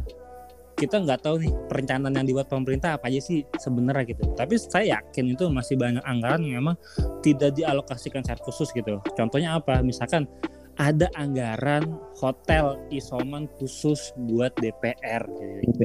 kita 0.76 1.00
nggak 1.00 1.24
tahu 1.24 1.40
nih 1.40 1.52
perencanaan 1.72 2.12
yang 2.12 2.28
dibuat 2.28 2.52
pemerintah 2.52 3.00
apa 3.00 3.08
aja 3.08 3.20
sih 3.24 3.40
sebenarnya 3.56 4.12
gitu. 4.12 4.28
Tapi 4.36 4.54
saya 4.60 5.00
yakin 5.00 5.32
itu 5.32 5.48
masih 5.48 5.80
banyak 5.80 6.04
anggaran 6.04 6.44
yang 6.44 6.60
memang 6.60 6.76
tidak 7.24 7.56
dialokasikan 7.56 8.20
secara 8.20 8.40
khusus 8.44 8.68
gitu. 8.76 9.00
Contohnya 9.16 9.56
apa? 9.56 9.80
Misalkan 9.80 10.28
ada 10.76 11.08
anggaran 11.16 11.96
hotel 12.20 12.76
isoman 12.92 13.48
khusus 13.56 14.12
buat 14.28 14.52
DPR 14.60 15.24
gitu. 15.64 15.84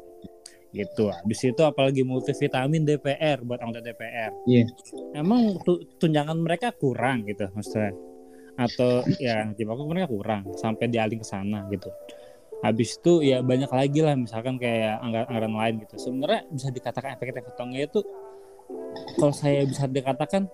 gitu. 0.75 1.05
Habis 1.07 1.39
itu 1.47 1.61
apalagi 1.63 2.03
multivitamin 2.03 2.83
DPR 2.83 3.39
buat 3.47 3.63
anggota 3.63 3.95
DPR. 3.95 4.35
Iya. 4.43 4.67
Yeah. 4.67 5.23
Emang 5.23 5.55
tunjangan 6.03 6.35
mereka 6.35 6.75
kurang 6.75 7.23
gitu 7.31 7.47
maksudnya. 7.55 7.95
Atau 8.59 9.07
ya 9.23 9.47
di 9.55 9.63
mereka 9.63 10.11
kurang 10.11 10.51
sampai 10.59 10.91
dialih 10.91 11.23
ke 11.23 11.25
sana 11.25 11.63
gitu 11.71 11.87
habis 12.61 13.01
itu 13.01 13.25
ya 13.25 13.41
banyak 13.41 13.69
lagi 13.69 13.99
lah 14.05 14.13
misalkan 14.13 14.61
kayak 14.61 15.01
anggaran-anggaran 15.01 15.53
lain 15.53 15.73
gitu. 15.85 15.95
Sebenarnya 15.97 16.41
bisa 16.49 16.69
dikatakan 16.69 17.17
efektif 17.17 17.43
atau 17.49 17.65
enggak 17.65 17.83
itu 17.89 17.99
kalau 19.17 19.33
saya 19.33 19.65
bisa 19.65 19.89
dikatakan 19.89 20.45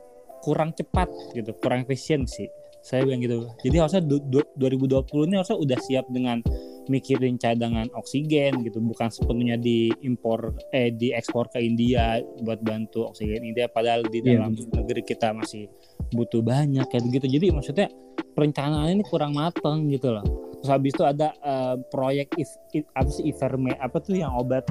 kurang 0.41 0.71
cepat 0.71 1.11
gitu 1.35 1.51
kurang 1.59 1.83
efisien 1.83 2.23
sih. 2.23 2.47
Saya 2.79 3.03
bilang 3.03 3.19
gitu. 3.19 3.51
Jadi 3.67 3.75
harusnya 3.83 4.03
2020 4.07 5.27
ini 5.27 5.35
harusnya 5.35 5.59
udah 5.59 5.79
siap 5.83 6.05
dengan 6.07 6.39
mikirin 6.87 7.35
cadangan 7.35 7.91
oksigen 7.99 8.63
gitu. 8.63 8.79
Bukan 8.79 9.11
sepenuhnya 9.11 9.59
diimpor 9.59 10.55
eh 10.71 10.95
diekspor 10.95 11.51
ke 11.51 11.59
India 11.59 12.23
buat 12.39 12.63
bantu 12.63 13.11
oksigen 13.11 13.43
India 13.43 13.67
padahal 13.67 14.07
di 14.07 14.23
iya, 14.23 14.39
dalam 14.39 14.55
yeah. 14.55 14.71
negeri 14.79 15.03
kita 15.03 15.35
masih 15.35 15.67
butuh 16.15 16.39
banyak 16.39 16.87
kayak 16.87 17.03
gitu. 17.11 17.27
Jadi 17.27 17.51
maksudnya 17.51 17.91
perencanaan 18.31 18.95
ini 18.95 19.03
kurang 19.03 19.35
matang 19.35 19.91
gitu 19.91 20.15
loh 20.15 20.46
terus 20.61 20.71
habis 20.73 20.91
itu 20.93 21.03
ada 21.05 21.33
uh, 21.45 21.75
proyek 21.93 22.33
if, 22.37 22.49
if, 22.73 22.83
apa 22.97 23.09
sih 23.09 23.29
Iverme 23.29 23.77
apa 23.77 23.97
tuh 24.01 24.17
yang 24.17 24.33
obat? 24.33 24.65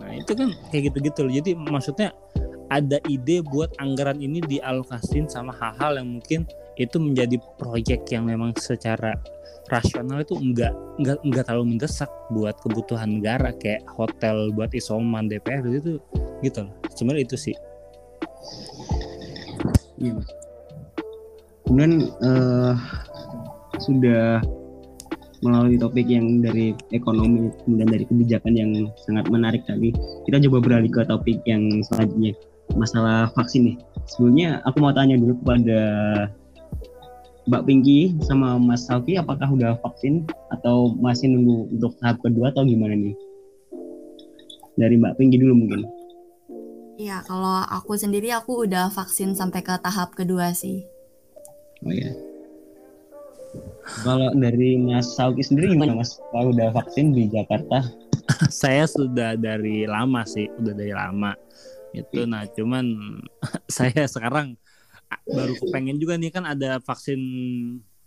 Nah 0.00 0.12
itu 0.16 0.32
kan 0.32 0.56
kayak 0.72 0.92
gitu-gitu 0.92 1.28
loh. 1.28 1.32
Jadi 1.32 1.50
maksudnya 1.56 2.10
ada 2.70 3.02
ide 3.10 3.42
buat 3.42 3.74
anggaran 3.82 4.22
ini 4.22 4.38
dialokasin 4.46 5.26
sama 5.26 5.50
hal-hal 5.58 5.98
yang 5.98 6.08
mungkin 6.18 6.46
itu 6.78 6.96
menjadi 6.96 7.36
proyek 7.58 8.06
yang 8.14 8.30
memang 8.30 8.54
secara 8.56 9.12
rasional 9.68 10.22
itu 10.22 10.38
enggak 10.38 10.72
enggak 10.96 11.18
enggak 11.26 11.44
terlalu 11.46 11.76
mendesak 11.76 12.10
buat 12.32 12.56
kebutuhan 12.62 13.20
negara 13.20 13.52
kayak 13.58 13.84
hotel 13.90 14.54
buat 14.54 14.70
isoman 14.72 15.26
DPR 15.26 15.66
itu 15.66 15.98
gitu 16.40 16.58
loh. 16.64 16.72
Sebenarnya 16.94 17.26
itu 17.26 17.36
sih. 17.36 17.56
Iya. 20.00 20.16
Kemudian 21.66 22.08
uh, 22.24 22.74
sudah 23.82 24.44
melalui 25.40 25.80
topik 25.80 26.04
yang 26.04 26.44
dari 26.44 26.76
ekonomi 26.92 27.48
kemudian 27.64 27.88
dari 27.88 28.04
kebijakan 28.04 28.52
yang 28.56 28.70
sangat 29.08 29.24
menarik 29.32 29.64
tadi. 29.64 29.92
Kita 30.28 30.36
coba 30.48 30.60
beralih 30.60 30.92
ke 30.92 31.02
topik 31.08 31.40
yang 31.48 31.80
selanjutnya 31.88 32.36
masalah 32.76 33.32
vaksin 33.34 33.72
nih. 33.72 33.76
Sebelumnya 34.06 34.60
aku 34.68 34.84
mau 34.84 34.92
tanya 34.92 35.16
dulu 35.16 35.34
kepada 35.40 35.80
Mbak 37.48 37.62
Pinky 37.66 38.14
sama 38.22 38.60
Mas 38.60 38.84
Salvi 38.84 39.16
apakah 39.16 39.48
udah 39.48 39.80
vaksin 39.80 40.28
atau 40.52 40.92
masih 41.00 41.32
nunggu 41.32 41.72
untuk 41.72 41.96
tahap 41.98 42.20
kedua 42.20 42.52
atau 42.52 42.62
gimana 42.68 42.94
nih? 42.94 43.16
Dari 44.76 44.94
Mbak 45.00 45.16
Pinky 45.16 45.40
dulu 45.40 45.56
mungkin. 45.56 45.88
Iya 47.00 47.24
kalau 47.24 47.64
aku 47.64 47.96
sendiri 47.96 48.28
aku 48.28 48.68
udah 48.68 48.92
vaksin 48.92 49.32
sampai 49.32 49.64
ke 49.64 49.72
tahap 49.80 50.12
kedua 50.12 50.52
sih. 50.52 50.84
Oh 51.80 51.88
iya 51.88 52.12
kalau 54.02 54.30
dari 54.34 54.78
Mas 54.78 55.14
Sauki 55.14 55.42
sendiri 55.42 55.74
gimana 55.74 55.98
Mas? 55.98 56.18
Kalau 56.30 56.54
udah 56.54 56.70
vaksin 56.72 57.12
di 57.12 57.26
Jakarta? 57.28 57.84
saya 58.62 58.86
sudah 58.86 59.34
dari 59.34 59.84
lama 59.84 60.22
sih, 60.24 60.46
udah 60.60 60.74
dari 60.74 60.94
lama. 60.94 61.34
Itu 61.90 62.24
nah 62.26 62.46
cuman 62.46 62.86
saya 63.70 64.06
sekarang 64.06 64.54
baru 65.26 65.58
kepengen 65.58 65.98
juga 65.98 66.14
nih 66.14 66.30
kan 66.30 66.46
ada 66.46 66.78
vaksin 66.78 67.20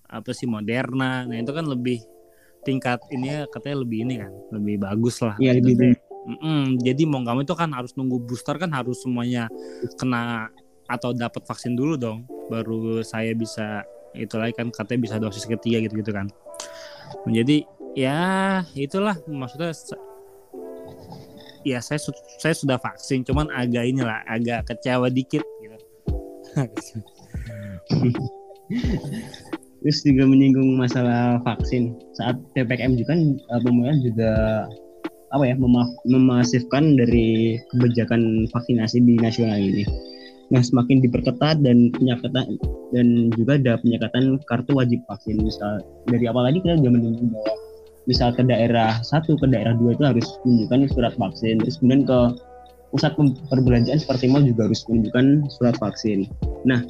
apa 0.08 0.32
sih 0.32 0.48
Moderna. 0.48 1.28
Nah, 1.28 1.38
itu 1.38 1.52
kan 1.52 1.66
lebih 1.68 2.00
tingkat 2.64 3.04
ini 3.12 3.28
ya 3.28 3.42
katanya 3.52 3.84
lebih 3.84 4.08
ini 4.08 4.16
kan, 4.24 4.32
lebih 4.56 4.76
bagus 4.80 5.20
lah. 5.20 5.36
Iya, 5.40 5.60
lebih 5.60 6.00
Mm 6.24 6.40
-mm, 6.40 6.64
jadi 6.80 7.04
mau 7.04 7.20
nggak 7.20 7.36
mau 7.36 7.44
itu 7.44 7.52
kan 7.52 7.68
harus 7.76 7.92
nunggu 8.00 8.16
booster 8.24 8.56
kan 8.56 8.72
harus 8.72 9.04
semuanya 9.04 9.52
kena 10.00 10.48
atau 10.88 11.12
dapat 11.12 11.44
vaksin 11.44 11.76
dulu 11.76 12.00
dong, 12.00 12.24
baru 12.48 13.04
saya 13.04 13.36
bisa 13.36 13.84
itu 14.14 14.36
lagi 14.38 14.54
kan 14.56 14.70
katanya 14.70 15.02
bisa 15.02 15.16
dosis 15.18 15.46
ketiga 15.46 15.84
gitu 15.86 16.00
gitu 16.00 16.12
kan. 16.14 16.30
Menjadi 17.26 17.66
ya 17.98 18.20
itulah. 18.78 19.18
Maksudnya 19.26 19.74
ya 21.64 21.80
saya 21.80 22.00
saya 22.40 22.54
sudah 22.56 22.78
vaksin 22.80 23.24
cuman 23.24 23.50
agak 23.54 23.88
inilah 23.88 24.22
agak 24.28 24.68
kecewa 24.70 25.10
dikit 25.10 25.44
gitu. 25.62 25.78
Terus 29.84 30.00
juga 30.08 30.24
menyinggung 30.24 30.80
masalah 30.80 31.44
vaksin. 31.44 32.00
Saat 32.16 32.40
ppkm 32.56 32.96
juga 32.96 33.18
kan 33.18 33.22
eh, 33.36 33.62
pemerintah 33.62 34.00
juga 34.00 34.32
apa 35.34 35.50
ya 35.50 35.58
memasifkan 36.06 36.94
dari 36.94 37.58
kebijakan 37.74 38.46
vaksinasi 38.54 39.02
di 39.02 39.18
nasional 39.18 39.58
ini 39.58 39.82
Nah, 40.54 40.62
semakin 40.62 41.02
diperketat 41.02 41.66
dan 41.66 41.90
penyekatan 41.98 42.62
dan 42.94 43.08
juga 43.34 43.58
ada 43.58 43.74
penyekatan 43.82 44.38
kartu 44.46 44.78
wajib 44.78 45.02
vaksin. 45.10 45.42
Misal 45.42 45.82
dari 46.06 46.30
awal 46.30 46.54
lagi 46.54 46.62
kita 46.62 46.78
sudah 46.78 46.94
menunggu 46.94 47.26
bahwa 47.34 47.54
misal 48.06 48.30
ke 48.38 48.46
daerah 48.46 49.02
satu 49.02 49.34
ke 49.42 49.50
daerah 49.50 49.74
dua 49.74 49.98
itu 49.98 50.06
harus 50.06 50.28
menunjukkan 50.46 50.94
surat 50.94 51.14
vaksin. 51.18 51.58
Terus 51.66 51.82
kemudian 51.82 52.06
ke 52.06 52.20
pusat 52.94 53.18
perbelanjaan 53.50 53.98
seperti 53.98 54.30
mal 54.30 54.46
juga 54.46 54.70
harus 54.70 54.86
menunjukkan 54.86 55.26
surat 55.58 55.76
vaksin. 55.82 56.30
Nah, 56.70 56.86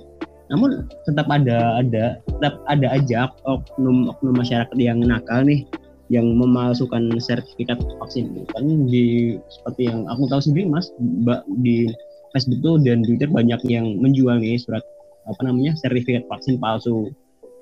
namun 0.51 0.83
tetap 1.07 1.31
ada 1.31 1.79
ada 1.79 2.19
tetap 2.19 2.59
ada 2.67 2.87
aja 2.91 3.31
oknum 3.47 4.11
oknum 4.11 4.35
masyarakat 4.35 4.75
yang 4.75 4.99
nakal 4.99 5.39
nih 5.47 5.63
yang 6.11 6.35
memalsukan 6.35 7.15
sertifikat 7.17 7.79
vaksin 8.03 8.43
kan 8.51 8.65
di 8.91 9.39
seperti 9.47 9.87
yang 9.87 10.03
aku 10.11 10.27
tahu 10.27 10.43
sendiri 10.43 10.67
mas 10.67 10.91
mbak 10.99 11.47
di 11.63 11.87
Facebook 12.33 12.59
tuh 12.65 12.75
dan 12.81 13.05
Twitter 13.05 13.29
banyak 13.29 13.61
yang 13.69 14.01
menjual 14.01 14.41
nih 14.41 14.57
surat 14.57 14.81
apa 15.29 15.39
namanya 15.45 15.77
sertifikat 15.79 16.25
vaksin 16.27 16.57
palsu 16.57 17.13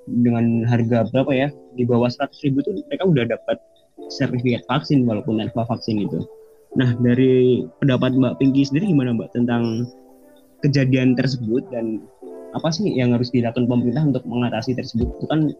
dengan 0.07 0.65
harga 0.65 1.05
berapa 1.11 1.32
ya? 1.36 1.47
Di 1.78 1.84
bawah 1.86 2.09
100 2.09 2.32
ribu 2.47 2.63
tuh 2.65 2.74
mereka 2.88 3.03
udah 3.05 3.26
dapat 3.28 3.59
sertifikat 4.09 4.63
vaksin 4.65 5.03
walaupun 5.05 5.38
tanpa 5.43 5.67
vaksin 5.67 6.07
itu. 6.07 6.24
Nah 6.80 6.95
dari 7.03 7.67
pendapat 7.84 8.15
Mbak 8.15 8.39
Pinky 8.39 8.63
sendiri 8.63 8.95
gimana 8.95 9.13
Mbak 9.13 9.30
tentang 9.36 9.86
kejadian 10.63 11.19
tersebut 11.19 11.67
dan 11.69 12.01
apa 12.55 12.72
sih 12.72 12.88
yang 12.88 13.11
harus 13.11 13.32
dilakukan 13.32 13.67
pemerintah 13.67 14.07
untuk 14.07 14.24
mengatasi 14.24 14.74
tersebut? 14.74 15.07
Itu 15.19 15.28
kan 15.28 15.51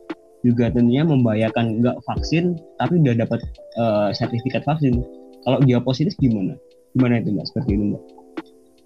juga 0.42 0.74
tentunya 0.74 1.06
membahayakan 1.06 1.84
nggak 1.84 2.02
vaksin 2.08 2.58
tapi 2.82 2.98
udah 3.04 3.28
dapat 3.28 3.44
uh, 3.76 4.10
sertifikat 4.16 4.64
vaksin. 4.64 5.04
Kalau 5.44 5.60
dia 5.68 5.84
positif 5.84 6.16
gimana? 6.18 6.56
Gimana 6.96 7.22
itu 7.22 7.34
mbak? 7.34 7.46
Seperti 7.50 7.78
itu 7.78 7.86
mbak 7.94 8.21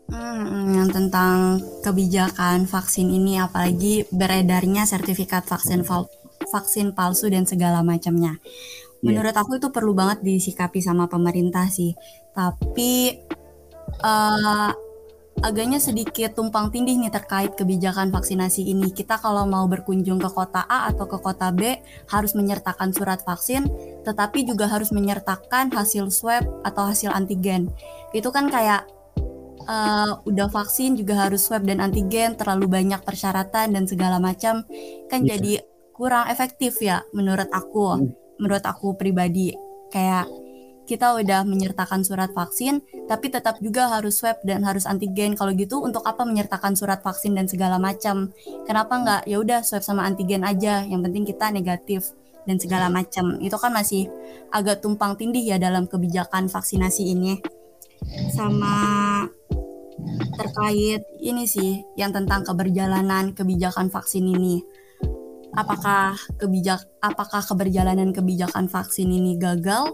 Hmm, 0.05 0.69
yang 0.77 0.89
tentang 0.93 1.57
kebijakan 1.81 2.69
vaksin 2.69 3.09
ini 3.09 3.41
apalagi 3.41 4.05
beredarnya 4.13 4.85
sertifikat 4.85 5.49
vaksin 5.49 5.81
vaksin 6.45 6.93
palsu 6.93 7.25
dan 7.33 7.49
segala 7.49 7.81
macamnya. 7.81 8.37
Iya. 8.37 9.01
Menurut 9.01 9.33
aku 9.33 9.57
itu 9.57 9.73
perlu 9.73 9.97
banget 9.97 10.21
disikapi 10.21 10.77
sama 10.77 11.09
pemerintah 11.09 11.65
sih. 11.73 11.97
Tapi 12.37 13.17
uh, 14.05 14.71
agaknya 15.41 15.81
sedikit 15.81 16.37
tumpang 16.37 16.71
tindih 16.71 16.95
nih 17.01 17.11
terkait 17.11 17.57
kebijakan 17.57 18.13
vaksinasi 18.13 18.61
ini. 18.61 18.93
Kita 18.93 19.17
kalau 19.17 19.43
mau 19.49 19.65
berkunjung 19.65 20.21
ke 20.21 20.29
kota 20.31 20.63
A 20.69 20.87
atau 20.93 21.09
ke 21.09 21.17
kota 21.19 21.49
B 21.49 21.81
harus 22.13 22.37
menyertakan 22.37 22.93
surat 22.95 23.25
vaksin, 23.25 23.67
tetapi 24.05 24.45
juga 24.47 24.69
harus 24.69 24.93
menyertakan 24.95 25.73
hasil 25.73 26.13
swab 26.13 26.45
atau 26.61 26.87
hasil 26.87 27.11
antigen. 27.11 27.73
Itu 28.15 28.31
kan 28.31 28.47
kayak 28.47 28.94
uh, 29.65 30.21
udah 30.25 30.47
vaksin 30.49 30.95
juga 30.97 31.27
harus 31.27 31.45
swab 31.45 31.65
dan 31.65 31.81
antigen 31.81 32.37
terlalu 32.37 32.69
banyak 32.69 33.01
persyaratan 33.03 33.75
dan 33.75 33.83
segala 33.85 34.17
macam 34.17 34.63
kan 35.11 35.21
yeah. 35.25 35.35
jadi 35.35 35.53
kurang 35.95 36.27
efektif 36.29 36.79
ya 36.81 37.03
menurut 37.11 37.47
aku 37.51 37.99
mm. 37.99 38.39
menurut 38.41 38.63
aku 38.63 38.95
pribadi 38.95 39.55
kayak 39.91 40.27
kita 40.85 41.17
udah 41.17 41.41
menyertakan 41.43 42.05
surat 42.05 42.29
vaksin, 42.31 42.79
tapi 43.09 43.33
tetap 43.33 43.57
juga 43.57 43.89
harus 43.89 44.21
swab 44.21 44.37
dan 44.45 44.61
harus 44.61 44.85
antigen. 44.85 45.33
Kalau 45.33 45.51
gitu 45.57 45.81
untuk 45.81 46.05
apa 46.05 46.21
menyertakan 46.23 46.77
surat 46.77 47.01
vaksin 47.01 47.33
dan 47.33 47.49
segala 47.49 47.81
macam? 47.81 48.29
Kenapa 48.69 48.93
nggak 49.01 49.21
ya 49.25 49.41
udah 49.41 49.59
swab 49.65 49.81
sama 49.81 50.05
antigen 50.05 50.45
aja? 50.45 50.85
Yang 50.85 51.09
penting 51.09 51.23
kita 51.25 51.45
negatif 51.49 52.13
dan 52.45 52.61
segala 52.61 52.87
macam. 52.93 53.41
Itu 53.41 53.57
kan 53.57 53.73
masih 53.73 54.07
agak 54.53 54.85
tumpang 54.85 55.17
tindih 55.17 55.41
ya 55.41 55.57
dalam 55.57 55.89
kebijakan 55.89 56.47
vaksinasi 56.47 57.03
ini. 57.17 57.41
Sama 58.29 58.73
terkait 60.35 61.01
ini 61.23 61.47
sih 61.47 61.83
yang 61.95 62.11
tentang 62.11 62.43
keberjalanan 62.43 63.31
kebijakan 63.31 63.87
vaksin 63.87 64.27
ini. 64.27 64.61
Apakah 65.55 66.19
kebijak 66.35 66.83
apakah 66.99 67.39
keberjalanan 67.39 68.11
kebijakan 68.11 68.67
vaksin 68.67 69.07
ini 69.07 69.39
gagal 69.39 69.87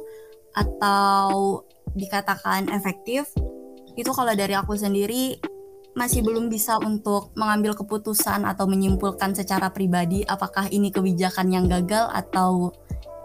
atau 0.57 1.61
dikatakan 1.93 2.71
efektif? 2.73 3.29
Itu 3.93 4.09
kalau 4.15 4.33
dari 4.33 4.57
aku 4.57 4.73
sendiri 4.73 5.37
masih 5.91 6.23
belum 6.23 6.47
bisa 6.47 6.79
untuk 6.79 7.35
mengambil 7.35 7.75
keputusan 7.75 8.47
atau 8.47 8.63
menyimpulkan 8.63 9.35
secara 9.35 9.67
pribadi 9.75 10.23
apakah 10.23 10.71
ini 10.71 10.87
kebijakan 10.87 11.51
yang 11.51 11.67
gagal 11.67 12.07
atau 12.15 12.71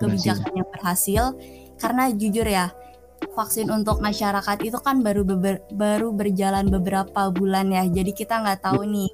kebijakan 0.03 0.51
yang 0.51 0.69
berhasil 0.75 1.25
karena 1.79 2.11
jujur 2.11 2.43
ya 2.43 2.75
vaksin 3.37 3.69
untuk 3.69 4.01
masyarakat 4.01 4.59
itu 4.65 4.79
kan 4.81 5.01
baru 5.05 5.23
beber, 5.25 5.61
baru 5.73 6.13
berjalan 6.13 6.69
beberapa 6.69 7.29
bulan 7.33 7.73
ya 7.73 7.85
jadi 7.89 8.13
kita 8.13 8.43
nggak 8.43 8.61
tahu 8.65 8.85
nih 8.89 9.11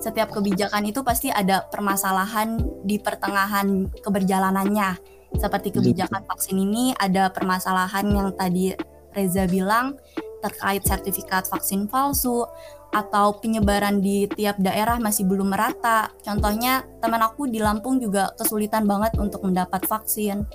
setiap 0.00 0.32
kebijakan 0.32 0.88
itu 0.88 1.00
pasti 1.04 1.28
ada 1.28 1.64
permasalahan 1.68 2.56
di 2.84 3.00
pertengahan 3.00 3.88
keberjalanannya 4.00 4.96
seperti 5.36 5.72
kebijakan 5.72 6.24
vaksin 6.24 6.56
ini 6.56 6.96
ada 6.96 7.28
permasalahan 7.28 8.08
yang 8.08 8.28
tadi 8.32 8.72
Reza 9.16 9.48
bilang 9.48 9.96
terkait 10.44 10.84
sertifikat 10.84 11.48
vaksin 11.48 11.88
palsu 11.88 12.44
atau 12.92 13.36
penyebaran 13.40 13.98
di 13.98 14.28
tiap 14.30 14.56
daerah 14.60 15.00
masih 15.00 15.26
belum 15.26 15.52
merata. 15.52 16.12
Contohnya 16.22 16.84
teman 17.02 17.20
aku 17.24 17.48
di 17.50 17.58
Lampung 17.58 17.98
juga 17.98 18.30
kesulitan 18.38 18.86
banget 18.86 19.16
untuk 19.18 19.42
mendapat 19.42 19.84
vaksin. 19.84 20.46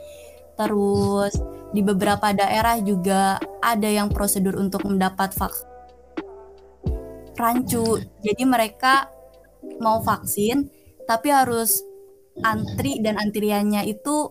Terus. 0.68 1.34
Di 1.72 1.80
beberapa 1.80 2.36
daerah 2.36 2.76
juga 2.84 3.40
ada 3.64 3.88
yang 3.88 4.12
prosedur 4.12 4.60
untuk 4.60 4.84
mendapat 4.84 5.32
vaksin 5.32 5.72
rancu. 7.42 7.98
Jadi 8.22 8.44
mereka 8.46 9.10
mau 9.82 10.04
vaksin 10.04 10.70
tapi 11.10 11.34
harus 11.34 11.82
antri 12.46 13.02
dan 13.02 13.18
antriannya 13.18 13.88
itu 13.90 14.30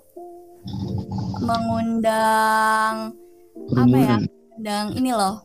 mengundang 1.43 3.19
apa 3.75 3.97
ya? 3.99 4.17
Mengundang 4.21 4.87
ini 4.95 5.11
loh. 5.11 5.43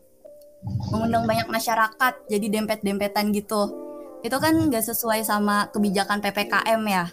Mengundang 0.94 1.26
banyak 1.26 1.48
masyarakat 1.50 2.14
jadi 2.30 2.48
dempet-dempetan 2.60 3.34
gitu. 3.34 3.72
Itu 4.22 4.38
kan 4.42 4.58
nggak 4.70 4.86
sesuai 4.86 5.26
sama 5.26 5.70
kebijakan 5.74 6.22
ppkm 6.22 6.82
ya? 6.86 7.06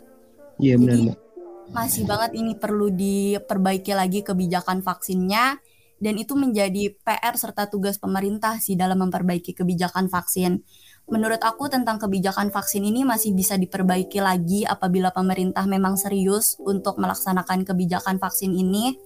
Iya 0.61 0.77
benar 0.77 1.22
masih 1.71 2.03
banget 2.09 2.35
ini 2.35 2.59
perlu 2.59 2.91
diperbaiki 2.91 3.95
lagi 3.95 4.27
kebijakan 4.27 4.83
vaksinnya 4.83 5.63
dan 6.03 6.19
itu 6.19 6.35
menjadi 6.35 6.99
PR 6.99 7.39
serta 7.39 7.71
tugas 7.71 7.95
pemerintah 7.95 8.59
sih 8.59 8.75
dalam 8.75 9.07
memperbaiki 9.07 9.55
kebijakan 9.55 10.11
vaksin. 10.11 10.67
Menurut 11.07 11.39
aku 11.39 11.71
tentang 11.71 12.03
kebijakan 12.03 12.51
vaksin 12.51 12.83
ini 12.83 13.07
masih 13.07 13.31
bisa 13.31 13.55
diperbaiki 13.55 14.19
lagi 14.19 14.67
apabila 14.67 15.15
pemerintah 15.15 15.63
memang 15.71 15.95
serius 15.95 16.59
untuk 16.59 16.99
melaksanakan 16.99 17.63
kebijakan 17.63 18.19
vaksin 18.19 18.51
ini. 18.51 18.99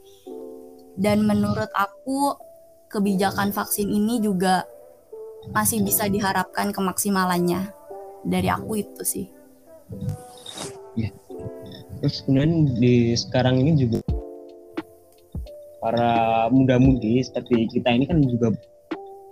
Dan 0.97 1.29
menurut 1.29 1.69
aku 1.77 2.33
kebijakan 2.89 3.53
vaksin 3.53 3.93
ini 3.93 4.25
juga 4.25 4.65
masih 5.53 5.85
bisa 5.85 6.09
diharapkan 6.09 6.73
kemaksimalannya. 6.73 7.77
Dari 8.25 8.49
aku 8.49 8.73
itu 8.81 9.05
sih. 9.05 9.27
Ya. 10.97 11.13
Terus 12.03 12.23
kemudian 12.25 12.77
di 12.77 13.17
sekarang 13.17 13.61
ini 13.61 13.73
juga 13.77 13.99
para 15.81 16.13
muda-mudi 16.51 17.23
seperti 17.23 17.71
kita 17.71 17.89
ini 17.95 18.05
kan 18.11 18.19
juga 18.27 18.51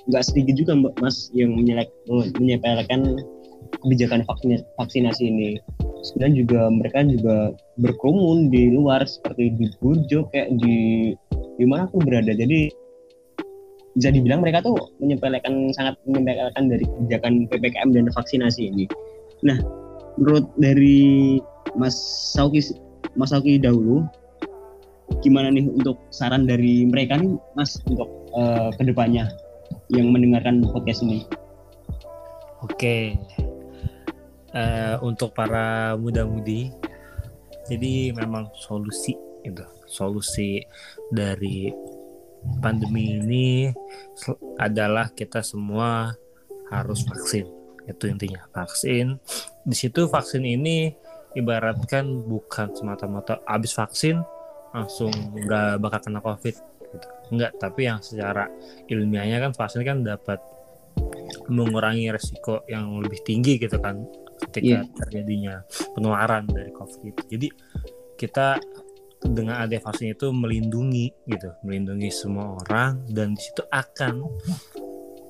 nggak 0.06 0.24
sedikit 0.24 0.54
juga 0.60 0.72
mbak 0.76 0.94
mas 1.00 1.32
yang 1.32 1.56
menyepelekan 2.38 3.24
kebijakan 3.82 4.22
vaksinasi 4.78 5.22
ini. 5.24 5.58
Sebenarnya 6.04 6.44
juga 6.44 6.60
mereka 6.68 7.00
juga 7.08 7.36
berkerumun 7.80 8.52
di 8.52 8.76
luar 8.76 9.08
seperti 9.08 9.56
di 9.56 9.66
Burjo 9.80 10.28
kayak 10.30 10.52
di 10.60 10.76
di 11.56 11.64
mana 11.64 11.88
pun 11.88 12.04
berada. 12.04 12.36
Jadi 12.36 12.68
bisa 13.94 14.10
dibilang 14.10 14.42
mereka 14.42 14.60
tuh 14.60 14.76
menyepelekan 15.00 15.70
sangat 15.72 15.96
menyepelekan 16.04 16.66
dari 16.68 16.84
kebijakan 16.84 17.32
ppkm 17.48 17.88
dan 17.94 18.04
vaksinasi 18.12 18.68
ini. 18.68 18.84
Nah, 19.46 19.56
menurut 20.20 20.50
dari 20.60 21.38
Mas 21.72 21.96
Sauki 22.34 22.60
Mas 23.16 23.32
Sauki 23.32 23.56
dahulu, 23.56 24.04
gimana 25.24 25.48
nih 25.48 25.66
untuk 25.70 26.00
saran 26.12 26.44
dari 26.44 26.84
mereka 26.84 27.16
nih, 27.16 27.34
Mas 27.56 27.80
untuk 27.88 28.08
uh, 28.36 28.68
ke 28.76 28.82
depannya 28.84 29.30
yang 29.88 30.12
mendengarkan 30.12 30.64
podcast 30.68 31.00
ini? 31.04 31.24
Oke, 32.64 33.16
uh, 34.56 34.96
untuk 35.04 35.36
para 35.36 35.96
muda-mudi, 36.00 36.72
jadi 37.68 38.16
memang 38.16 38.48
solusi 38.56 39.16
itu 39.44 39.64
solusi 39.84 40.64
dari 41.12 41.68
pandemi 42.64 43.20
ini 43.20 43.68
adalah 44.56 45.12
kita 45.12 45.44
semua 45.44 46.12
harus 46.72 47.04
vaksin. 47.04 47.48
Itu 47.84 48.08
intinya 48.08 48.48
vaksin. 48.52 49.20
Di 49.64 49.76
situ 49.76 50.08
vaksin 50.08 50.44
ini 50.44 50.92
ibaratkan 51.34 52.24
bukan 52.24 52.72
semata-mata 52.74 53.42
habis 53.46 53.74
vaksin 53.74 54.22
langsung 54.74 55.10
nggak 55.34 55.78
bakal 55.78 56.00
kena 56.02 56.20
covid 56.22 56.54
gitu. 56.82 57.08
enggak 57.30 57.52
tapi 57.62 57.86
yang 57.86 58.02
secara 58.02 58.50
ilmiahnya 58.90 59.38
kan 59.38 59.52
vaksin 59.54 59.86
kan 59.86 60.02
dapat 60.02 60.42
mengurangi 61.50 62.10
resiko 62.10 62.62
yang 62.70 63.02
lebih 63.02 63.22
tinggi 63.26 63.58
gitu 63.58 63.78
kan 63.78 64.02
ketika 64.50 64.82
yeah. 64.82 64.84
terjadinya 64.98 65.62
penularan 65.94 66.46
dari 66.46 66.70
covid 66.74 67.14
jadi 67.26 67.50
kita 68.14 68.58
dengan 69.24 69.64
ada 69.64 69.72
vaksin 69.80 70.12
itu 70.12 70.28
melindungi 70.28 71.08
gitu, 71.24 71.56
melindungi 71.64 72.12
semua 72.12 72.60
orang 72.60 73.00
dan 73.08 73.32
di 73.32 73.40
situ 73.40 73.64
akan 73.72 74.20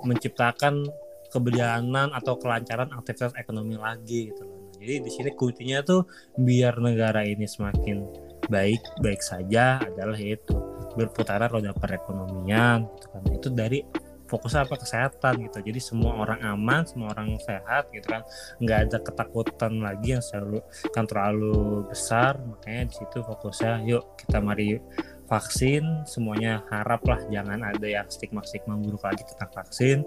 menciptakan 0.03 0.83
keberjalanan 1.31 2.11
atau 2.11 2.35
kelancaran 2.39 2.91
aktivitas 2.91 3.39
ekonomi 3.39 3.79
lagi 3.79 4.35
gitu. 4.35 4.43
Jadi 4.85 5.01
di 5.01 5.09
sini 5.09 5.31
kuncinya 5.33 5.81
tuh 5.81 6.05
biar 6.37 6.77
negara 6.77 7.25
ini 7.25 7.49
semakin 7.49 8.05
baik 8.53 9.01
baik 9.01 9.25
saja 9.25 9.81
adalah 9.81 10.21
itu. 10.21 10.53
Berputaran 10.93 11.49
roda 11.49 11.73
perekonomian 11.73 12.85
gitu 12.93 13.07
kan. 13.09 13.23
Itu 13.33 13.49
dari 13.49 13.81
fokusnya 14.29 14.69
apa? 14.69 14.77
Kesehatan 14.77 15.41
gitu. 15.49 15.59
Jadi 15.73 15.81
semua 15.81 16.21
orang 16.21 16.45
aman 16.45 16.85
semua 16.85 17.17
orang 17.17 17.33
sehat 17.41 17.89
gitu 17.97 18.13
kan. 18.13 18.29
Nggak 18.61 18.79
ada 18.93 18.99
ketakutan 19.01 19.73
lagi 19.81 20.21
yang 20.21 20.21
selalu 20.21 20.61
kan 20.93 21.09
terlalu 21.09 21.89
besar. 21.89 22.37
Makanya 22.45 22.93
di 22.93 22.95
situ 23.01 23.25
fokusnya 23.25 23.89
yuk 23.89 24.05
kita 24.21 24.45
mari 24.45 24.77
vaksin. 25.25 26.05
Semuanya 26.05 26.61
harap 26.69 27.01
lah 27.09 27.25
jangan 27.33 27.65
ada 27.65 27.89
yang 27.89 28.05
stigma 28.13 28.45
stigma 28.45 28.77
buruk 28.77 29.01
lagi 29.01 29.25
tentang 29.25 29.49
vaksin. 29.49 30.05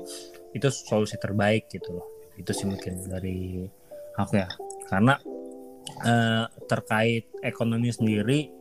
Itu 0.54 0.70
solusi 0.70 1.18
terbaik 1.18 1.66
gitu 1.74 1.98
loh. 1.98 2.06
Itu 2.38 2.54
sih 2.54 2.70
mungkin 2.70 3.10
dari 3.10 3.66
aku 4.18 4.42
ya 4.42 4.50
karena 4.90 5.16
eh, 6.04 6.46
terkait 6.68 7.30
ekonomi 7.46 7.94
sendiri 7.94 8.58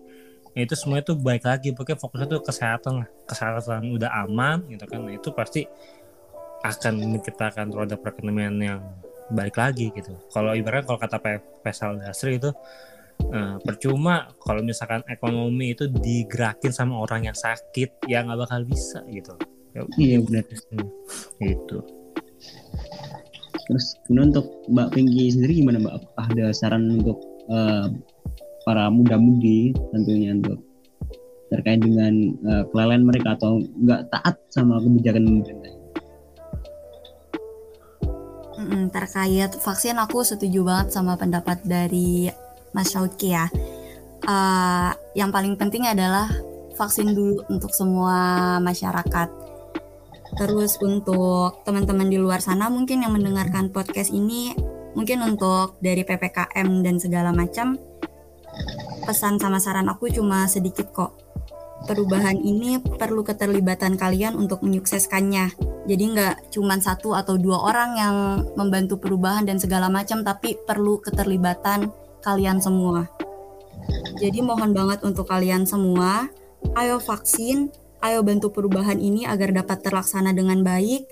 itu 0.57 0.73
semua 0.73 1.05
itu 1.05 1.13
baik 1.13 1.45
lagi. 1.45 1.77
Pokoknya 1.77 2.01
fokusnya 2.01 2.27
tuh 2.33 2.41
kesehatan 2.41 2.93
lah. 3.05 3.09
Kesehatan 3.29 3.93
udah 3.93 4.11
aman 4.25 4.65
gitu 4.73 4.89
kan. 4.89 5.05
Nah, 5.05 5.13
itu 5.13 5.29
pasti 5.37 5.69
akan 6.65 7.13
menciptakan 7.13 7.69
roda 7.77 8.01
perekonomian 8.01 8.57
yang 8.57 8.81
balik 9.29 9.61
lagi 9.61 9.93
gitu. 9.93 10.17
Kalau 10.33 10.57
ibaratnya 10.57 10.89
kalau 10.89 10.97
kata 10.97 11.19
Faisal 11.61 12.01
Dasri 12.01 12.41
itu 12.41 12.51
uh, 13.29 13.61
percuma 13.61 14.33
kalau 14.41 14.65
misalkan 14.65 15.05
ekonomi 15.13 15.77
itu 15.77 15.93
digerakin 15.93 16.73
sama 16.73 16.97
orang 17.05 17.29
yang 17.29 17.37
sakit 17.37 18.09
ya 18.09 18.25
nggak 18.25 18.49
bakal 18.49 18.65
bisa 18.65 19.05
gitu. 19.13 19.37
Ya, 19.77 19.85
iya 20.01 20.17
benar 20.25 20.41
itu 21.37 21.85
terus 23.67 23.99
kemudian 24.07 24.31
untuk 24.31 24.47
Mbak 24.71 24.89
Pinky 24.95 25.25
sendiri 25.35 25.53
gimana 25.63 25.79
Mbak 25.83 25.95
ada 26.17 26.47
saran 26.55 26.91
untuk 27.03 27.19
uh, 27.51 27.91
para 28.67 28.91
muda-mudi 28.91 29.75
tentunya 29.95 30.35
untuk 30.35 30.59
terkait 31.51 31.79
dengan 31.79 32.35
uh, 32.47 32.65
kelalaian 32.75 33.07
mereka 33.07 33.39
atau 33.39 33.63
nggak 33.63 34.11
taat 34.11 34.35
sama 34.51 34.83
kebijakan 34.83 35.23
pemerintah. 35.27 35.75
Terkait 38.91 39.53
vaksin 39.63 39.95
aku 40.01 40.27
setuju 40.27 40.67
banget 40.67 40.91
sama 40.91 41.15
pendapat 41.15 41.63
dari 41.63 42.27
Mas 42.75 42.91
Syauki 42.91 43.31
ya. 43.31 43.47
Uh, 44.27 44.91
yang 45.15 45.31
paling 45.31 45.55
penting 45.55 45.87
adalah 45.87 46.27
vaksin 46.75 47.15
dulu 47.15 47.47
untuk 47.47 47.71
semua 47.71 48.59
masyarakat. 48.59 49.46
Terus 50.37 50.77
untuk 50.85 51.65
teman-teman 51.65 52.13
di 52.13 52.21
luar 52.21 52.45
sana 52.45 52.69
mungkin 52.69 53.01
yang 53.01 53.17
mendengarkan 53.17 53.73
podcast 53.73 54.13
ini 54.13 54.53
mungkin 54.93 55.25
untuk 55.25 55.81
dari 55.81 56.05
PPKM 56.05 56.69
dan 56.85 56.97
segala 57.01 57.33
macam 57.33 57.81
pesan 59.05 59.41
sama 59.41 59.61
saran 59.61 59.89
aku 59.89 60.13
cuma 60.13 60.45
sedikit 60.45 60.93
kok. 60.93 61.13
Perubahan 61.87 62.41
ini 62.41 62.81
perlu 62.83 63.23
keterlibatan 63.23 63.95
kalian 63.95 64.35
untuk 64.35 64.65
menyukseskannya. 64.65 65.55
Jadi 65.87 66.05
nggak 66.17 66.51
cuma 66.51 66.75
satu 66.83 67.15
atau 67.15 67.39
dua 67.39 67.63
orang 67.63 67.91
yang 67.95 68.17
membantu 68.59 68.99
perubahan 68.99 69.47
dan 69.47 69.63
segala 69.63 69.87
macam, 69.87 70.27
tapi 70.27 70.59
perlu 70.67 70.99
keterlibatan 70.99 71.87
kalian 72.27 72.59
semua. 72.59 73.07
Jadi 74.19 74.43
mohon 74.43 74.75
banget 74.75 75.07
untuk 75.07 75.31
kalian 75.31 75.63
semua, 75.63 76.27
ayo 76.75 76.99
vaksin, 76.99 77.71
Ayo 78.05 78.21
bantu 78.21 78.53
perubahan 78.53 79.01
ini 79.01 79.25
agar 79.25 79.57
dapat 79.57 79.81
terlaksana 79.81 80.37
dengan 80.37 80.61
baik. 80.61 81.09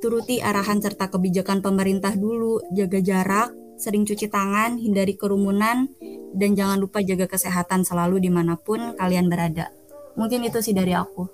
Turuti 0.00 0.42
arahan 0.42 0.82
serta 0.82 1.12
kebijakan 1.12 1.62
pemerintah 1.62 2.16
dulu, 2.16 2.58
jaga 2.74 2.98
jarak, 2.98 3.54
sering 3.78 4.02
cuci 4.02 4.26
tangan, 4.26 4.80
hindari 4.80 5.14
kerumunan, 5.14 5.86
dan 6.34 6.50
jangan 6.58 6.80
lupa 6.80 7.04
jaga 7.04 7.30
kesehatan 7.30 7.86
selalu 7.86 8.18
di 8.18 8.30
mana 8.32 8.58
pun 8.58 8.96
kalian 8.98 9.30
berada. 9.30 9.70
Mungkin 10.18 10.42
itu 10.48 10.58
sih 10.58 10.74
dari 10.74 10.96
aku. 10.96 11.28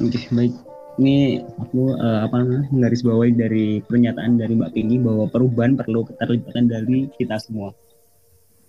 Oke, 0.00 0.20
baik. 0.32 0.54
Ini 1.00 1.46
aku 1.46 1.96
uh, 1.96 2.28
apa 2.28 2.44
menggaris 2.74 3.00
bawahi 3.06 3.32
dari 3.32 3.80
pernyataan 3.80 4.36
dari 4.36 4.52
Mbak 4.52 4.72
Tinggi 4.74 4.96
bahwa 5.00 5.24
perubahan 5.30 5.78
perlu 5.78 6.04
keterlibatan 6.04 6.66
dari 6.66 7.08
kita 7.14 7.40
semua. 7.40 7.72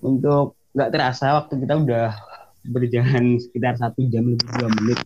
Untuk 0.05 0.55
nggak 0.71 0.91
terasa 0.93 1.41
waktu 1.41 1.59
kita 1.59 1.73
udah 1.81 2.07
berjalan 2.71 3.41
sekitar 3.41 3.75
satu 3.75 4.05
jam 4.07 4.31
lebih 4.31 4.47
dua 4.47 4.69
menit 4.69 4.99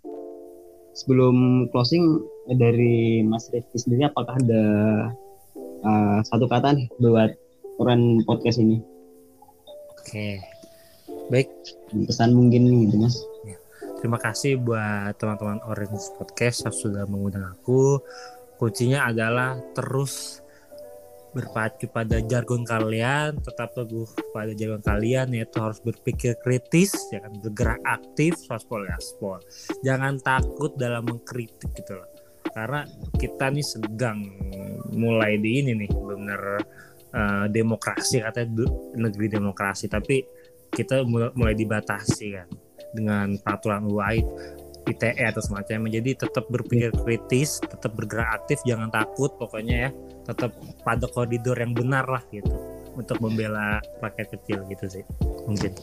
sebelum 0.95 1.67
closing 1.75 2.23
dari 2.55 3.21
Mas 3.21 3.51
Rifki 3.51 3.75
sendiri 3.75 4.07
apakah 4.07 4.39
ada 4.39 4.65
uh, 5.83 6.19
satu 6.23 6.47
kata 6.47 6.71
nih 6.71 6.87
buat 7.03 7.35
orang 7.83 8.23
podcast 8.23 8.63
ini? 8.63 8.79
Oke, 9.99 10.39
baik. 11.27 11.51
Pesan 12.07 12.31
mungkin 12.33 12.87
gitu 12.87 12.95
Mas. 12.95 13.19
Ya. 13.43 13.59
Terima 13.99 14.21
kasih 14.21 14.61
buat 14.61 15.17
teman-teman 15.17 15.59
Orange 15.65 16.13
Podcast 16.15 16.63
yang 16.63 16.75
sudah 16.75 17.03
mengundang 17.09 17.57
aku. 17.57 17.99
Kuncinya 18.55 19.11
adalah 19.11 19.59
terus 19.75 20.44
berpacu 21.35 21.91
pada 21.91 22.23
jargon 22.23 22.63
kalian, 22.63 23.35
tetap 23.43 23.75
teguh 23.75 24.07
pada 24.31 24.55
jargon 24.55 24.79
kalian 24.79 25.35
yaitu 25.35 25.59
harus 25.59 25.83
berpikir 25.83 26.39
kritis, 26.39 26.95
jangan 27.11 27.35
bergerak 27.43 27.83
aktif, 27.83 28.39
sospol. 28.39 28.87
Jangan 29.83 30.23
takut 30.23 30.71
dalam 30.79 31.03
mengkritik 31.03 31.75
gitu 31.75 31.99
loh. 31.99 32.07
Karena 32.55 32.87
kita 33.19 33.51
nih 33.51 33.67
sedang 33.67 34.23
mulai 34.95 35.35
di 35.35 35.59
ini 35.59 35.75
nih 35.75 35.91
benar 35.91 36.41
uh, 37.11 37.45
demokrasi 37.51 38.23
katanya 38.23 38.63
negeri 38.95 39.27
demokrasi, 39.27 39.91
tapi 39.91 40.23
kita 40.71 41.03
mulai, 41.03 41.55
dibatasi 41.55 42.27
kan 42.31 42.47
dengan 42.95 43.35
peraturan 43.43 43.83
UAI 43.91 44.19
ITE 44.85 45.23
atau 45.25 45.41
semacamnya. 45.41 45.99
Jadi 46.01 46.17
tetap 46.17 46.45
berpikir 46.49 46.93
kritis, 47.03 47.57
tetap 47.61 47.93
bergerak 47.97 48.43
aktif, 48.43 48.61
jangan 48.65 48.89
takut 48.93 49.33
pokoknya 49.37 49.89
ya. 49.89 49.89
Tetap 50.25 50.53
pada 50.85 51.05
koridor 51.09 51.57
yang 51.57 51.73
benar 51.73 52.05
lah 52.05 52.21
gitu. 52.29 52.49
Untuk 52.95 53.19
membela 53.19 53.83
rakyat 53.99 54.39
kecil 54.39 54.63
gitu 54.71 54.85
sih 54.87 55.03
mungkin. 55.43 55.75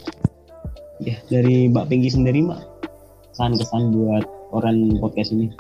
Ya 1.03 1.18
dari 1.28 1.68
Mbak 1.68 1.86
Penggi 1.92 2.09
sendiri 2.09 2.40
Mbak. 2.46 2.61
Kesan-kesan 3.34 3.92
buat 3.92 4.24
orang 4.53 4.96
podcast 5.00 5.32
ini. 5.36 5.53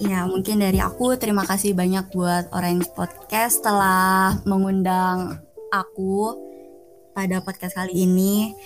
Ya 0.00 0.24
mungkin 0.24 0.64
dari 0.64 0.80
aku 0.80 1.12
terima 1.20 1.44
kasih 1.44 1.76
banyak 1.76 2.08
buat 2.16 2.48
Orange 2.56 2.88
Podcast 2.96 3.60
telah 3.60 4.40
mengundang 4.48 5.44
aku 5.68 6.40
pada 7.12 7.44
podcast 7.44 7.76
kali 7.76 8.08
ini. 8.08 8.56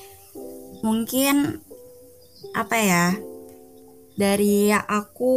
Mungkin 0.87 1.59
apa 2.55 2.77
ya 2.79 3.05
dari 4.15 4.71
aku 4.73 5.35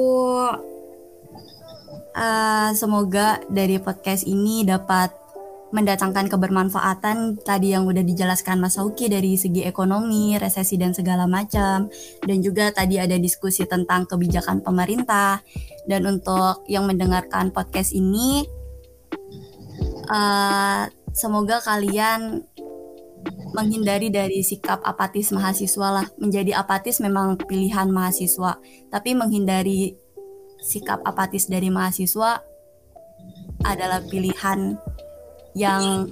Uh, 2.18 2.74
semoga 2.74 3.38
dari 3.46 3.78
podcast 3.78 4.26
ini 4.26 4.66
dapat 4.66 5.14
mendatangkan 5.70 6.34
kebermanfaatan 6.34 7.38
tadi 7.46 7.78
yang 7.78 7.86
udah 7.86 8.02
dijelaskan 8.02 8.58
Mas 8.58 8.74
Sauki 8.74 9.06
dari 9.06 9.38
segi 9.38 9.62
ekonomi, 9.62 10.34
resesi 10.34 10.82
dan 10.82 10.98
segala 10.98 11.30
macam. 11.30 11.86
Dan 12.26 12.42
juga 12.42 12.74
tadi 12.74 12.98
ada 12.98 13.14
diskusi 13.22 13.70
tentang 13.70 14.10
kebijakan 14.10 14.66
pemerintah. 14.66 15.46
Dan 15.86 16.10
untuk 16.10 16.66
yang 16.66 16.90
mendengarkan 16.90 17.54
podcast 17.54 17.94
ini 17.94 18.50
uh, 20.10 20.90
semoga 21.14 21.62
kalian 21.62 22.50
menghindari 23.56 24.12
dari 24.14 24.46
sikap 24.46 24.84
apatis 24.84 25.34
mahasiswa 25.34 25.88
lah 26.02 26.08
menjadi 26.22 26.62
apatis 26.62 27.00
memang 27.02 27.40
pilihan 27.40 27.90
mahasiswa 27.90 28.60
tapi 28.92 29.18
menghindari 29.18 29.98
sikap 30.62 31.02
apatis 31.06 31.48
dari 31.48 31.72
mahasiswa 31.72 32.44
adalah 33.66 34.04
pilihan 34.06 34.78
yang 35.58 36.12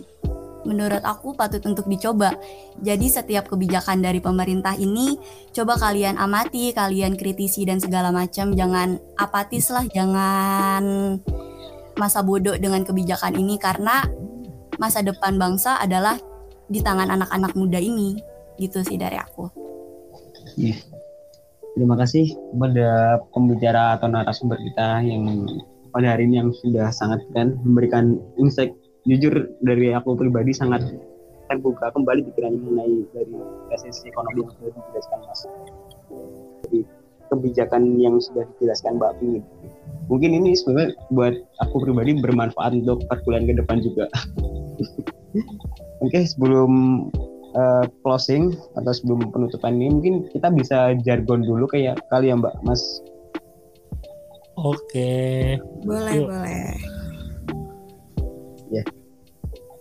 menurut 0.66 1.06
aku 1.06 1.38
patut 1.38 1.62
untuk 1.70 1.86
dicoba. 1.86 2.34
Jadi 2.82 3.08
setiap 3.08 3.46
kebijakan 3.48 4.02
dari 4.02 4.18
pemerintah 4.18 4.74
ini 4.74 5.16
coba 5.54 5.78
kalian 5.78 6.18
amati, 6.18 6.74
kalian 6.74 7.14
kritisi 7.14 7.64
dan 7.70 7.78
segala 7.78 8.10
macam. 8.10 8.58
Jangan 8.58 8.98
apatis 9.16 9.70
lah, 9.70 9.86
jangan 9.86 10.84
masa 11.96 12.26
bodoh 12.26 12.58
dengan 12.58 12.84
kebijakan 12.84 13.38
ini 13.40 13.56
karena 13.62 14.04
masa 14.82 15.00
depan 15.06 15.40
bangsa 15.40 15.80
adalah 15.80 16.20
di 16.70 16.80
tangan 16.82 17.14
anak-anak 17.14 17.54
muda 17.54 17.78
ini. 17.82 18.18
Gitu 18.56 18.80
sih 18.88 18.96
dari 18.96 19.20
aku. 19.20 19.52
Yeah. 20.56 20.80
Terima 21.76 22.00
kasih 22.00 22.32
kepada 22.32 23.20
pembicara 23.36 24.00
atau 24.00 24.08
narasumber 24.08 24.56
kita 24.56 25.04
yang 25.04 25.44
pada 25.92 26.16
hari 26.16 26.24
ini 26.24 26.40
yang 26.40 26.52
sudah 26.56 26.88
sangat 26.88 27.20
keren 27.36 27.60
memberikan 27.68 28.16
insight 28.40 28.72
jujur 29.04 29.52
dari 29.60 29.92
aku 29.92 30.16
pribadi 30.16 30.56
sangat 30.56 30.88
terbuka 31.52 31.92
kembali 31.92 32.26
pikirannya 32.32 32.64
mengenai 32.64 32.96
dari 33.12 33.36
resesi 33.70 34.08
ekonomi 34.08 34.48
yang 34.48 34.52
sudah 34.56 34.72
dijelaskan 34.72 35.20
Mas. 35.28 35.42
Jadi 36.64 36.80
kebijakan 37.28 37.82
yang 38.00 38.16
sudah 38.24 38.48
dijelaskan 38.56 38.96
Mbak 38.96 39.12
Pingin. 39.20 39.44
Mungkin 40.08 40.32
ini 40.32 40.56
sebenarnya 40.56 40.96
buat 41.12 41.36
aku 41.60 41.76
pribadi 41.84 42.18
bermanfaat 42.24 42.72
untuk 42.82 43.04
perkuliahan 43.12 43.52
ke 43.52 43.54
depan 43.60 43.78
juga. 43.84 44.06
Oke, 46.06 46.22
sebelum 46.22 46.72
uh, 47.58 47.86
closing 48.06 48.54
atau 48.78 48.92
sebelum 48.94 49.34
penutupan 49.34 49.82
ini 49.82 49.90
mungkin 49.90 50.16
kita 50.30 50.54
bisa 50.54 50.94
jargon 51.02 51.42
dulu 51.42 51.66
kayak 51.66 51.98
kali 52.14 52.30
ya 52.30 52.38
Mbak 52.38 52.62
Mas. 52.62 53.02
Oke. 54.56 55.58
Boleh 55.82 56.14
Yuk. 56.22 56.28
boleh. 56.30 56.68
Ya. 58.70 58.84
Yeah. 58.84 58.88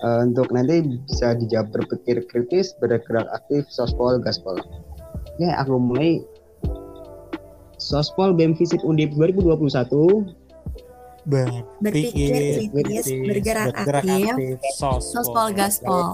Uh, 0.05 0.21
untuk 0.29 0.53
nanti 0.53 0.85
bisa 0.85 1.33
dijawab 1.37 1.73
berpikir 1.73 2.25
kritis, 2.29 2.77
bergerak 2.77 3.29
aktif, 3.33 3.65
sospol, 3.73 4.21
gaspol. 4.21 4.57
Oke, 5.37 5.49
aku 5.49 5.77
mulai. 5.77 6.21
Sospol 7.77 8.33
BEM 8.33 8.57
Visit 8.57 8.81
Undip 8.81 9.13
2021 9.13 10.44
berpikir 11.25 12.69
kritis, 12.71 13.07
bergerak, 13.25 13.73
bergerak 13.73 14.03
aktif, 14.05 14.29
aktif. 14.29 14.57
Sospol, 14.77 15.13
sospol 15.13 15.49
gaspol. 15.57 16.07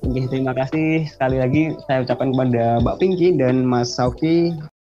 Oke, 0.00 0.20
terima 0.32 0.56
kasih 0.56 1.04
sekali 1.12 1.36
lagi 1.36 1.62
saya 1.84 2.02
ucapkan 2.02 2.32
kepada 2.32 2.80
Mbak 2.80 2.96
Pinky 3.04 3.36
dan 3.36 3.68
Mas 3.68 3.92
Sauki 3.92 4.56